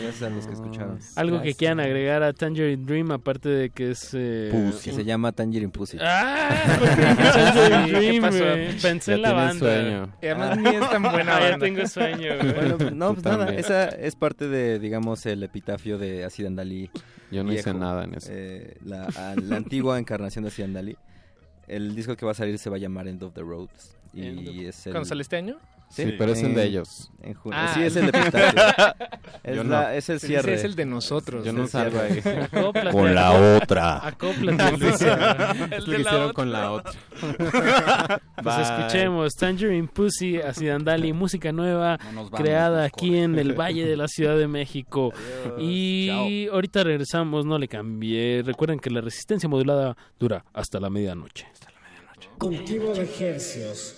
[0.01, 0.99] Gracias a los que escucharon.
[1.17, 4.09] Algo que quieran agregar a Tangerine Dream, aparte de que es...
[4.13, 4.91] eh, Pussy.
[4.93, 5.97] Se llama Tangerine Pussy.
[5.99, 8.37] Ah, ¿por qué Tangerine ¿Qué Dream, pasó?
[8.39, 8.77] güey?
[8.79, 9.59] Pensé Ya en la tienen banda.
[9.59, 10.13] sueño.
[10.21, 11.65] Y además ni es tan buena Ah, ya banda.
[11.65, 12.53] tengo sueño, güey.
[12.53, 16.89] Bueno, pues, no, pues nada, esa es parte de, digamos, el epitafio de Acid Andalí.
[17.31, 18.29] Yo no hice nada en eso.
[18.31, 20.97] Eh, la, a- la antigua encarnación de Acid Andalí.
[21.67, 23.69] El disco que va a salir se va a llamar End of the Road.
[24.13, 24.91] Y es el...
[24.93, 25.57] ¿Cuándo sale este año?
[25.91, 27.11] Sí, pero es el de ellos.
[27.21, 27.57] en junio.
[27.61, 27.71] Ah.
[27.73, 28.61] sí, es el epitafio.
[29.43, 29.89] es, Yo la- no.
[29.89, 30.53] es el Sí, cierre.
[30.53, 31.45] es el de nosotros.
[31.45, 32.19] Yo no salgo ahí.
[32.51, 34.07] Acóplate, Con la otra.
[34.07, 34.63] Acóplate.
[34.75, 36.93] Es lo que hicieron con la otra.
[37.19, 38.61] Pues Bye.
[38.63, 43.85] escuchemos Tangerine Pussy, Acid Andali, música nueva No nos vamos, creada aquí en el Valle
[43.85, 45.13] de la Ciudad de México.
[45.59, 48.41] Y ahorita regresamos, no le cambié.
[48.45, 51.47] Recuerden que la resistencia modulada dura hasta la medianoche.
[52.37, 53.97] Cultivo de ejercios.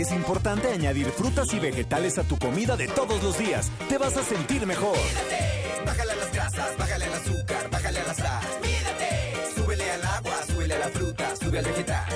[0.00, 3.70] Que es importante añadir frutas y vegetales a tu comida de todos los días.
[3.86, 4.96] Te vas a sentir mejor.
[5.84, 8.42] Bájale a las grasas, bájale al azúcar, bájale a la sal.
[8.62, 9.54] Mídate.
[9.54, 12.06] Súbele al agua, súbele a la fruta, sube al vegetal.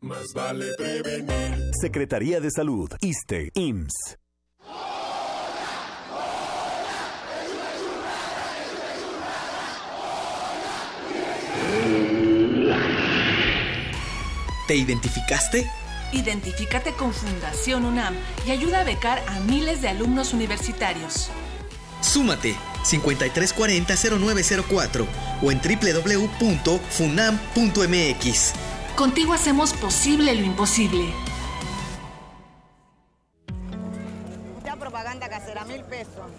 [0.00, 1.70] Más vale prevenir.
[1.80, 4.16] Secretaría de Salud, ISTE, IMSS.
[14.70, 15.66] ¿Te identificaste?
[16.12, 18.14] Identifícate con Fundación UNAM
[18.46, 21.28] y ayuda a becar a miles de alumnos universitarios.
[22.00, 25.06] Súmate 5340-0904
[25.42, 28.52] o en www.funam.mx.
[28.94, 31.12] Contigo hacemos posible lo imposible.
[34.54, 36.30] Mucha propaganda casera, mil pesos.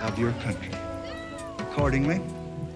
[0.00, 0.70] of your country.
[1.60, 2.20] Accordingly,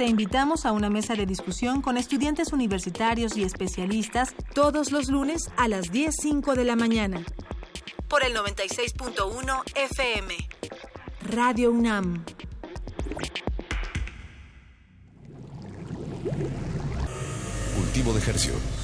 [0.00, 5.50] Te invitamos a una mesa de discusión con estudiantes universitarios y especialistas todos los lunes
[5.58, 7.22] a las 10.05 de la mañana.
[8.08, 10.34] Por el 96.1 FM.
[11.28, 12.24] Radio UNAM.
[17.76, 18.79] Cultivo de Hercio.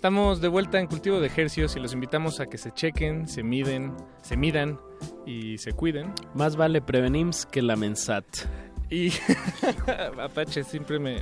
[0.00, 3.42] Estamos de vuelta en Cultivo de Ejercios y los invitamos a que se chequen, se
[3.42, 4.80] miden, se midan
[5.26, 6.14] y se cuiden.
[6.32, 8.24] Más vale prevenims que la mensat.
[8.88, 9.12] Y
[10.18, 11.18] Apache, siempre me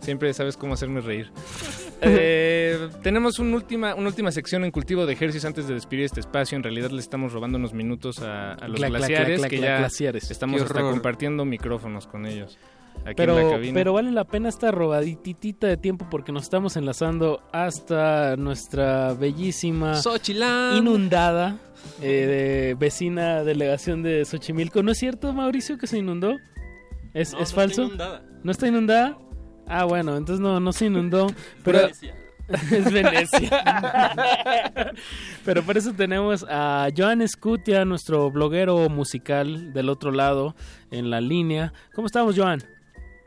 [0.00, 1.30] siempre sabes cómo hacerme reír.
[2.00, 6.20] Eh, tenemos una última, una última sección en cultivo de ejercicios antes de despedir este
[6.20, 6.54] espacio.
[6.54, 10.30] En realidad le estamos robando unos minutos a, a los glaciares, que ya glaciares.
[10.30, 12.56] estamos hasta compartiendo micrófonos con ellos.
[13.04, 13.74] Aquí en la Pero, cabina.
[13.74, 19.94] pero vale la pena esta robaditita de tiempo porque nos estamos enlazando hasta nuestra bellísima
[19.94, 20.76] Xochilán.
[20.76, 21.56] inundada
[22.02, 24.82] eh, de vecina delegación de Xochimilco.
[24.82, 26.36] ¿No es cierto, Mauricio, que se inundó?
[27.14, 27.82] ¿Es, No, es no falso?
[27.82, 28.22] está inundada.
[28.42, 29.18] ¿No está inundada?
[29.66, 31.28] Ah, bueno, entonces no, no se inundó.
[31.64, 32.14] Pero Venecia.
[32.48, 33.62] es Venecia.
[35.44, 40.54] pero por eso tenemos a Joan Scutia, nuestro bloguero musical del otro lado,
[40.90, 41.74] en la línea.
[41.94, 42.62] ¿Cómo estamos, Joan?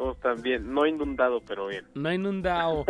[0.02, 1.86] Todos también, no inundado, pero bien.
[1.94, 2.86] No inundado.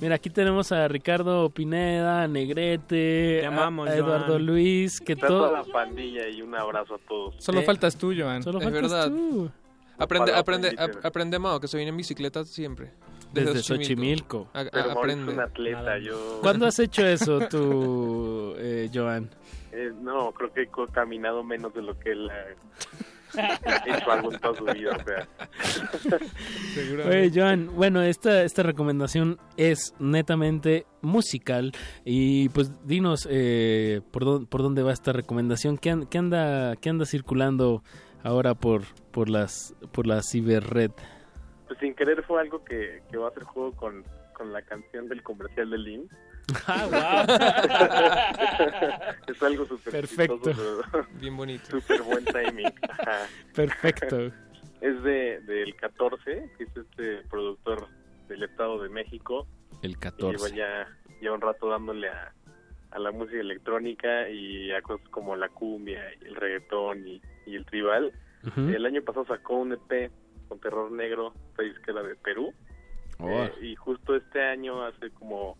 [0.00, 4.46] Mira, aquí tenemos a Ricardo Pineda, a Negrete, Te amamos, a Eduardo Joan.
[4.46, 5.56] Luis, que Está toda todo...
[5.58, 7.36] la pandilla y un abrazo a todos.
[7.38, 8.42] Solo Eh, faltas tú, Joan.
[8.42, 9.08] Solo es faltas verdad.
[9.10, 9.48] tú.
[9.96, 10.74] Aprende, aprende,
[11.04, 12.90] aprende, Mao, que se viene en bicicleta siempre.
[13.32, 14.48] Desde Xochimilco.
[14.52, 15.30] A- a- Pero aprende.
[15.30, 16.40] es un atleta, yo...
[16.42, 19.30] ¿Cuándo has hecho eso tú, eh, Joan?
[19.78, 22.46] Eh, no, creo que he caminado menos de lo que él ha
[23.86, 25.28] hecho algo en toda su vida, o sea...
[27.08, 31.72] Oye, Joan, bueno, esta, esta recomendación es netamente musical
[32.04, 36.76] y pues dinos eh, por, dónde, por dónde va esta recomendación, ¿Qué, an- qué anda,
[36.76, 37.82] qué anda circulando
[38.22, 38.82] ahora por,
[39.12, 40.90] por, las, por la ciberred?
[41.66, 44.04] Pues sin querer fue algo que, que va a hacer juego con,
[44.34, 45.78] con la canción del comercial de
[46.68, 46.94] Lin.
[49.26, 50.36] es algo súper Perfecto.
[50.50, 51.80] chistoso, pero Bien bonito.
[51.80, 52.66] Súper buen timing.
[52.88, 53.26] Ajá.
[53.54, 54.32] Perfecto.
[54.80, 57.88] Es de del 14, que es este productor
[58.28, 59.46] del Estado de México.
[59.82, 60.36] El Y 14.
[60.36, 60.86] lleva ya,
[61.20, 62.32] ya un rato dándole a,
[62.90, 67.56] a la música electrónica y a cosas como la cumbia y el reggaetón y, y
[67.56, 68.12] el tribal.
[68.46, 68.60] Ujú.
[68.68, 70.10] El año pasado sacó un EP
[70.48, 72.52] con Terror Negro, país que era de Perú.
[73.18, 73.28] Oh.
[73.44, 75.56] Eh, y justo este año, hace como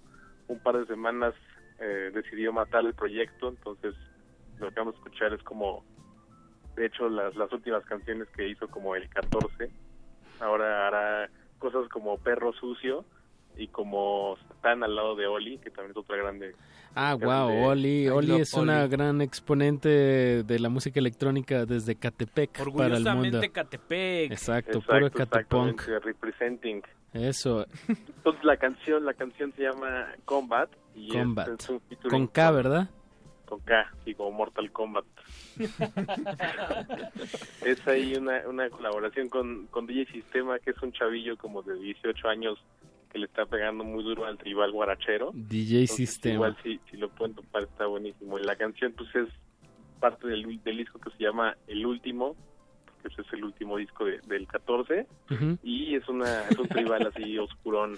[0.48, 1.34] un par de semanas,
[1.80, 3.48] eh, decidió matar el proyecto.
[3.48, 3.94] Entonces,
[4.58, 5.84] lo que vamos a escuchar es como,
[6.76, 9.70] de hecho, las, las últimas canciones que hizo como el 14.
[10.40, 13.04] Ahora hará cosas como Perro Sucio,
[13.58, 16.54] y como están al lado de Oli, que también es otra grande.
[16.94, 19.88] Ah, wow, grande- Oli, Oli es una gran exponente
[20.44, 22.90] de la música electrónica desde Catepec para el mundo.
[22.90, 24.30] Orgullosamente Catepec.
[24.32, 25.80] Exacto, puro Catepunk.
[26.04, 26.82] representing.
[27.16, 31.48] Eso, Entonces la canción, la canción se llama Combat y es- Combat.
[31.48, 32.90] es un featuring Con K, ¿verdad?
[33.46, 35.04] Con K, sí, como Mortal Kombat.
[37.64, 41.74] es ahí una, una colaboración con, con DJ Sistema, que es un chavillo como de
[41.78, 42.58] 18 años
[43.10, 45.30] que le está pegando muy duro al tribal guarachero.
[45.34, 46.34] DJ Entonces, Sistema.
[46.34, 48.38] Igual si, si lo pueden topar está buenísimo.
[48.38, 49.28] Y la canción pues es
[50.00, 52.36] parte del, del disco que se llama El Último,
[53.06, 55.58] ese es el último disco de- del 14 Ujú.
[55.62, 57.96] y es una es un tribal así oscurón.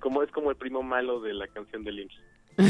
[0.00, 2.20] Como es como el primo malo de la canción de Lynch.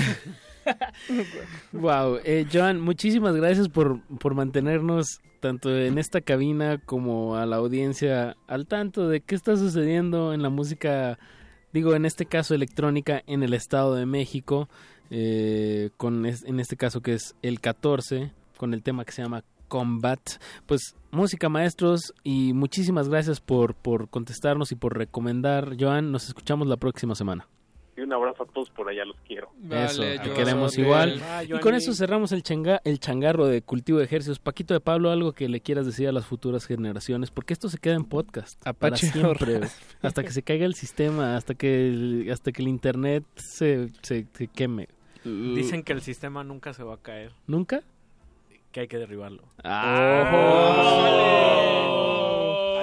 [1.73, 7.56] Wow, eh, Joan, muchísimas gracias por, por mantenernos tanto en esta cabina como a la
[7.56, 11.18] audiencia al tanto de qué está sucediendo en la música,
[11.73, 14.68] digo, en este caso electrónica en el Estado de México,
[15.10, 19.23] eh, con es- en este caso que es el 14, con el tema que se
[19.23, 20.20] llama Combat.
[20.66, 25.76] Pues música maestros y muchísimas gracias por, por contestarnos y por recomendar.
[25.78, 27.48] Joan, nos escuchamos la próxima semana.
[27.97, 29.48] Y un abrazo a todos por allá, los quiero.
[29.70, 31.22] Eso, te queremos igual.
[31.48, 34.38] y con eso cerramos el, changa, el changarro de cultivo de ejercicios.
[34.38, 37.78] Paquito de Pablo, algo que le quieras decir a las futuras generaciones, porque esto se
[37.78, 38.62] queda en podcast.
[38.62, 39.55] para Apache siempre.
[39.55, 39.68] ahora.
[40.02, 44.26] hasta que se caiga el sistema, hasta que el, hasta que el internet se, se,
[44.30, 44.88] se queme.
[45.24, 47.82] Dicen que el sistema nunca se va a caer, ¿Nunca?
[48.77, 49.43] Que hay que derribarlo.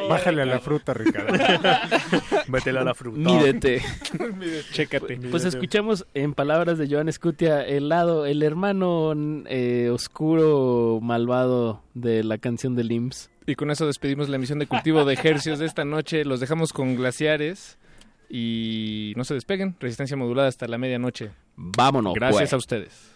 [0.09, 1.33] Bájale a la fruta, Ricardo.
[2.47, 3.19] Métele a la fruta.
[3.19, 3.79] Mídete.
[4.71, 5.17] Chécate.
[5.29, 9.13] Pues escuchamos en palabras de Joan Scutia el lado, el hermano
[9.45, 13.29] eh, oscuro, malvado de la canción de Limbs.
[13.45, 16.25] Y con eso despedimos la emisión de Cultivo de Ejercios de esta noche.
[16.25, 17.77] Los dejamos con glaciares.
[18.29, 19.75] Y no se despeguen.
[19.79, 21.29] Resistencia modulada hasta la medianoche.
[21.55, 22.15] Vámonos.
[22.15, 22.53] Gracias pues.
[22.53, 23.12] a ustedes.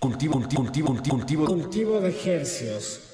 [0.00, 1.44] Cultivo, cultivo, cultivo, cultivo, cultivo.
[1.44, 3.10] Cultivo de ejercios.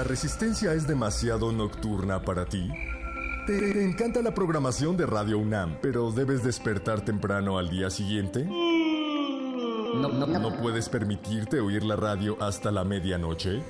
[0.00, 2.70] ¿La resistencia es demasiado nocturna para ti?
[3.46, 8.46] ¿Te, encanta la programación de Radio UNAM, pero debes despertar temprano al día siguiente?
[8.46, 13.60] ¿No puedes permitirte oír la radio hasta la medianoche?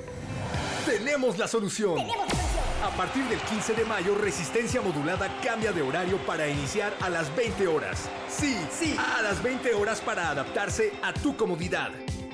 [0.86, 1.98] Tenemos la solución.
[1.98, 7.34] A partir del 15 de mayo, Resistencia Modulada cambia de horario para iniciar a las
[7.34, 8.08] 20 horas.
[8.28, 11.90] Sí, sí, a las 20 horas para adaptarse a tu comodidad.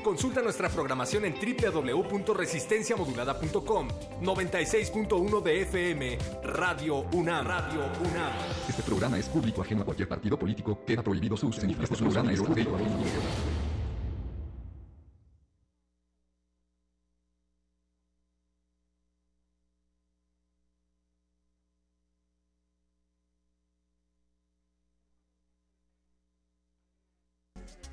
[0.06, 3.88] Consulta nuestra programación en www.resistenciamodulada.com
[4.22, 7.44] 96.1 de FM Radio UNAM.
[7.44, 8.32] Radio UNAM.
[8.68, 10.84] Este programa es público ajeno a cualquier partido político.
[10.86, 11.60] Queda prohibido su uso.
[11.60, 12.66] Este programa es de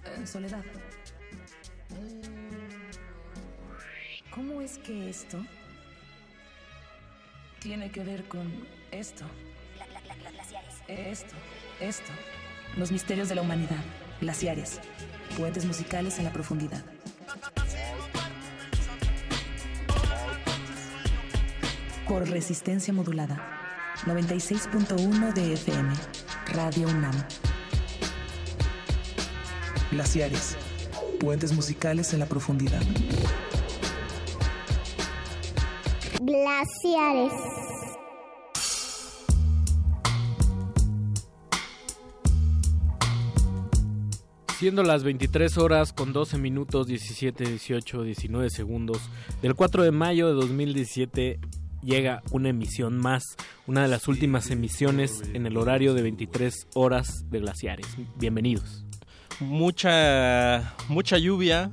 [0.05, 0.63] Eh, Soledad.
[4.31, 5.37] ¿Cómo es que esto
[7.59, 8.51] tiene que ver con
[8.91, 9.25] esto?
[10.87, 11.35] Esto,
[11.79, 12.11] esto.
[12.75, 13.83] Los misterios de la humanidad.
[14.19, 14.79] Glaciares.
[15.37, 16.83] Puentes musicales en la profundidad.
[22.07, 23.41] Por resistencia modulada.
[24.05, 25.93] 96.1 de FM.
[26.47, 27.15] Radio UNAM.
[29.91, 30.57] Glaciares.
[31.23, 32.81] Puentes musicales en la profundidad.
[36.21, 37.31] Glaciares.
[44.59, 48.99] Siendo las 23 horas con 12 minutos 17, 18, 19 segundos
[49.41, 51.39] del 4 de mayo de 2017
[51.81, 53.23] llega una emisión más,
[53.65, 57.87] una de las últimas emisiones en el horario de 23 horas de Glaciares.
[58.17, 58.82] Bienvenidos.
[59.43, 61.71] Mucha, mucha lluvia,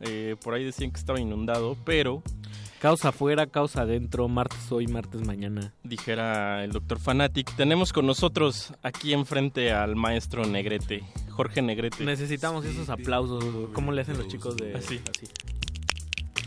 [0.00, 2.22] eh, por ahí decían que estaba inundado, pero...
[2.82, 5.72] Causa afuera, causa adentro, martes hoy, martes mañana.
[5.84, 7.54] Dijera el doctor Fanatic.
[7.54, 12.04] Tenemos con nosotros aquí enfrente al maestro Negrete, Jorge Negrete.
[12.04, 13.44] Necesitamos esos aplausos.
[13.72, 15.00] ¿Cómo le hacen los chicos de Así.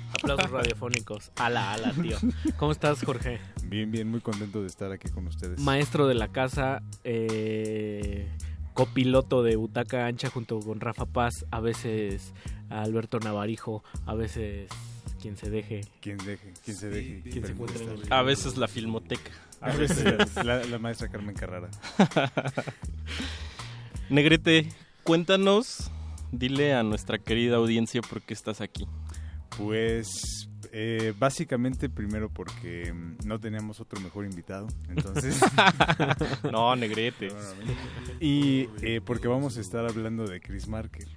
[0.09, 1.31] Aplausos radiofónicos.
[1.37, 2.17] Ala, ala, tío.
[2.57, 3.39] ¿Cómo estás, Jorge?
[3.63, 5.57] Bien, bien, muy contento de estar aquí con ustedes.
[5.61, 8.29] Maestro de la casa, eh,
[8.75, 12.33] copiloto de Butaca Ancha junto con Rafa Paz, a veces
[12.69, 14.69] Alberto Navarijo, a veces
[15.19, 15.81] quien se deje.
[16.01, 17.21] Quien deje, quien se deje.
[17.23, 19.31] Quien se encuentre en el- A veces la filmoteca.
[19.61, 21.69] A veces la, la maestra Carmen Carrara.
[24.09, 24.69] Negrete,
[25.03, 25.89] cuéntanos,
[26.31, 28.85] dile a nuestra querida audiencia por qué estás aquí.
[29.57, 30.47] Pues
[30.77, 35.39] eh, básicamente primero porque mm, no teníamos otro mejor invitado, entonces...
[36.51, 37.29] No, Negrete.
[38.19, 41.07] Y eh, porque vamos a estar hablando de Chris Marker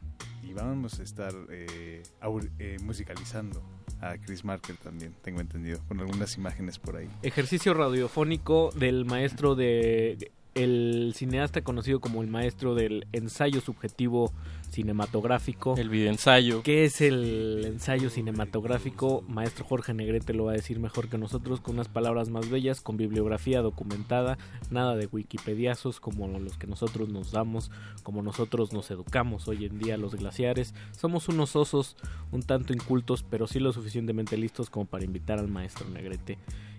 [0.43, 3.63] y vamos a estar eh, aur- eh, musicalizando
[4.01, 7.09] a Chris Marker también, tengo entendido, con algunas imágenes por ahí.
[7.23, 14.33] Ejercicio radiofónico del maestro de el cineasta conocido como el maestro del ensayo subjetivo
[14.79, 15.75] cinematográfico.
[15.77, 16.63] El videoensayo.
[16.63, 19.25] ¿Qué es el ensayo cinematográfico?
[19.27, 22.81] Maestro Jorge Negrete lo va a decir mejor que nosotros con unas palabras más bellas,
[22.81, 24.39] con bibliografía documentada,
[24.71, 27.73] nada de wikipediazos como los que nosotros nos damos,
[28.05, 30.75] como nosotros nos educamos hoy en día los glaciares.
[30.93, 31.97] Somos unos osos
[32.31, 36.39] un tanto incultos, pero sí lo suficientemente listos como para invitar al maestro Negrete,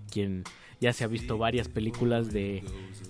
[0.10, 0.46] quien
[0.80, 2.64] ya se ha visto varias películas de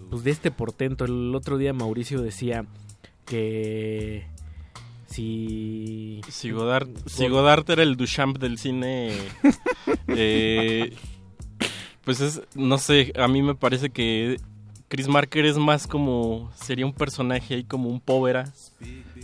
[0.09, 1.05] pues de este portento.
[1.05, 2.65] El otro día Mauricio decía
[3.27, 4.25] que
[5.10, 9.11] si Si Godard, si Godard era el Duchamp del cine,
[10.07, 10.94] eh,
[12.03, 14.40] pues es, no sé, a mí me parece que
[14.88, 18.52] Chris Marker es más como, sería un personaje ahí como un Povera,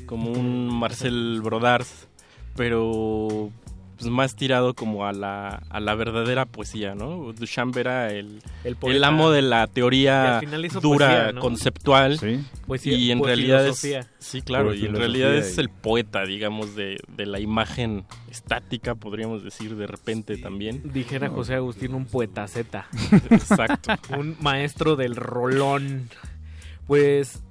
[0.06, 2.08] como un Marcel Brodars,
[2.56, 3.52] pero
[3.98, 7.32] pues más tirado como a la, a la verdadera poesía, ¿no?
[7.34, 10.42] Duchamp era el, El amo de la teoría
[10.82, 11.42] dura, poesía, ¿no?
[11.42, 12.20] conceptual,
[12.68, 14.12] Poesía- y en realidad es, filosofía.
[14.20, 19.44] sí, claro, y en realidad es el poeta, digamos, de, de la imagen estática, podríamos
[19.44, 20.82] decir de repente también.
[20.94, 22.88] Dijera José Agustín, un poetaceta.
[23.30, 23.94] Exacto.
[24.18, 26.10] un maestro del rolón.
[26.88, 27.42] Pues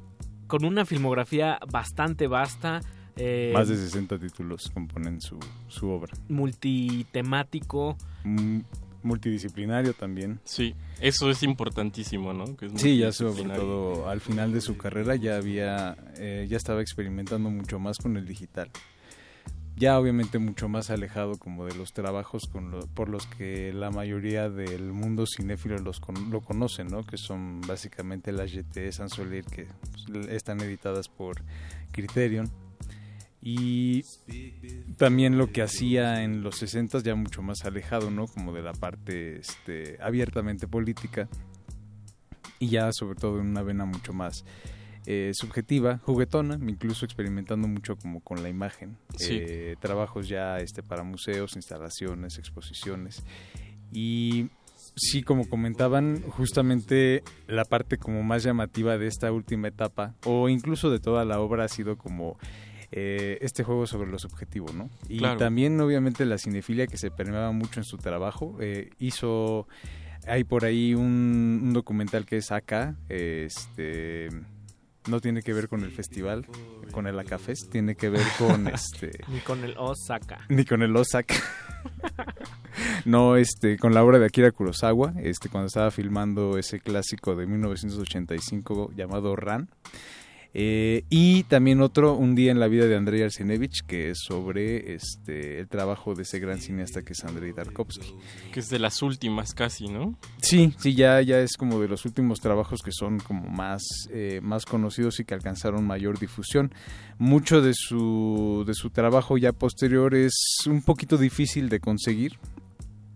[0.47, 2.81] con una filmografía bastante vasta.
[3.17, 5.39] Eh, Más de 60 títulos componen su,
[5.69, 6.13] su obra.
[6.29, 7.97] multitemático.
[8.25, 8.61] Mm,
[9.03, 10.41] multidisciplinario también.
[10.45, 12.57] Sí, eso es importantísimo, ¿no?
[12.57, 16.57] Que es Sí, ya sobre todo al final de su carrera ya había, eh, ya
[16.57, 18.71] estaba experimentando mucho más con el digital.
[19.77, 23.91] Ya obviamente mucho más alejado como de los trabajos con lo- por los que la
[23.91, 27.05] mayoría del mundo cinéfilo los con- lo conocen, ¿no?
[27.05, 29.67] Que son básicamente las GT Sansolir que
[30.07, 31.43] pues, están editadas por
[31.91, 32.49] Criterion.
[33.47, 34.07] Y
[34.97, 38.27] también lo que hacía en los 60 ya mucho más alejado, ¿no?
[38.27, 41.29] Como de la parte este, abiertamente política.
[42.59, 44.47] y ya sobre todo en una vena mucho más
[45.05, 48.97] eh, subjetiva, juguetona, incluso experimentando mucho como con la imagen.
[49.19, 49.37] Sí.
[49.39, 53.23] Eh, trabajos ya este, para museos, instalaciones, exposiciones.
[53.93, 54.49] Y
[54.97, 60.91] sí, como comentaban, justamente la parte como más llamativa de esta última etapa, o incluso
[60.91, 62.39] de toda la obra, ha sido como
[62.97, 64.89] eh, este juego sobre lo subjetivo, ¿no?
[65.09, 65.37] Y Claro.
[65.39, 69.67] también, obviamente, la cinefilia que se permeaba mucho en su trabajo, eh, hizo...
[70.27, 74.29] Hay por ahí un, un documental que es acá, este
[75.07, 76.47] no tiene que ver con el festival,
[76.93, 80.39] con el Acafest, tiene que ver con este Ni con el Osaka.
[80.49, 81.35] ni con el Osaka.
[83.05, 87.47] no, este, con la obra de Akira Kurosawa, este, cuando estaba filmando ese clásico de
[87.47, 89.69] 1985 llamado Ran.
[90.57, 94.95] Eh, y también otro, Un día en la vida de Andrei Arsenevich, que es sobre
[94.95, 98.15] este, el trabajo de ese gran cineasta que es Andrei Tarkovsky.
[98.53, 100.17] Que es de las últimas casi, ¿no?
[100.41, 103.83] Sí, sí, ya, ya es como de los últimos trabajos que son como más,
[104.13, 106.73] eh, más conocidos y que alcanzaron mayor difusión.
[107.19, 110.35] Mucho de su, de su trabajo ya posterior es
[110.67, 112.39] un poquito difícil de conseguir,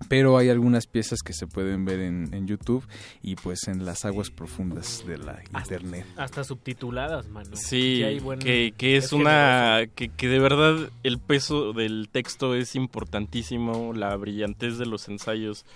[0.09, 2.87] pero hay algunas piezas que se pueden ver en, en YouTube
[3.23, 6.07] y pues en las aguas profundas de la internet.
[6.17, 7.51] Hasta subtituladas, mano.
[7.55, 9.83] Sí, buen- que, que es, una...
[9.95, 15.67] Que, que de verdad el peso del texto es importantísimo, la brillantez de los ensayos,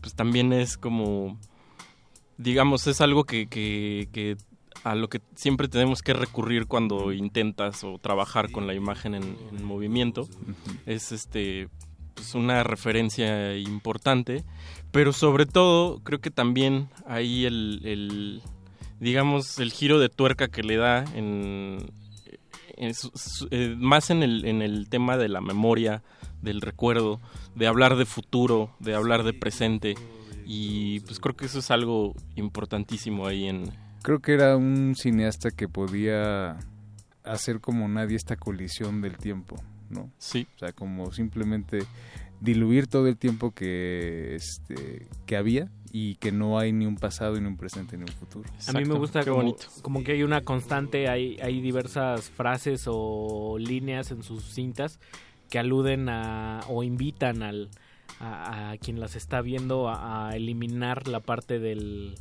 [0.00, 1.38] pues también es como...
[2.38, 4.38] Digamos, es algo que, que, que
[4.82, 9.36] a lo que siempre tenemos que recurrir cuando intentas o trabajar con la imagen en,
[9.52, 10.26] en movimiento.
[10.86, 11.68] Es este
[12.34, 14.44] una referencia importante,
[14.90, 18.42] pero sobre todo creo que también ahí el, el,
[18.98, 21.92] digamos el giro de tuerca que le da en,
[22.76, 26.02] eh, más en el, en el tema de la memoria,
[26.42, 27.20] del recuerdo,
[27.54, 29.94] de hablar de futuro, de hablar de presente
[30.46, 33.70] y pues creo que eso es algo importantísimo ahí en
[34.02, 36.58] Creo que era un cineasta que podía
[37.22, 39.56] hacer como nadie esta colisión del tiempo,
[39.90, 40.10] ¿no?
[40.18, 40.46] Sí.
[40.56, 41.80] O sea, como simplemente
[42.40, 47.38] diluir todo el tiempo que, este, que había y que no hay ni un pasado,
[47.38, 48.48] ni un presente, ni un futuro.
[48.66, 53.56] A mí me gusta como, como que hay una constante, hay, hay diversas frases o
[53.58, 54.98] líneas en sus cintas
[55.50, 57.68] que aluden a o invitan al,
[58.20, 62.14] a, a quien las está viendo a, a eliminar la parte del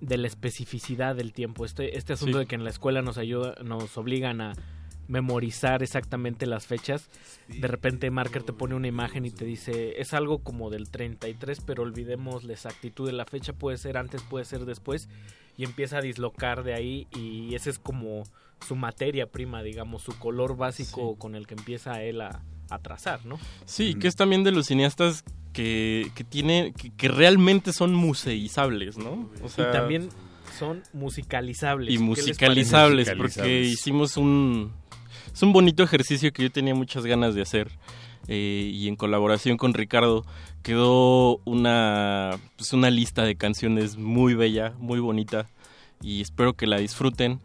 [0.00, 1.64] de la especificidad del tiempo.
[1.64, 2.40] Este, este asunto Sí.
[2.40, 4.52] de que en la escuela nos ayuda, nos obligan a
[5.12, 7.10] memorizar exactamente las fechas.
[7.46, 11.60] De repente Marker te pone una imagen y te dice, es algo como del 33,
[11.66, 15.10] pero olvidemos la exactitud de la fecha, puede ser antes, puede ser después,
[15.58, 18.24] y empieza a dislocar de ahí y ese es como
[18.66, 23.26] su materia prima, digamos, su color básico con el que empieza él a, a trazar,
[23.26, 23.38] ¿no?
[23.66, 28.96] Sí, que es también de los cineastas que, que tiene que, que realmente son museizables,
[28.96, 29.28] ¿no?
[29.42, 30.08] O sea, y también
[30.58, 31.90] son musicalizables.
[31.92, 34.72] y ¿Qué les musicalizables, porque hicimos un
[35.32, 37.70] es un bonito ejercicio que yo tenía muchas ganas de hacer
[38.28, 40.24] eh, y en colaboración con Ricardo
[40.62, 45.48] quedó una pues una lista de canciones muy bella, muy bonita
[46.00, 47.40] y espero que la disfruten.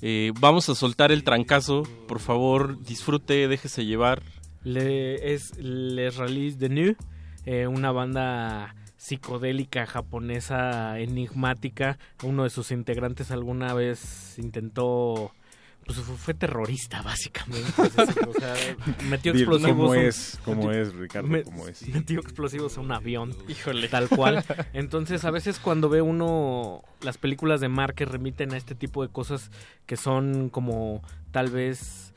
[0.00, 4.22] Eh, vamos a soltar el trancazo, por favor disfrute, déjese llevar.
[4.64, 6.96] Le- es Les Rallies de Nu,
[7.46, 11.98] eh, una banda psicodélica japonesa enigmática.
[12.22, 15.32] Uno de sus integrantes alguna vez intentó,
[15.86, 17.70] pues fue, fue terrorista básicamente.
[18.28, 18.54] O sea,
[19.08, 19.72] metió explosivos.
[19.76, 20.40] ¿cómo a un- es?
[20.44, 21.28] ¿Cómo es, Ricardo?
[21.28, 21.86] me- ¿Cómo es?
[21.88, 23.34] Metió explosivos a un avión.
[23.48, 23.88] Híjole.
[23.88, 24.44] Tal cual.
[24.72, 29.08] Entonces, a veces cuando ve uno las películas de Marker remiten a este tipo de
[29.10, 29.50] cosas
[29.86, 32.12] que son como tal vez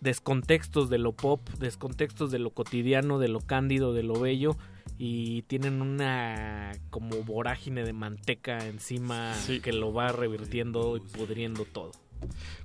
[0.00, 4.56] descontextos de lo pop, descontextos de lo cotidiano, de lo cándido, de lo bello
[4.96, 11.92] y tienen una como vorágine de manteca encima que lo va revirtiendo y pudriendo todo.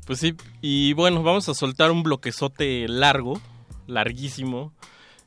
[0.06, 3.40] Pues sí, y bueno, vamos a soltar un bloquezote largo,
[3.88, 4.74] larguísimo,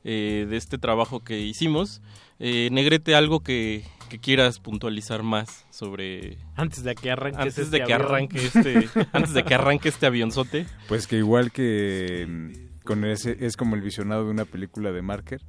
[0.05, 2.03] eh, de este trabajo que hicimos.
[2.39, 6.39] Eh, Negrete, algo que, que quieras puntualizar más sobre...
[6.55, 8.09] Antes de que arranque Antes este de que avión.
[8.09, 10.67] arranque este, antes de que arranque este avionzote.
[10.89, 15.03] Pues que igual que mm, con ese es como el visionado de una película de
[15.03, 15.43] Marker,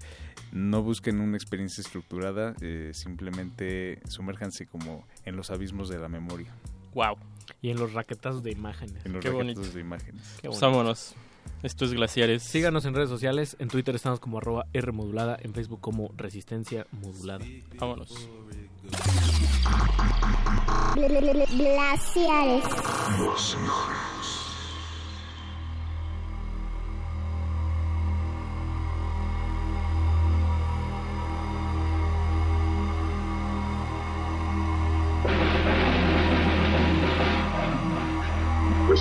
[0.51, 6.53] no busquen una experiencia estructurada, eh, simplemente sumérjanse como en los abismos de la memoria.
[6.93, 7.17] Wow.
[7.61, 9.05] Y en los raquetazos de imágenes.
[9.05, 9.73] En los Qué raquetos bonito.
[9.75, 10.21] de imágenes.
[10.41, 11.15] Qué Pues vámonos.
[11.63, 12.43] Esto es Glaciares.
[12.43, 13.55] Síganos en redes sociales.
[13.59, 15.37] En Twitter estamos como arroba R modulada.
[15.41, 17.45] En Facebook como Resistencia Modulada.
[17.79, 18.29] Vámonos.
[20.95, 22.63] Glaciares.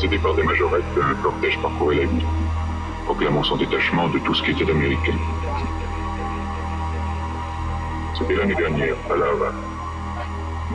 [0.06, 2.26] Précédé par des majorettes, un cortège parcourait la ville,
[3.04, 5.14] proclamant son détachement de tout ce qui était américain.
[8.16, 9.54] C'était l'année dernière, à La Havane.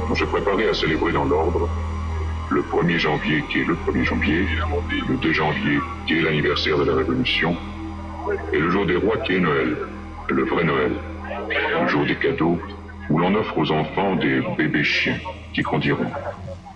[0.09, 1.69] On se préparait à célébrer dans l'ordre
[2.49, 4.45] le 1er janvier, qui est le 1er janvier,
[5.07, 7.55] le 2 janvier, qui est l'anniversaire de la Révolution,
[8.51, 9.77] et le jour des rois, qui est Noël,
[10.29, 10.91] le vrai Noël,
[11.81, 12.59] le jour des cadeaux,
[13.09, 15.17] où l'on offre aux enfants des bébés chiens
[15.53, 16.11] qui grandiront,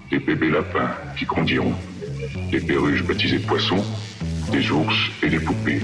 [0.09, 1.75] des bébés lapins qui grandiront,
[2.51, 3.83] des perruches baptisées poissons,
[4.51, 5.81] des ours et des poupées,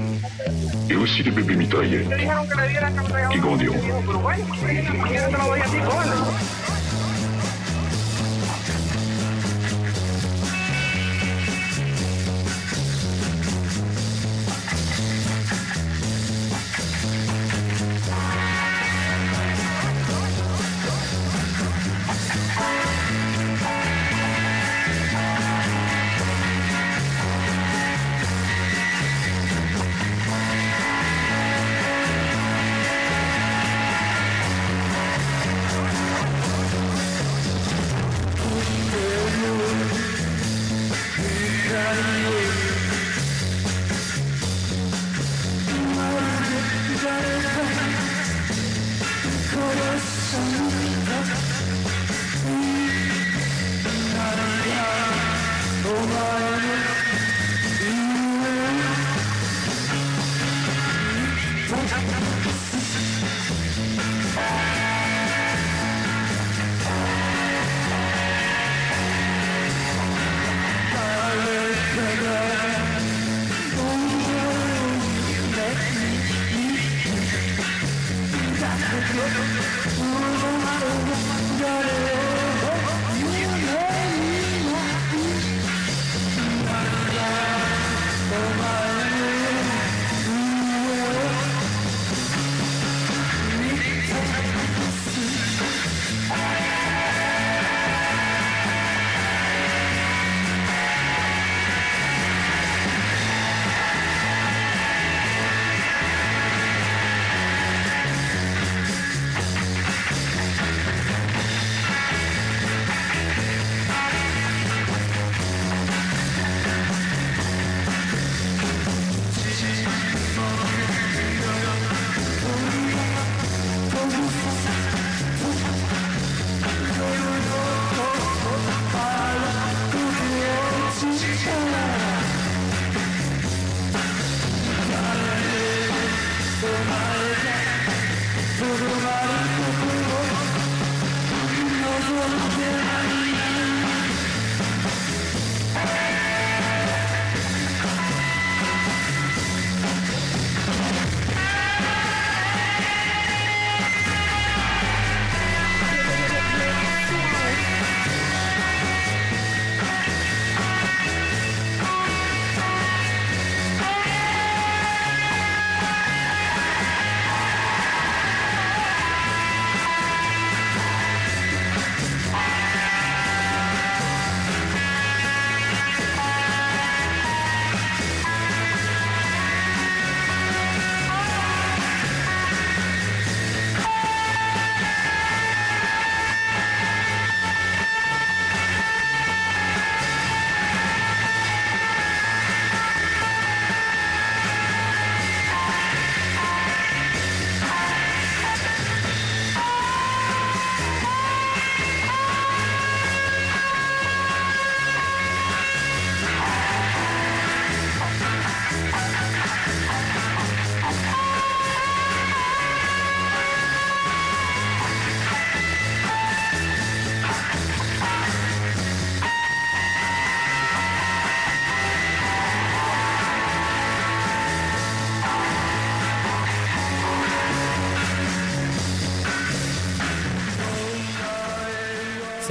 [0.90, 2.08] et aussi des bébés mitraillettes
[3.32, 3.78] qui grandiront.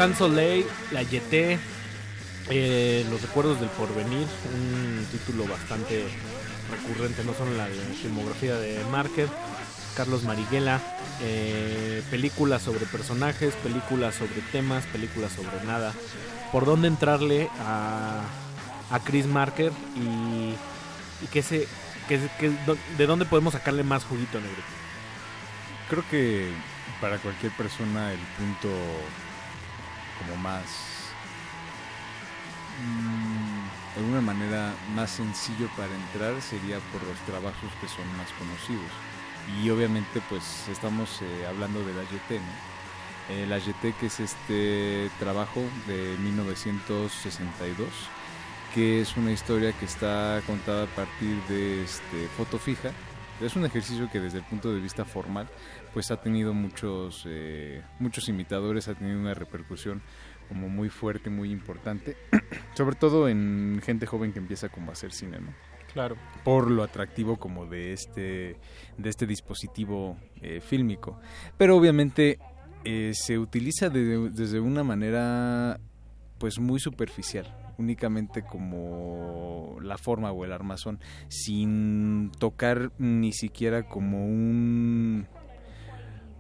[0.01, 1.59] San Soleil, La Yeté,
[2.49, 6.07] eh, Los Recuerdos del Porvenir, un título bastante
[6.71, 7.67] recurrente, no solo en la
[8.01, 9.29] filmografía de Marker,
[9.95, 10.81] Carlos Mariguela,
[11.21, 15.93] eh, películas sobre personajes, películas sobre temas, películas sobre nada.
[16.51, 18.23] ¿Por dónde entrarle a,
[18.91, 20.55] a Chris Marker y,
[21.23, 21.69] y que se,
[22.09, 22.19] que,
[22.97, 24.63] de dónde podemos sacarle más juguito negro?
[25.91, 26.49] Creo que
[27.03, 28.71] para cualquier persona el punto
[30.21, 30.65] como más
[32.83, 38.31] mm, de alguna manera más sencillo para entrar sería por los trabajos que son más
[38.39, 38.91] conocidos.
[39.63, 43.35] Y obviamente pues estamos eh, hablando de la YT, ¿no?
[43.35, 47.89] Eh, la YT que es este trabajo de 1962
[48.75, 52.91] que es una historia que está contada a partir de este, foto fija.
[53.41, 55.49] Es un ejercicio que desde el punto de vista formal
[55.93, 60.03] pues ha tenido muchos, eh, muchos imitadores, ha tenido una repercusión
[60.49, 62.17] como muy fuerte, muy importante,
[62.75, 65.53] sobre todo en gente joven que empieza como a hacer cine, ¿no?
[65.93, 66.17] Claro.
[66.45, 68.57] Por lo atractivo como de este,
[68.97, 71.19] de este dispositivo eh, fílmico.
[71.59, 72.39] Pero obviamente
[72.85, 75.81] eh, se utiliza de- desde una manera
[76.39, 84.25] pues muy superficial únicamente como la forma o el armazón sin tocar ni siquiera como
[84.27, 85.27] un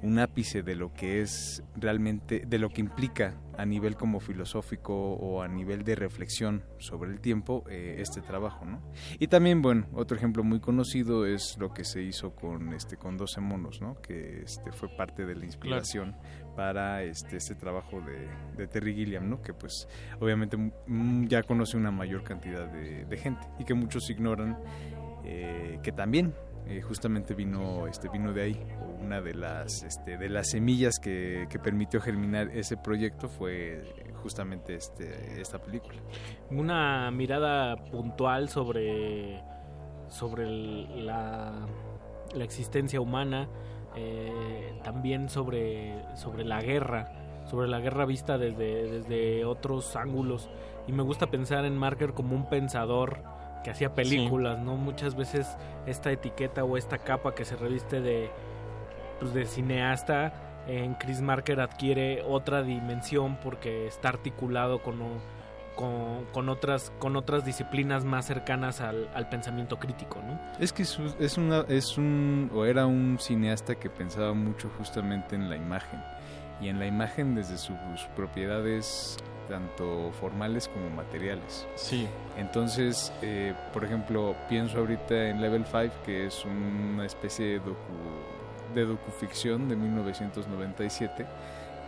[0.02, 4.94] un ápice de lo que es realmente de lo que implica a nivel como filosófico
[4.94, 8.80] o a nivel de reflexión sobre el tiempo eh, este trabajo no
[9.18, 13.18] y también bueno otro ejemplo muy conocido es lo que se hizo con este con
[13.18, 16.16] 12 monos no que este fue parte de la inspiración
[16.56, 19.86] para este este trabajo de, de Terry Gilliam no que pues
[20.20, 20.56] obviamente
[21.28, 24.58] ya conoce una mayor cantidad de, de gente y que muchos ignoran
[25.24, 26.34] eh, que también
[26.70, 28.66] eh, justamente vino este vino de ahí
[29.00, 33.82] una de las este, de las semillas que, que permitió germinar ese proyecto fue
[34.23, 35.99] justamente este esta película
[36.50, 39.42] Una mirada puntual sobre,
[40.08, 41.52] sobre la,
[42.34, 43.49] la existencia humana,
[43.97, 50.49] eh, también sobre, sobre la guerra, sobre la guerra vista desde, desde otros ángulos.
[50.86, 53.23] Y me gusta pensar en Marker como un pensador
[53.62, 54.76] que hacía películas, ¿no?
[54.76, 55.56] Muchas veces
[55.86, 58.30] esta etiqueta o esta capa que se reviste de,
[59.18, 60.32] pues, de cineasta
[60.66, 64.98] en Chris Marker adquiere otra dimensión porque está articulado con,
[65.74, 70.39] con, con otras con otras disciplinas más cercanas al, al pensamiento crítico, ¿no?
[70.58, 75.48] Es que es una es un o era un cineasta que pensaba mucho justamente en
[75.48, 76.00] la imagen
[76.60, 77.76] y en la imagen desde sus
[78.16, 79.16] propiedades
[79.48, 81.66] tanto formales como materiales.
[81.74, 82.06] Sí.
[82.36, 87.74] Entonces, eh, por ejemplo, pienso ahorita en Level 5, que es una especie de docu,
[88.74, 91.26] de docuficción de 1997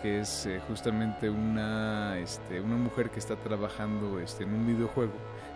[0.02, 5.12] que es eh, justamente una, este, una mujer que está trabajando este, en un videojuego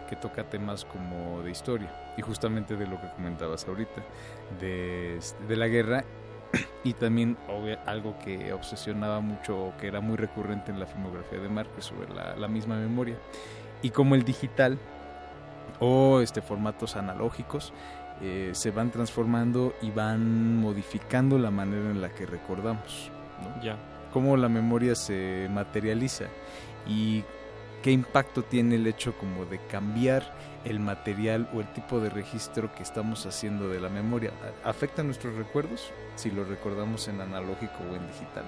[0.09, 4.03] que toca temas como de historia y justamente de lo que comentabas ahorita,
[4.61, 6.05] de, este, de la guerra
[6.85, 11.39] y también obvia- algo que obsesionaba mucho o que era muy recurrente en la filmografía
[11.39, 13.17] de Márquez sobre la, la misma memoria
[13.83, 14.79] y como el digital
[15.81, 17.73] o este formatos analógicos
[18.23, 23.11] eh, se van transformando y van modificando la manera en la que recordamos
[23.43, 23.63] ¿no?
[23.63, 23.77] Ya.
[24.13, 26.25] cómo la memoria se materializa
[26.87, 27.25] y
[27.83, 30.23] qué impacto tiene el hecho como de cambiar
[30.67, 34.33] el material o el tipo de registro que estamos haciendo de la memoria.
[34.65, 38.45] ¿A- ¿Afecta nuestros recuerdos si lo recordamos en analógico o en digital?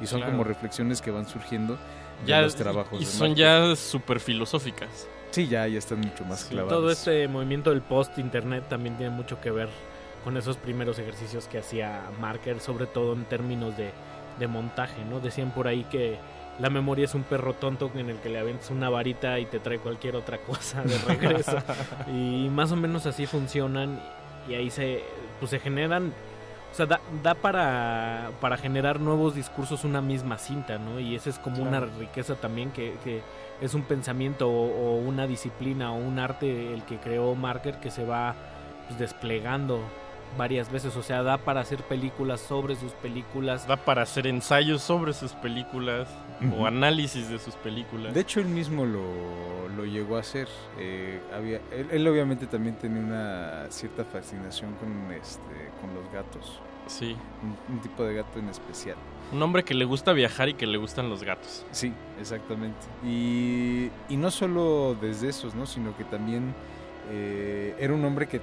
[0.00, 0.32] Y son Claro.
[0.32, 3.00] como reflexiones que van surgiendo de Ya, los trabajos.
[3.00, 5.08] y son ya súper filosóficas.
[5.30, 6.76] Sí, ya, ya están mucho más clavadas.
[6.78, 9.68] Todo este movimiento del post-internet también tiene mucho que ver
[10.24, 13.90] con esos primeros ejercicios que hacía Marker, sobre todo en términos de,
[14.38, 15.20] de montaje, ¿no?
[15.20, 16.18] Decían por ahí que
[16.58, 19.58] la memoria es un perro tonto en el que le aventas una varita y te
[19.58, 21.56] trae cualquier otra cosa de regreso.
[22.12, 24.00] y más o menos así funcionan
[24.48, 25.02] y ahí se,
[25.40, 26.12] pues se generan...
[26.70, 30.98] O sea, da, da para, para generar nuevos discursos una misma cinta, ¿no?
[31.00, 31.68] Y esa es como Claro.
[31.86, 33.20] una riqueza también que, que
[33.60, 37.90] es un pensamiento o, o una disciplina o un arte el que creó Marker que
[37.90, 38.34] se va
[38.88, 39.80] pues, desplegando
[40.38, 40.96] varias veces.
[40.96, 43.66] O sea, da para hacer películas sobre sus películas.
[43.66, 46.08] Da para hacer ensayos sobre sus películas.
[46.56, 48.14] O análisis de sus películas.
[48.14, 50.48] De hecho, él mismo lo, lo llegó a hacer.
[50.78, 56.60] Eh, había, él, él obviamente también tenía una cierta fascinación con, este, con los gatos.
[56.86, 57.16] Sí.
[57.42, 58.96] Un, un tipo de gato en especial.
[59.32, 61.64] Un hombre que le gusta viajar y que le gustan los gatos.
[61.70, 62.86] Sí, exactamente.
[63.04, 65.64] Y, y no solo desde esos, ¿no?
[65.64, 66.54] Sino que también
[67.10, 68.36] eh, era un hombre que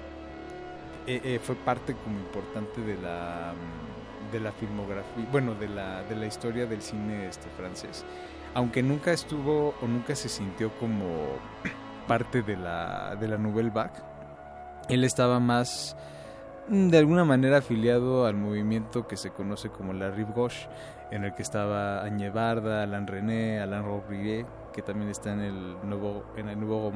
[1.08, 3.89] eh, eh, fue parte como importante de la mm,
[4.32, 8.06] de la filmografía, bueno, de la, de la historia del cine este francés.
[8.53, 11.06] Aunque nunca estuvo o nunca se sintió como
[12.08, 14.01] parte de la, de la Nouvelle Vague,
[14.90, 15.95] él estaba más
[16.67, 20.67] mm, de alguna manera afiliado al movimiento que se conoce como la Rive Gauche,
[21.11, 25.77] en el que estaba Agne Barda, Alain René, Alain Robillé, que también está en el
[25.83, 26.91] nuevo en el nuevo.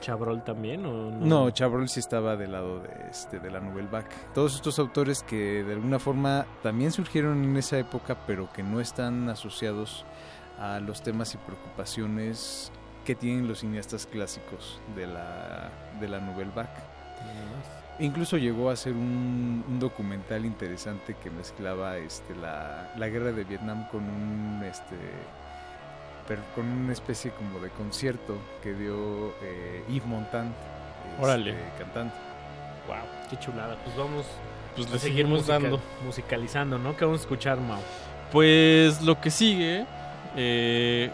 [0.00, 1.26] ¿Chabrol también o no?
[1.26, 4.08] No, Chabrol sí estaba del lado de, este, de la Nouvelle Vague.
[4.34, 8.80] Todos estos autores que de alguna forma también surgieron en esa época, pero que no
[8.80, 10.04] están asociados
[10.58, 12.72] a los temas y preocupaciones
[13.04, 15.70] que tienen los cineastas clásicos de la,
[16.00, 16.68] de la Nouvelle Vague.
[17.98, 23.44] Incluso llegó a ser un, un documental interesante que mezclaba este, la, la guerra de
[23.44, 24.96] Vietnam con un este
[26.30, 30.52] per- con una especie como de concierto que dio eh, Yves Montand,
[31.10, 31.54] este, Órale.
[31.76, 32.14] cantante.
[32.86, 32.96] Wow,
[33.28, 33.76] qué chulada.
[33.84, 34.26] Pues vamos
[34.76, 35.80] Pues a le seguir seguimos musical- dando.
[36.06, 36.96] musicalizando, ¿no?
[36.96, 37.80] ¿Qué vamos a escuchar, Mau?
[38.30, 39.84] Pues lo que sigue
[40.36, 41.10] eh,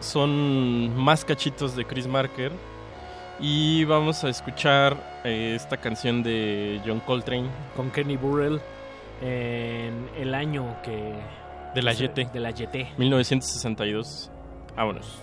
[0.00, 2.52] son más cachitos de Chris Marker
[3.40, 8.60] y vamos a escuchar eh, esta canción de John Coltrane Con Kenny Burrell
[9.20, 11.12] en el año que...
[11.74, 12.32] de la YT.
[12.32, 12.98] De la YT.
[12.98, 14.30] 1962.
[14.76, 15.20] Vámonos.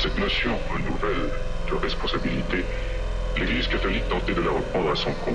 [0.00, 1.28] Cette notion nouvelle
[1.68, 2.64] de responsabilité,
[3.36, 5.34] l'Église catholique tentait de la reprendre à son compte.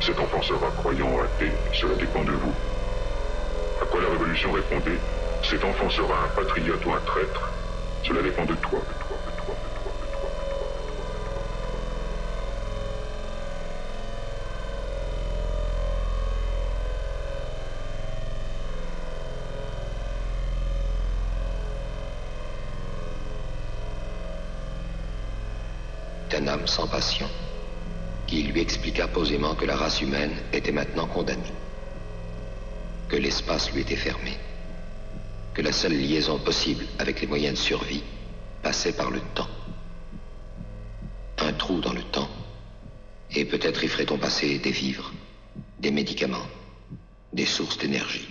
[0.00, 2.54] Cet enfant sera croyant ou athée, cela dépend de vous.
[3.80, 4.98] À quoi la Révolution répondait
[5.44, 7.52] Cet enfant sera un patriote ou un traître,
[8.02, 10.30] cela dépend de toi, de toi, de toi, de toi, de toi.
[26.30, 27.26] d'un homme sans passion,
[28.26, 31.56] qui lui expliqua posément que la race humaine était maintenant condamnée,
[33.08, 34.36] que l'espace lui était fermé,
[35.54, 38.02] que la seule liaison possible avec les moyens de survie
[38.62, 39.48] passait par le temps.
[41.38, 42.28] Un trou dans le temps,
[43.30, 45.14] et peut-être y ferait-on passer des vivres,
[45.80, 46.50] des médicaments,
[47.32, 48.28] des sources d'énergie.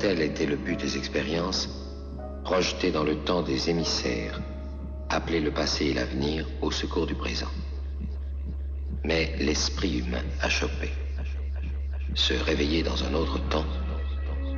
[0.00, 1.68] Tel était le but des expériences,
[2.42, 4.40] projetées dans le temps des émissaires,
[5.10, 7.50] appeler le passé et l'avenir au secours du présent.
[9.04, 10.90] Mais l'esprit humain a chopé.
[12.14, 13.66] Se réveiller dans un autre temps,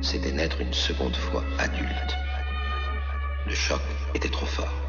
[0.01, 2.17] c'était naître une seconde fois adulte.
[3.47, 3.81] Le choc
[4.13, 4.82] était trop fort.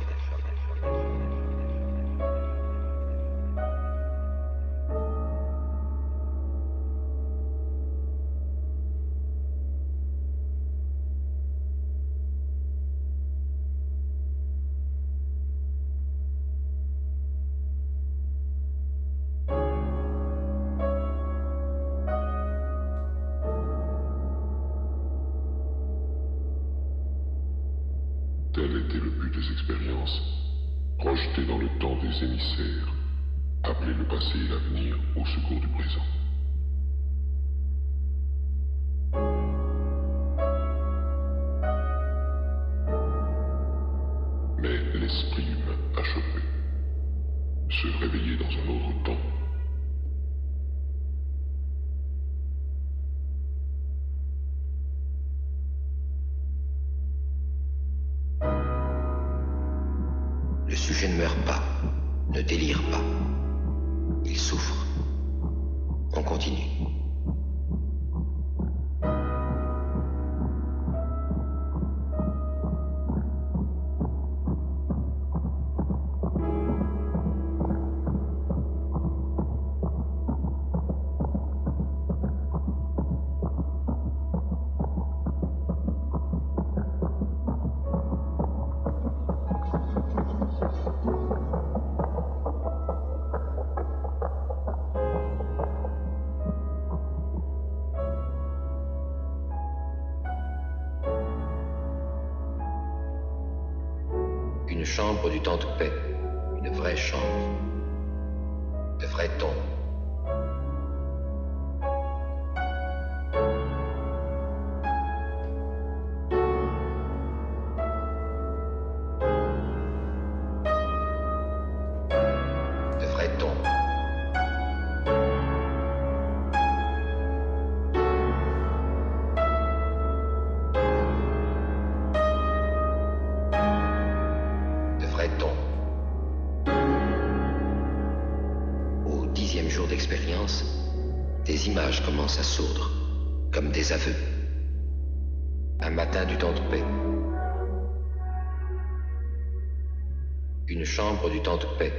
[151.30, 151.92] du temps de paix,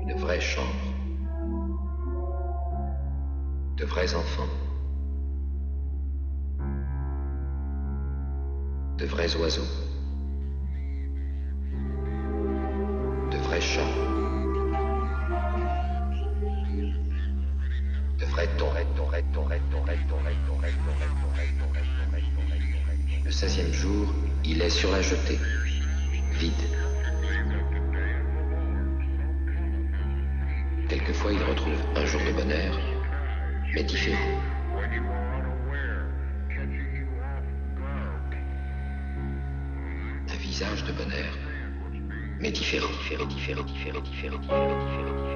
[0.00, 0.66] une vraie chambre,
[3.76, 4.48] de vrais enfants,
[8.98, 9.62] de vrais oiseaux,
[13.30, 13.80] de vrais chats,
[18.18, 18.48] de vrais
[23.24, 24.08] Le 16e jour,
[24.44, 25.38] il est sur la jetée,
[26.32, 26.67] vide.
[43.08, 45.27] diferente diferente diferente diferente différent.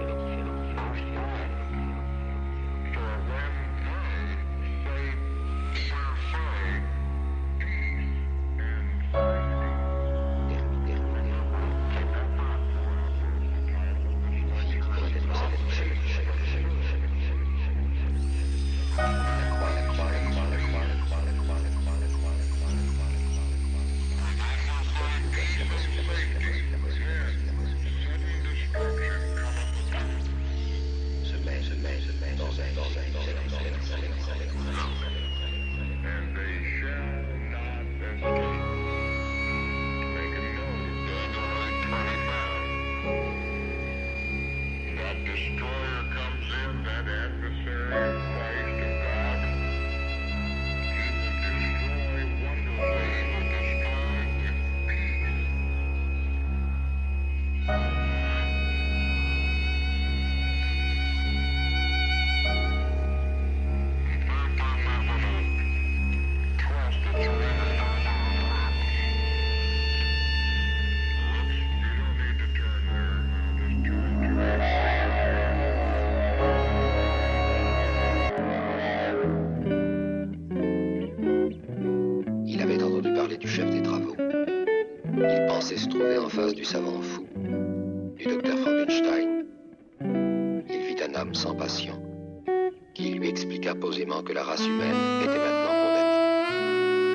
[94.60, 97.14] humaine était maintenant condamnée.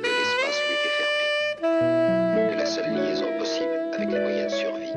[0.00, 2.52] Que l'espace lui était fermé.
[2.52, 4.96] Que la seule liaison possible avec les moyens de survie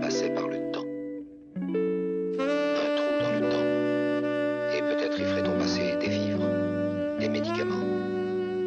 [0.00, 0.86] passait par le temps.
[1.56, 3.66] Un trou dans le temps.
[4.74, 6.48] Et peut-être y ferait-on passer des vivres,
[7.20, 7.86] des médicaments,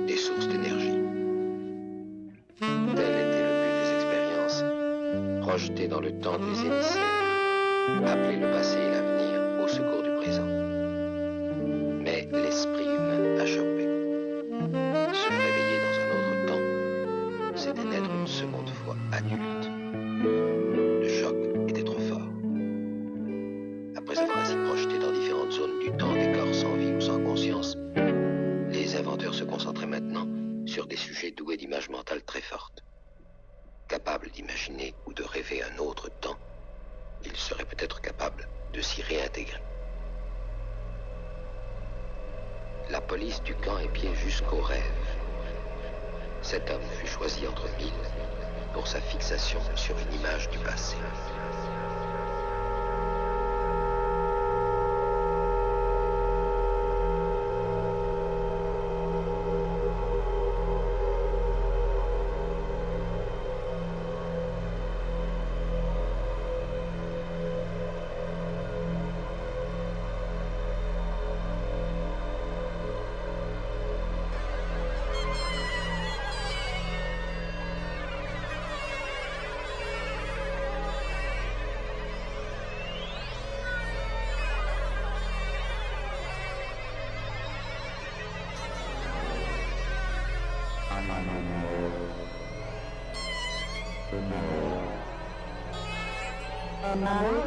[0.08, 1.02] des sources d'énergie.
[2.60, 4.64] Tel était le but des expériences,
[5.42, 6.68] projetées dans le temps des
[97.08, 97.42] ah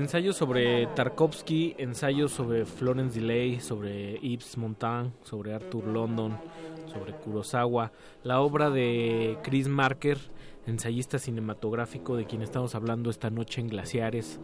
[0.00, 6.38] Ensayos sobre Tarkovsky, ensayos sobre Florence Delay, sobre Yves Montand, sobre Arthur London,
[6.86, 7.92] sobre Kurosawa,
[8.24, 10.16] la obra de Chris Marker,
[10.66, 14.40] ensayista cinematográfico de quien estamos hablando esta noche en Glaciares,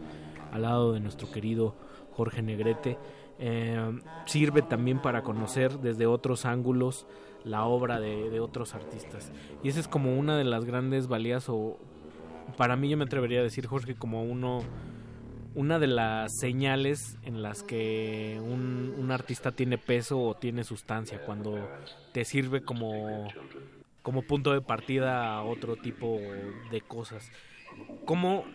[0.51, 1.73] al lado de nuestro querido
[2.11, 2.99] Jorge Negrete.
[3.39, 7.07] Eh, sirve también para conocer desde otros ángulos
[7.43, 9.31] la obra de, de otros artistas.
[9.63, 11.79] Y esa es como una de las grandes valías, o
[12.57, 14.61] para mí yo me atrevería a decir, Jorge, como uno
[15.57, 21.23] una de las señales en las que un, un, artista tiene peso o tiene sustancia,
[21.25, 21.67] cuando
[22.11, 23.27] te sirve como,
[24.03, 26.19] como punto de partida a otro tipo
[26.69, 27.31] de cosas.
[28.05, 28.45] ¿Cómo,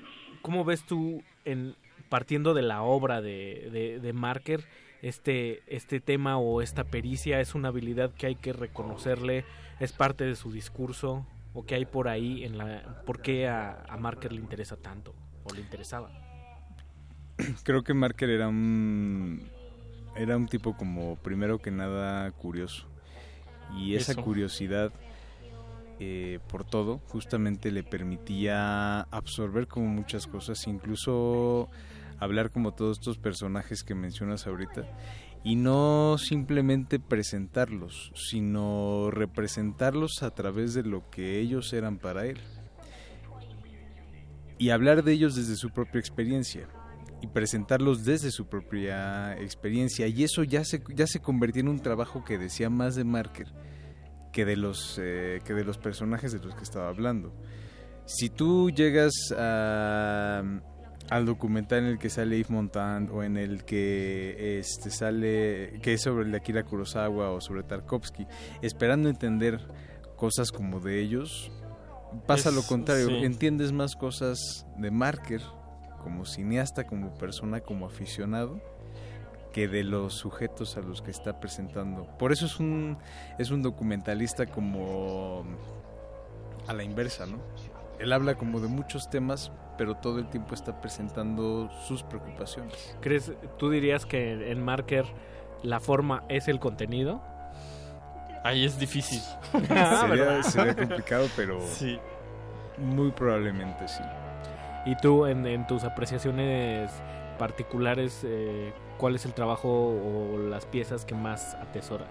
[0.42, 1.74] cómo ves tú, en,
[2.08, 4.64] partiendo de la obra de, de, Marker,
[5.02, 9.44] este, este tema o esta pericia es una habilidad que hay que reconocerle,
[9.80, 13.82] es parte de su discurso o que hay por ahí en la por qué a,
[13.88, 16.21] a Marker le interesa tanto o le interesaba?
[17.64, 19.48] creo que Marker era un
[20.16, 22.86] era un tipo como primero que nada curioso.
[23.74, 24.22] Y esa Eso.
[24.22, 24.92] curiosidad
[25.98, 31.68] eh, por todo justamente le permitía absorber como muchas cosas incluso
[32.18, 34.84] hablar como todos estos personajes que mencionas ahorita
[35.44, 42.38] y no simplemente presentarlos sino representarlos a través de lo que ellos eran para él.
[44.58, 46.68] Y hablar de ellos desde su propia experiencia
[47.22, 50.06] y presentarlos desde su propia experiencia.
[50.08, 53.46] Y eso ya se ya se convirtió en un trabajo que decía más de Marker
[54.32, 57.32] que de los eh, que de los personajes de los que estaba hablando.
[58.04, 60.42] Si tú llegas a,
[61.10, 65.94] al documental en el que sale Yves Montand o en el que este sale que
[65.94, 68.26] es sobre el de Akira Kurosawa o sobre Tarkovsky
[68.62, 69.60] esperando entender
[70.16, 71.52] cosas como de ellos
[72.26, 73.06] pasa es, lo contrario.
[73.06, 73.24] sí.
[73.24, 75.40] entiendes más cosas de Marker
[76.02, 78.60] como cineasta, como persona, como aficionado,
[79.52, 82.06] que de los sujetos a los que está presentando.
[82.18, 82.98] Por eso es un,
[83.38, 85.44] es un documentalista como
[86.66, 87.38] a la inversa, ¿no?
[87.98, 92.96] Él habla como de muchos temas, pero todo el tiempo está presentando sus preocupaciones.
[93.00, 95.04] ¿Crees, tú dirías que en Marker
[95.62, 97.22] la forma es el contenido?
[98.44, 99.20] Ahí es difícil.
[99.52, 101.98] sería, sería, complicado, pero sí.
[102.76, 104.02] muy probablemente sí.
[104.84, 106.90] Y tú, en, en tus apreciaciones
[107.38, 112.08] particulares, eh, ¿cuál es el trabajo o las piezas que más atesoras?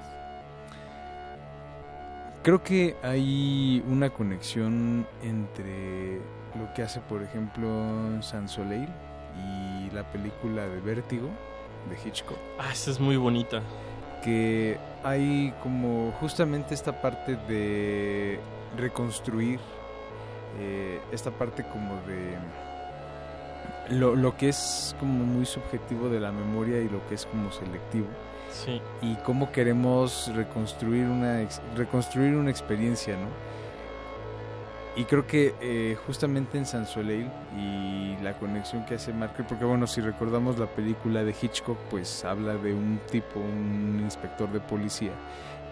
[2.44, 6.16] Creo que hay una conexión entre
[6.58, 7.68] lo que hace, por ejemplo,
[8.22, 8.90] Sans Soleil
[9.38, 11.30] y la película de Vértigo
[11.90, 12.38] de Hitchcock.
[12.58, 13.62] Ah, esa es muy bonita.
[14.24, 18.40] Que hay como justamente esta parte de
[18.78, 19.60] reconstruir
[20.60, 22.38] eh, esta parte como de
[23.90, 27.52] lo, lo, que es como muy subjetivo de la memoria y lo que es como
[27.52, 28.08] selectivo
[28.52, 28.82] sí.
[29.02, 33.28] y cómo queremos reconstruir una reconstruir una experiencia no
[34.94, 39.64] y creo que eh, justamente en San Soleil y la conexión que hace Marker porque
[39.64, 44.60] bueno si recordamos la película de Hitchcock pues habla de un tipo un inspector de
[44.60, 45.12] policía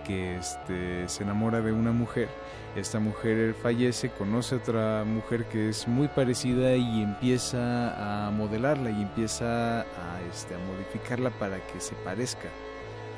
[0.09, 2.29] que este, se enamora de una mujer.
[2.75, 8.89] Esta mujer fallece, conoce a otra mujer que es muy parecida y empieza a modelarla
[8.89, 9.85] y empieza a,
[10.31, 12.49] este, a modificarla para que se parezca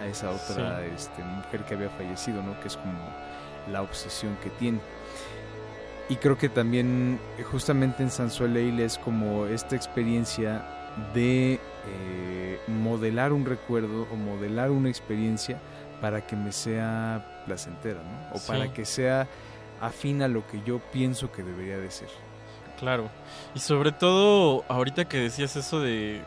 [0.02, 0.92] a esa otra sí.
[0.96, 2.60] este, mujer que había fallecido, ¿no?
[2.60, 3.00] que es como
[3.72, 4.80] la obsesión que tiene.
[6.10, 7.20] Y creo que también
[7.52, 10.66] justamente en San Soleil es como esta experiencia
[11.14, 15.58] de eh, modelar un recuerdo o modelar una experiencia
[16.02, 18.36] para que me sea placentera, ¿no?
[18.36, 18.48] O sí.
[18.48, 19.28] para que sea
[19.80, 22.10] afín a lo que yo pienso que debería de ser.
[22.80, 23.10] Claro.
[23.54, 26.22] Y sobre todo, ahorita que decías eso de,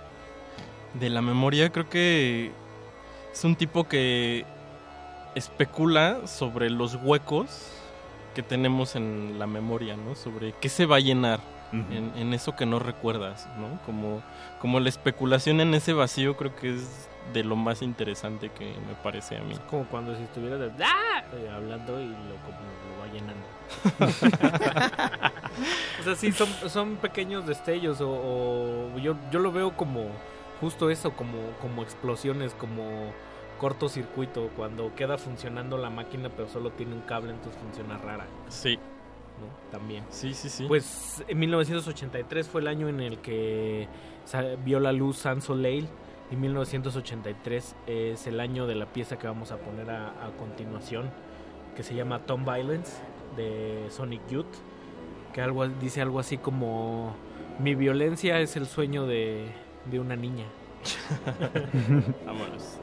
[0.95, 2.53] de la memoria, creo que
[3.33, 4.45] es un tipo que
[5.35, 7.73] especula sobre los huecos
[8.35, 10.15] que tenemos en la memoria, ¿no?
[10.15, 11.41] Sobre qué se va a llenar
[11.73, 13.81] en, en eso que no recuerdas, ¿no?
[13.85, 14.23] Como,
[14.61, 18.95] como la especulación en ese vacío creo que es de lo más interesante que me
[19.03, 19.55] parece a mí.
[19.71, 21.23] Como cuando si estuvieras de- ¡Ah!
[21.33, 22.59] eh, hablando y lo, como
[22.91, 23.47] lo va llenando.
[26.01, 28.11] o sea, sí, son, son pequeños destellos o,
[28.95, 30.07] o yo, yo lo veo como
[30.61, 33.13] justo eso, como, como explosiones, como
[33.59, 38.27] cortocircuito, cuando queda funcionando la máquina pero solo tiene un cable, entonces funciona rara.
[38.49, 38.77] Sí.
[38.77, 39.71] ¿no?
[39.73, 40.05] También.
[40.11, 40.65] Sí, sí, sí.
[40.69, 43.89] Pues en 1983 fue el año en el que
[44.65, 45.89] vio la luz Sans Soleil
[46.31, 51.11] y 1983 es el año de la pieza que vamos a poner a, a continuación
[51.77, 53.03] que se llama Tom Violence
[53.37, 54.55] de Sonic Youth
[55.35, 57.15] que algo dice algo así como
[57.59, 59.49] mi violencia es el sueño de,
[59.91, 60.47] de una niña.
[62.27, 62.79] Vámonos.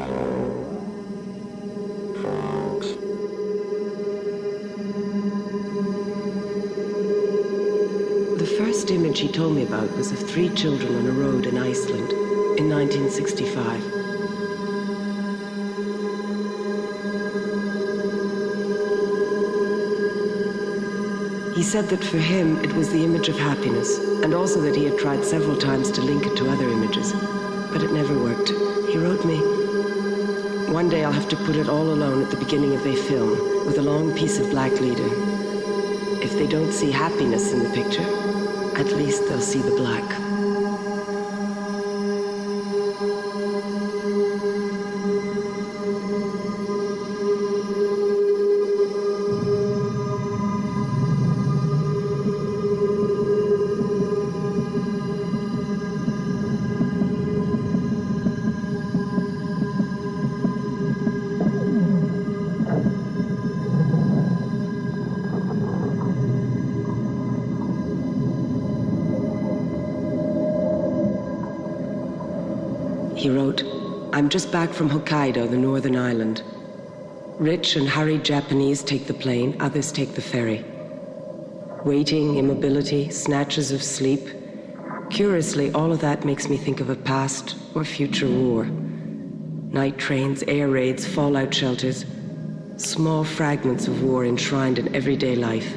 [0.00, 0.39] The
[9.10, 12.12] first image he told me about was of three children on a road in Iceland
[12.58, 13.82] in 1965.
[21.56, 24.84] He said that for him it was the image of happiness, and also that he
[24.84, 27.12] had tried several times to link it to other images,
[27.72, 28.50] but it never worked.
[28.90, 29.38] He wrote me,
[30.72, 33.66] One day I'll have to put it all alone at the beginning of a film
[33.66, 35.10] with a long piece of black leader.
[36.22, 38.29] If they don't see happiness in the picture,
[38.80, 40.29] at least they'll see the black.
[74.66, 76.42] Back from Hokkaido, the northern island.
[77.38, 80.62] Rich and hurried Japanese take the plane, others take the ferry.
[81.82, 84.20] Waiting, immobility, snatches of sleep.
[85.08, 88.66] Curiously, all of that makes me think of a past or future war.
[88.66, 92.04] Night trains, air raids, fallout shelters.
[92.76, 95.74] Small fragments of war enshrined in everyday life.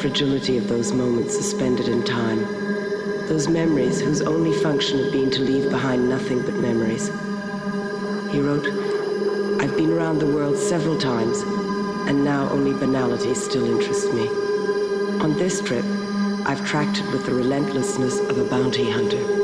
[0.00, 2.38] Fragility of those moments suspended in time.
[3.28, 7.08] Those memories whose only function had been to leave behind nothing but memories.
[8.32, 8.66] He wrote,
[9.60, 11.42] I've been around the world several times,
[12.08, 14.26] and now only banalities still interest me.
[15.20, 15.84] On this trip,
[16.46, 19.39] I've tracked it with the relentlessness of a bounty hunter.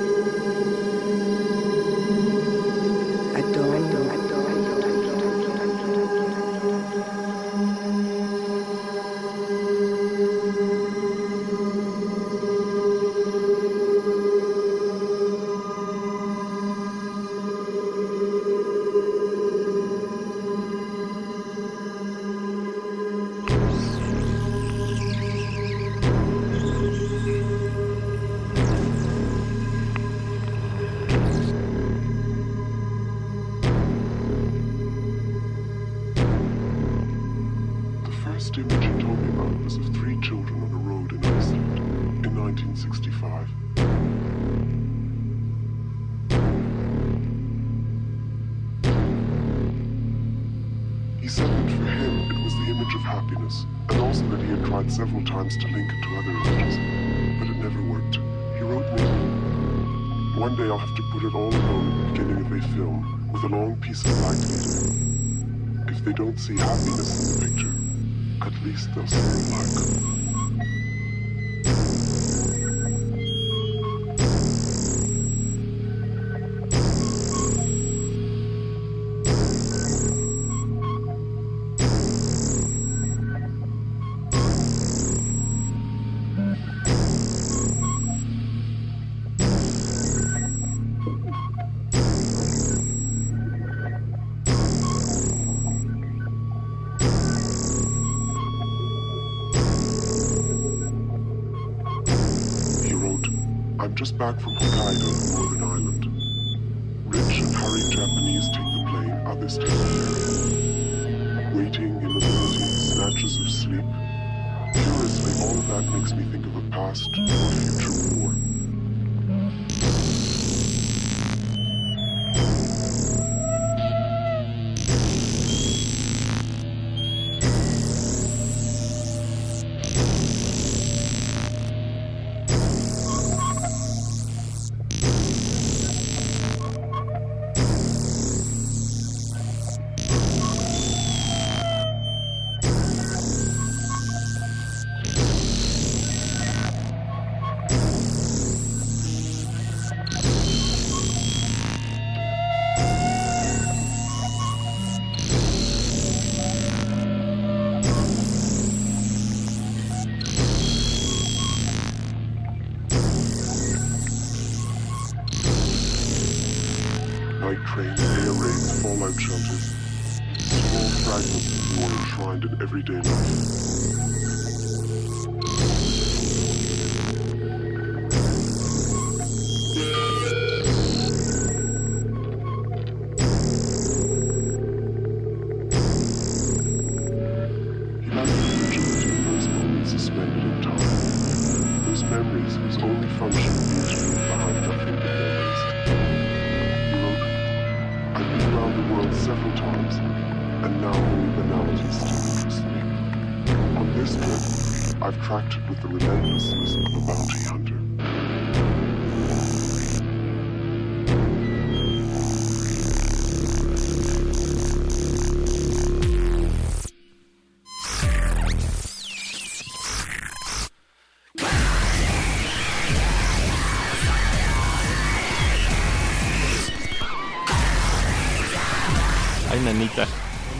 [229.66, 230.06] Nanita.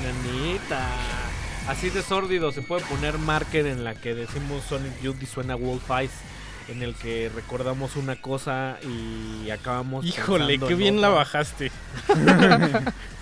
[0.02, 0.89] Nanita.
[1.68, 5.55] Así de sórdido se puede poner marker en la que decimos Sonic Youth y suena
[5.55, 6.10] Wolf Eyes.
[6.68, 10.05] En el que recordamos una cosa y acabamos.
[10.05, 11.70] Híjole, qué en bien la bajaste.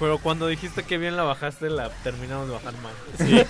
[0.00, 2.94] Pero cuando dijiste que bien la bajaste, la terminamos de bajar mal.
[3.18, 3.42] Sí.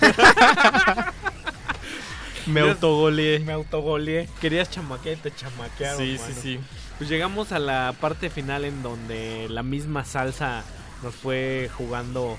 [2.51, 3.39] Me autogoleé.
[3.39, 4.27] Me autogoleé.
[4.41, 5.97] Querías chamaquear y te chamaquearon.
[5.97, 6.59] Sí, sí, sí.
[6.97, 10.65] Pues llegamos a la parte final en donde la misma salsa
[11.03, 12.37] nos fue jugando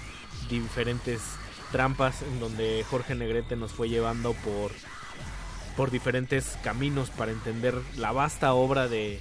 [0.50, 1.20] diferentes
[1.72, 4.70] trampas, en donde Jorge Negrete nos fue llevando por,
[5.76, 9.20] por diferentes caminos para entender la vasta obra de,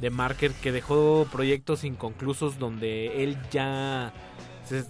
[0.00, 4.12] de Marker que dejó proyectos inconclusos donde él ya
[4.68, 4.84] se-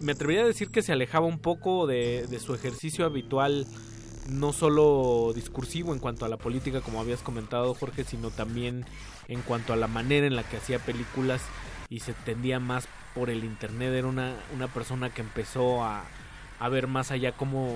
[0.00, 3.66] me atrevería a decir que se alejaba un poco de, de su ejercicio habitual
[4.28, 8.84] no solo discursivo en cuanto a la política como habías comentado Jorge sino también
[9.28, 11.40] en cuanto a la manera en la que hacía películas
[11.92, 16.04] y se tendía más por el internet era una, una persona que empezó a,
[16.58, 17.68] a ver más allá cómo,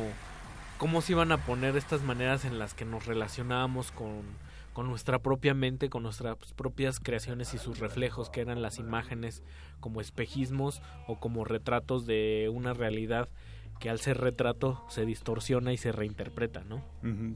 [0.79, 4.23] cómo se iban a poner estas maneras en las que nos relacionábamos con,
[4.73, 9.43] con nuestra propia mente, con nuestras propias creaciones y sus reflejos, que eran las imágenes
[9.81, 13.29] como espejismos o como retratos de una realidad
[13.81, 16.83] que al ser retrato se distorsiona y se reinterpreta, ¿no?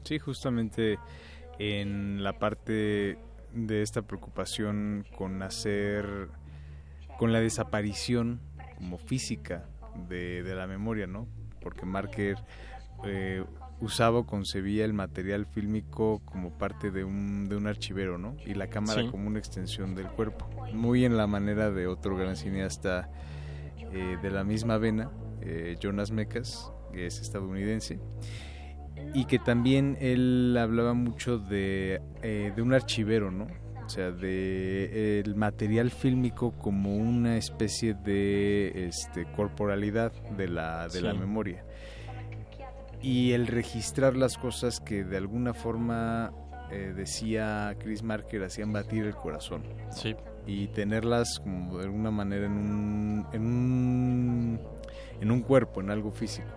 [0.03, 0.97] Sí, justamente
[1.59, 3.19] en la parte
[3.53, 6.29] de esta preocupación con hacer,
[7.21, 8.39] con la desaparición
[8.77, 9.69] como física
[10.09, 11.27] de, de la memoria, ¿no?
[11.61, 12.35] Porque Marker
[13.05, 13.43] eh,
[13.79, 18.35] usaba o concebía el material fílmico como parte de un, de un archivero, ¿no?
[18.43, 19.07] Y la cámara Sí.
[19.09, 20.49] como una extensión del cuerpo.
[20.73, 23.07] Muy en la manera de otro gran cineasta
[23.93, 27.99] eh, de la misma vena, eh, Jonas Mekas, que es estadounidense,
[29.13, 33.45] y que también él hablaba mucho de, eh, de un archivero, ¿no?
[33.91, 41.01] O sea, de el material fílmico como una especie de este, corporalidad de la, de
[41.01, 41.65] la memoria.
[43.01, 46.31] Y el registrar las cosas que de alguna forma,
[46.71, 49.63] eh, decía Chris Marker, hacían batir el corazón.
[49.63, 49.91] ¿no?
[49.91, 50.15] Sí.
[50.47, 54.59] Y tenerlas como de alguna manera en un, en un,
[55.19, 56.47] en un cuerpo, en algo físico.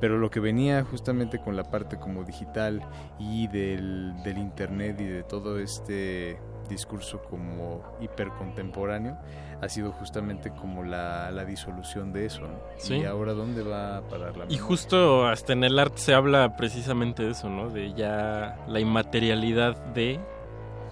[0.00, 2.82] Pero lo que venía justamente con la parte como digital
[3.20, 6.36] y del, del internet y de todo este
[6.68, 9.16] discurso como hipercontemporáneo
[9.60, 12.42] ha sido justamente como la, la disolución de eso.
[12.42, 12.58] ¿no?
[12.76, 12.96] Sí.
[12.96, 16.56] Y ahora dónde va a parar la Y justo hasta en el arte se habla
[16.56, 17.70] precisamente de eso, ¿no?
[17.70, 20.20] De ya la inmaterialidad de,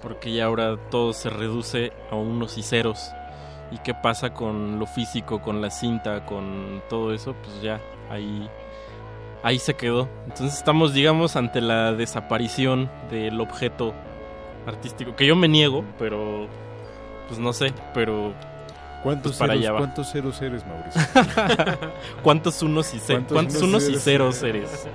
[0.03, 3.13] porque ya ahora todo se reduce a unos y ceros.
[3.71, 7.35] ¿Y qué pasa con lo físico, con la cinta, con todo eso?
[7.43, 8.49] Pues ya ahí,
[9.43, 10.09] ahí se quedó.
[10.25, 13.95] Entonces estamos, digamos, ante la desaparición del objeto
[14.67, 15.15] artístico.
[15.17, 16.47] Que yo me niego, pero
[17.29, 18.33] pues no sé, pero
[19.03, 19.79] ¿Cuántos, pues para ceros, allá va.
[19.79, 21.01] ¿Cuántos ceros eres, Mauricio?
[22.23, 24.89] ¿Cuántos unos y, ce- ¿Cuántos ¿cuántos unos unos y ceros ceros eres?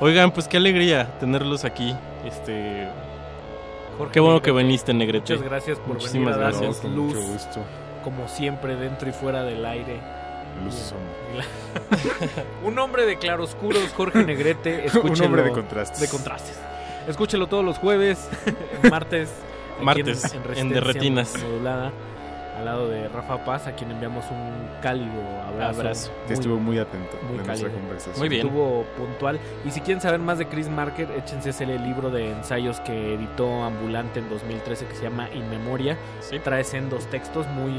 [0.00, 1.94] Oigan, pues qué alegría tenerlos aquí.
[2.24, 2.88] Este
[3.96, 5.34] Jorge Qué bueno que viniste, Negrete.
[5.34, 6.84] Muchas gracias por Muchísimas venir a gracias.
[6.84, 7.60] luz, mucho gusto.
[8.04, 9.98] como siempre, dentro y fuera del aire.
[10.64, 10.98] Luces son.
[12.64, 14.86] Un hombre de claroscuros, Jorge Negrete.
[15.02, 16.00] Un hombre de contrastes.
[16.00, 16.58] De contrastes.
[17.08, 18.28] Escúchelo todos los jueves,
[18.90, 19.30] martes.
[19.82, 21.34] Martes, en Resistencia De Retinas.
[21.42, 21.92] Modulada,
[22.58, 25.12] al lado de Rafa Paz, a quien enviamos un cálido
[25.46, 25.80] abrazo.
[25.80, 26.12] Abrazo.
[26.26, 27.72] Que estuvo muy atento muy de nuestra cálido.
[27.72, 28.18] conversación.
[28.18, 28.46] Muy bien.
[28.46, 29.38] Estuvo puntual.
[29.64, 33.62] Y si quieren saber más de Chris Marker, échense ese libro de ensayos que editó
[33.62, 35.96] Ambulante en 2013 que se llama In Memoria.
[36.42, 37.72] Trae en dos textos muy,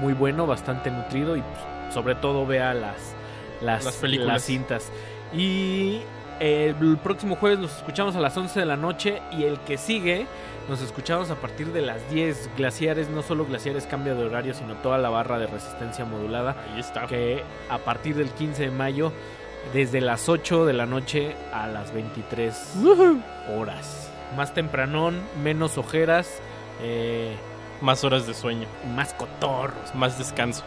[0.00, 3.14] muy bueno, bastante nutrido y pues, sobre todo vea las,
[3.60, 4.32] las, Las películas.
[4.34, 4.90] las cintas.
[5.34, 6.00] Y
[6.40, 10.26] el próximo jueves nos escuchamos a las 11 de la noche y el que sigue
[10.68, 12.50] nos escuchamos a partir de las 10.
[12.56, 16.56] Glaciares, no solo Glaciares cambia de horario, sino toda la barra de resistencia modulada.
[16.72, 17.06] Ahí está.
[17.06, 19.12] Que a partir del 15 de mayo,
[19.72, 22.74] desde las 8 de la noche a las 23
[23.56, 24.10] horas.
[24.36, 26.40] Más tempranón, menos ojeras,
[26.82, 27.36] eh,
[27.80, 29.94] Más horas de sueño, más cotorros.
[29.94, 30.64] más descanso.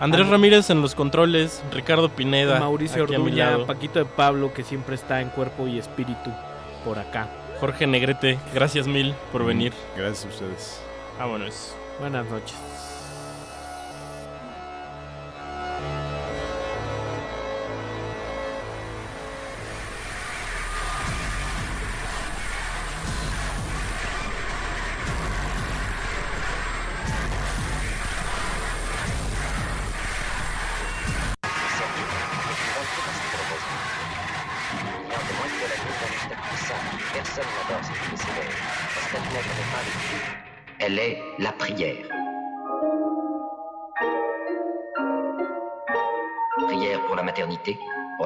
[0.00, 3.64] Andrés And- Ramírez en los controles, Ricardo Pineda, Mauricio Orduña.
[3.66, 6.30] Paquito de Pablo, que siempre está en cuerpo y espíritu
[6.84, 7.28] por acá.
[7.60, 9.72] Jorge Negrete, gracias mil por venir.
[9.96, 10.80] Gracias a ustedes.
[11.18, 11.74] Vámonos.
[12.00, 12.56] Buenas noches.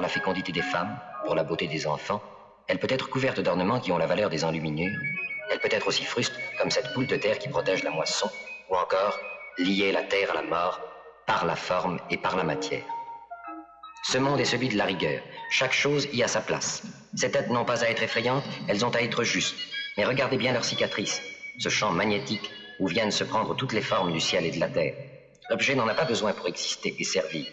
[0.09, 2.23] La fécondité des femmes, pour la beauté des enfants.
[2.67, 4.99] Elle peut être couverte d'ornements qui ont la valeur des enluminures.
[5.51, 8.31] Elle peut être aussi fruste comme cette boule de terre qui protège la moisson,
[8.71, 9.21] ou encore
[9.59, 10.81] lier la terre à la mort
[11.27, 12.87] par la forme et par la matière.
[14.03, 15.21] Ce monde est celui de la rigueur.
[15.51, 16.83] Chaque chose y a sa place.
[17.15, 19.59] Ces têtes n'ont pas à être effrayantes, elles ont à être justes.
[19.99, 21.21] Mais regardez bien leurs cicatrices,
[21.59, 24.71] ce champ magnétique où viennent se prendre toutes les formes du ciel et de la
[24.71, 24.95] terre.
[25.51, 27.45] L'objet n'en a pas besoin pour exister et servir.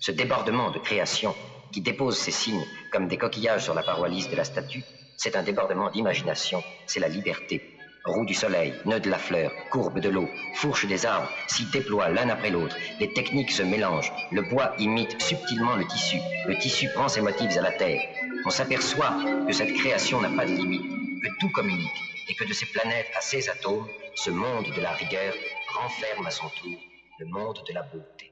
[0.00, 1.32] Ce débordement de création
[1.72, 4.84] qui dépose ses signes comme des coquillages sur la paroi lisse de la statue,
[5.16, 7.62] c'est un débordement d'imagination, c'est la liberté.
[8.04, 12.08] Roue du soleil, nœud de la fleur, courbe de l'eau, fourche des arbres s'y déploient
[12.08, 12.76] l'un après l'autre.
[12.98, 14.12] Les techniques se mélangent.
[14.32, 16.18] Le bois imite subtilement le tissu.
[16.46, 18.02] Le tissu prend ses motifs à la terre.
[18.44, 19.14] On s'aperçoit
[19.46, 20.82] que cette création n'a pas de limite,
[21.22, 23.86] que tout communique et que de ces planètes à ces atomes,
[24.16, 25.32] ce monde de la rigueur
[25.78, 26.76] renferme à son tour
[27.20, 28.31] le monde de la beauté.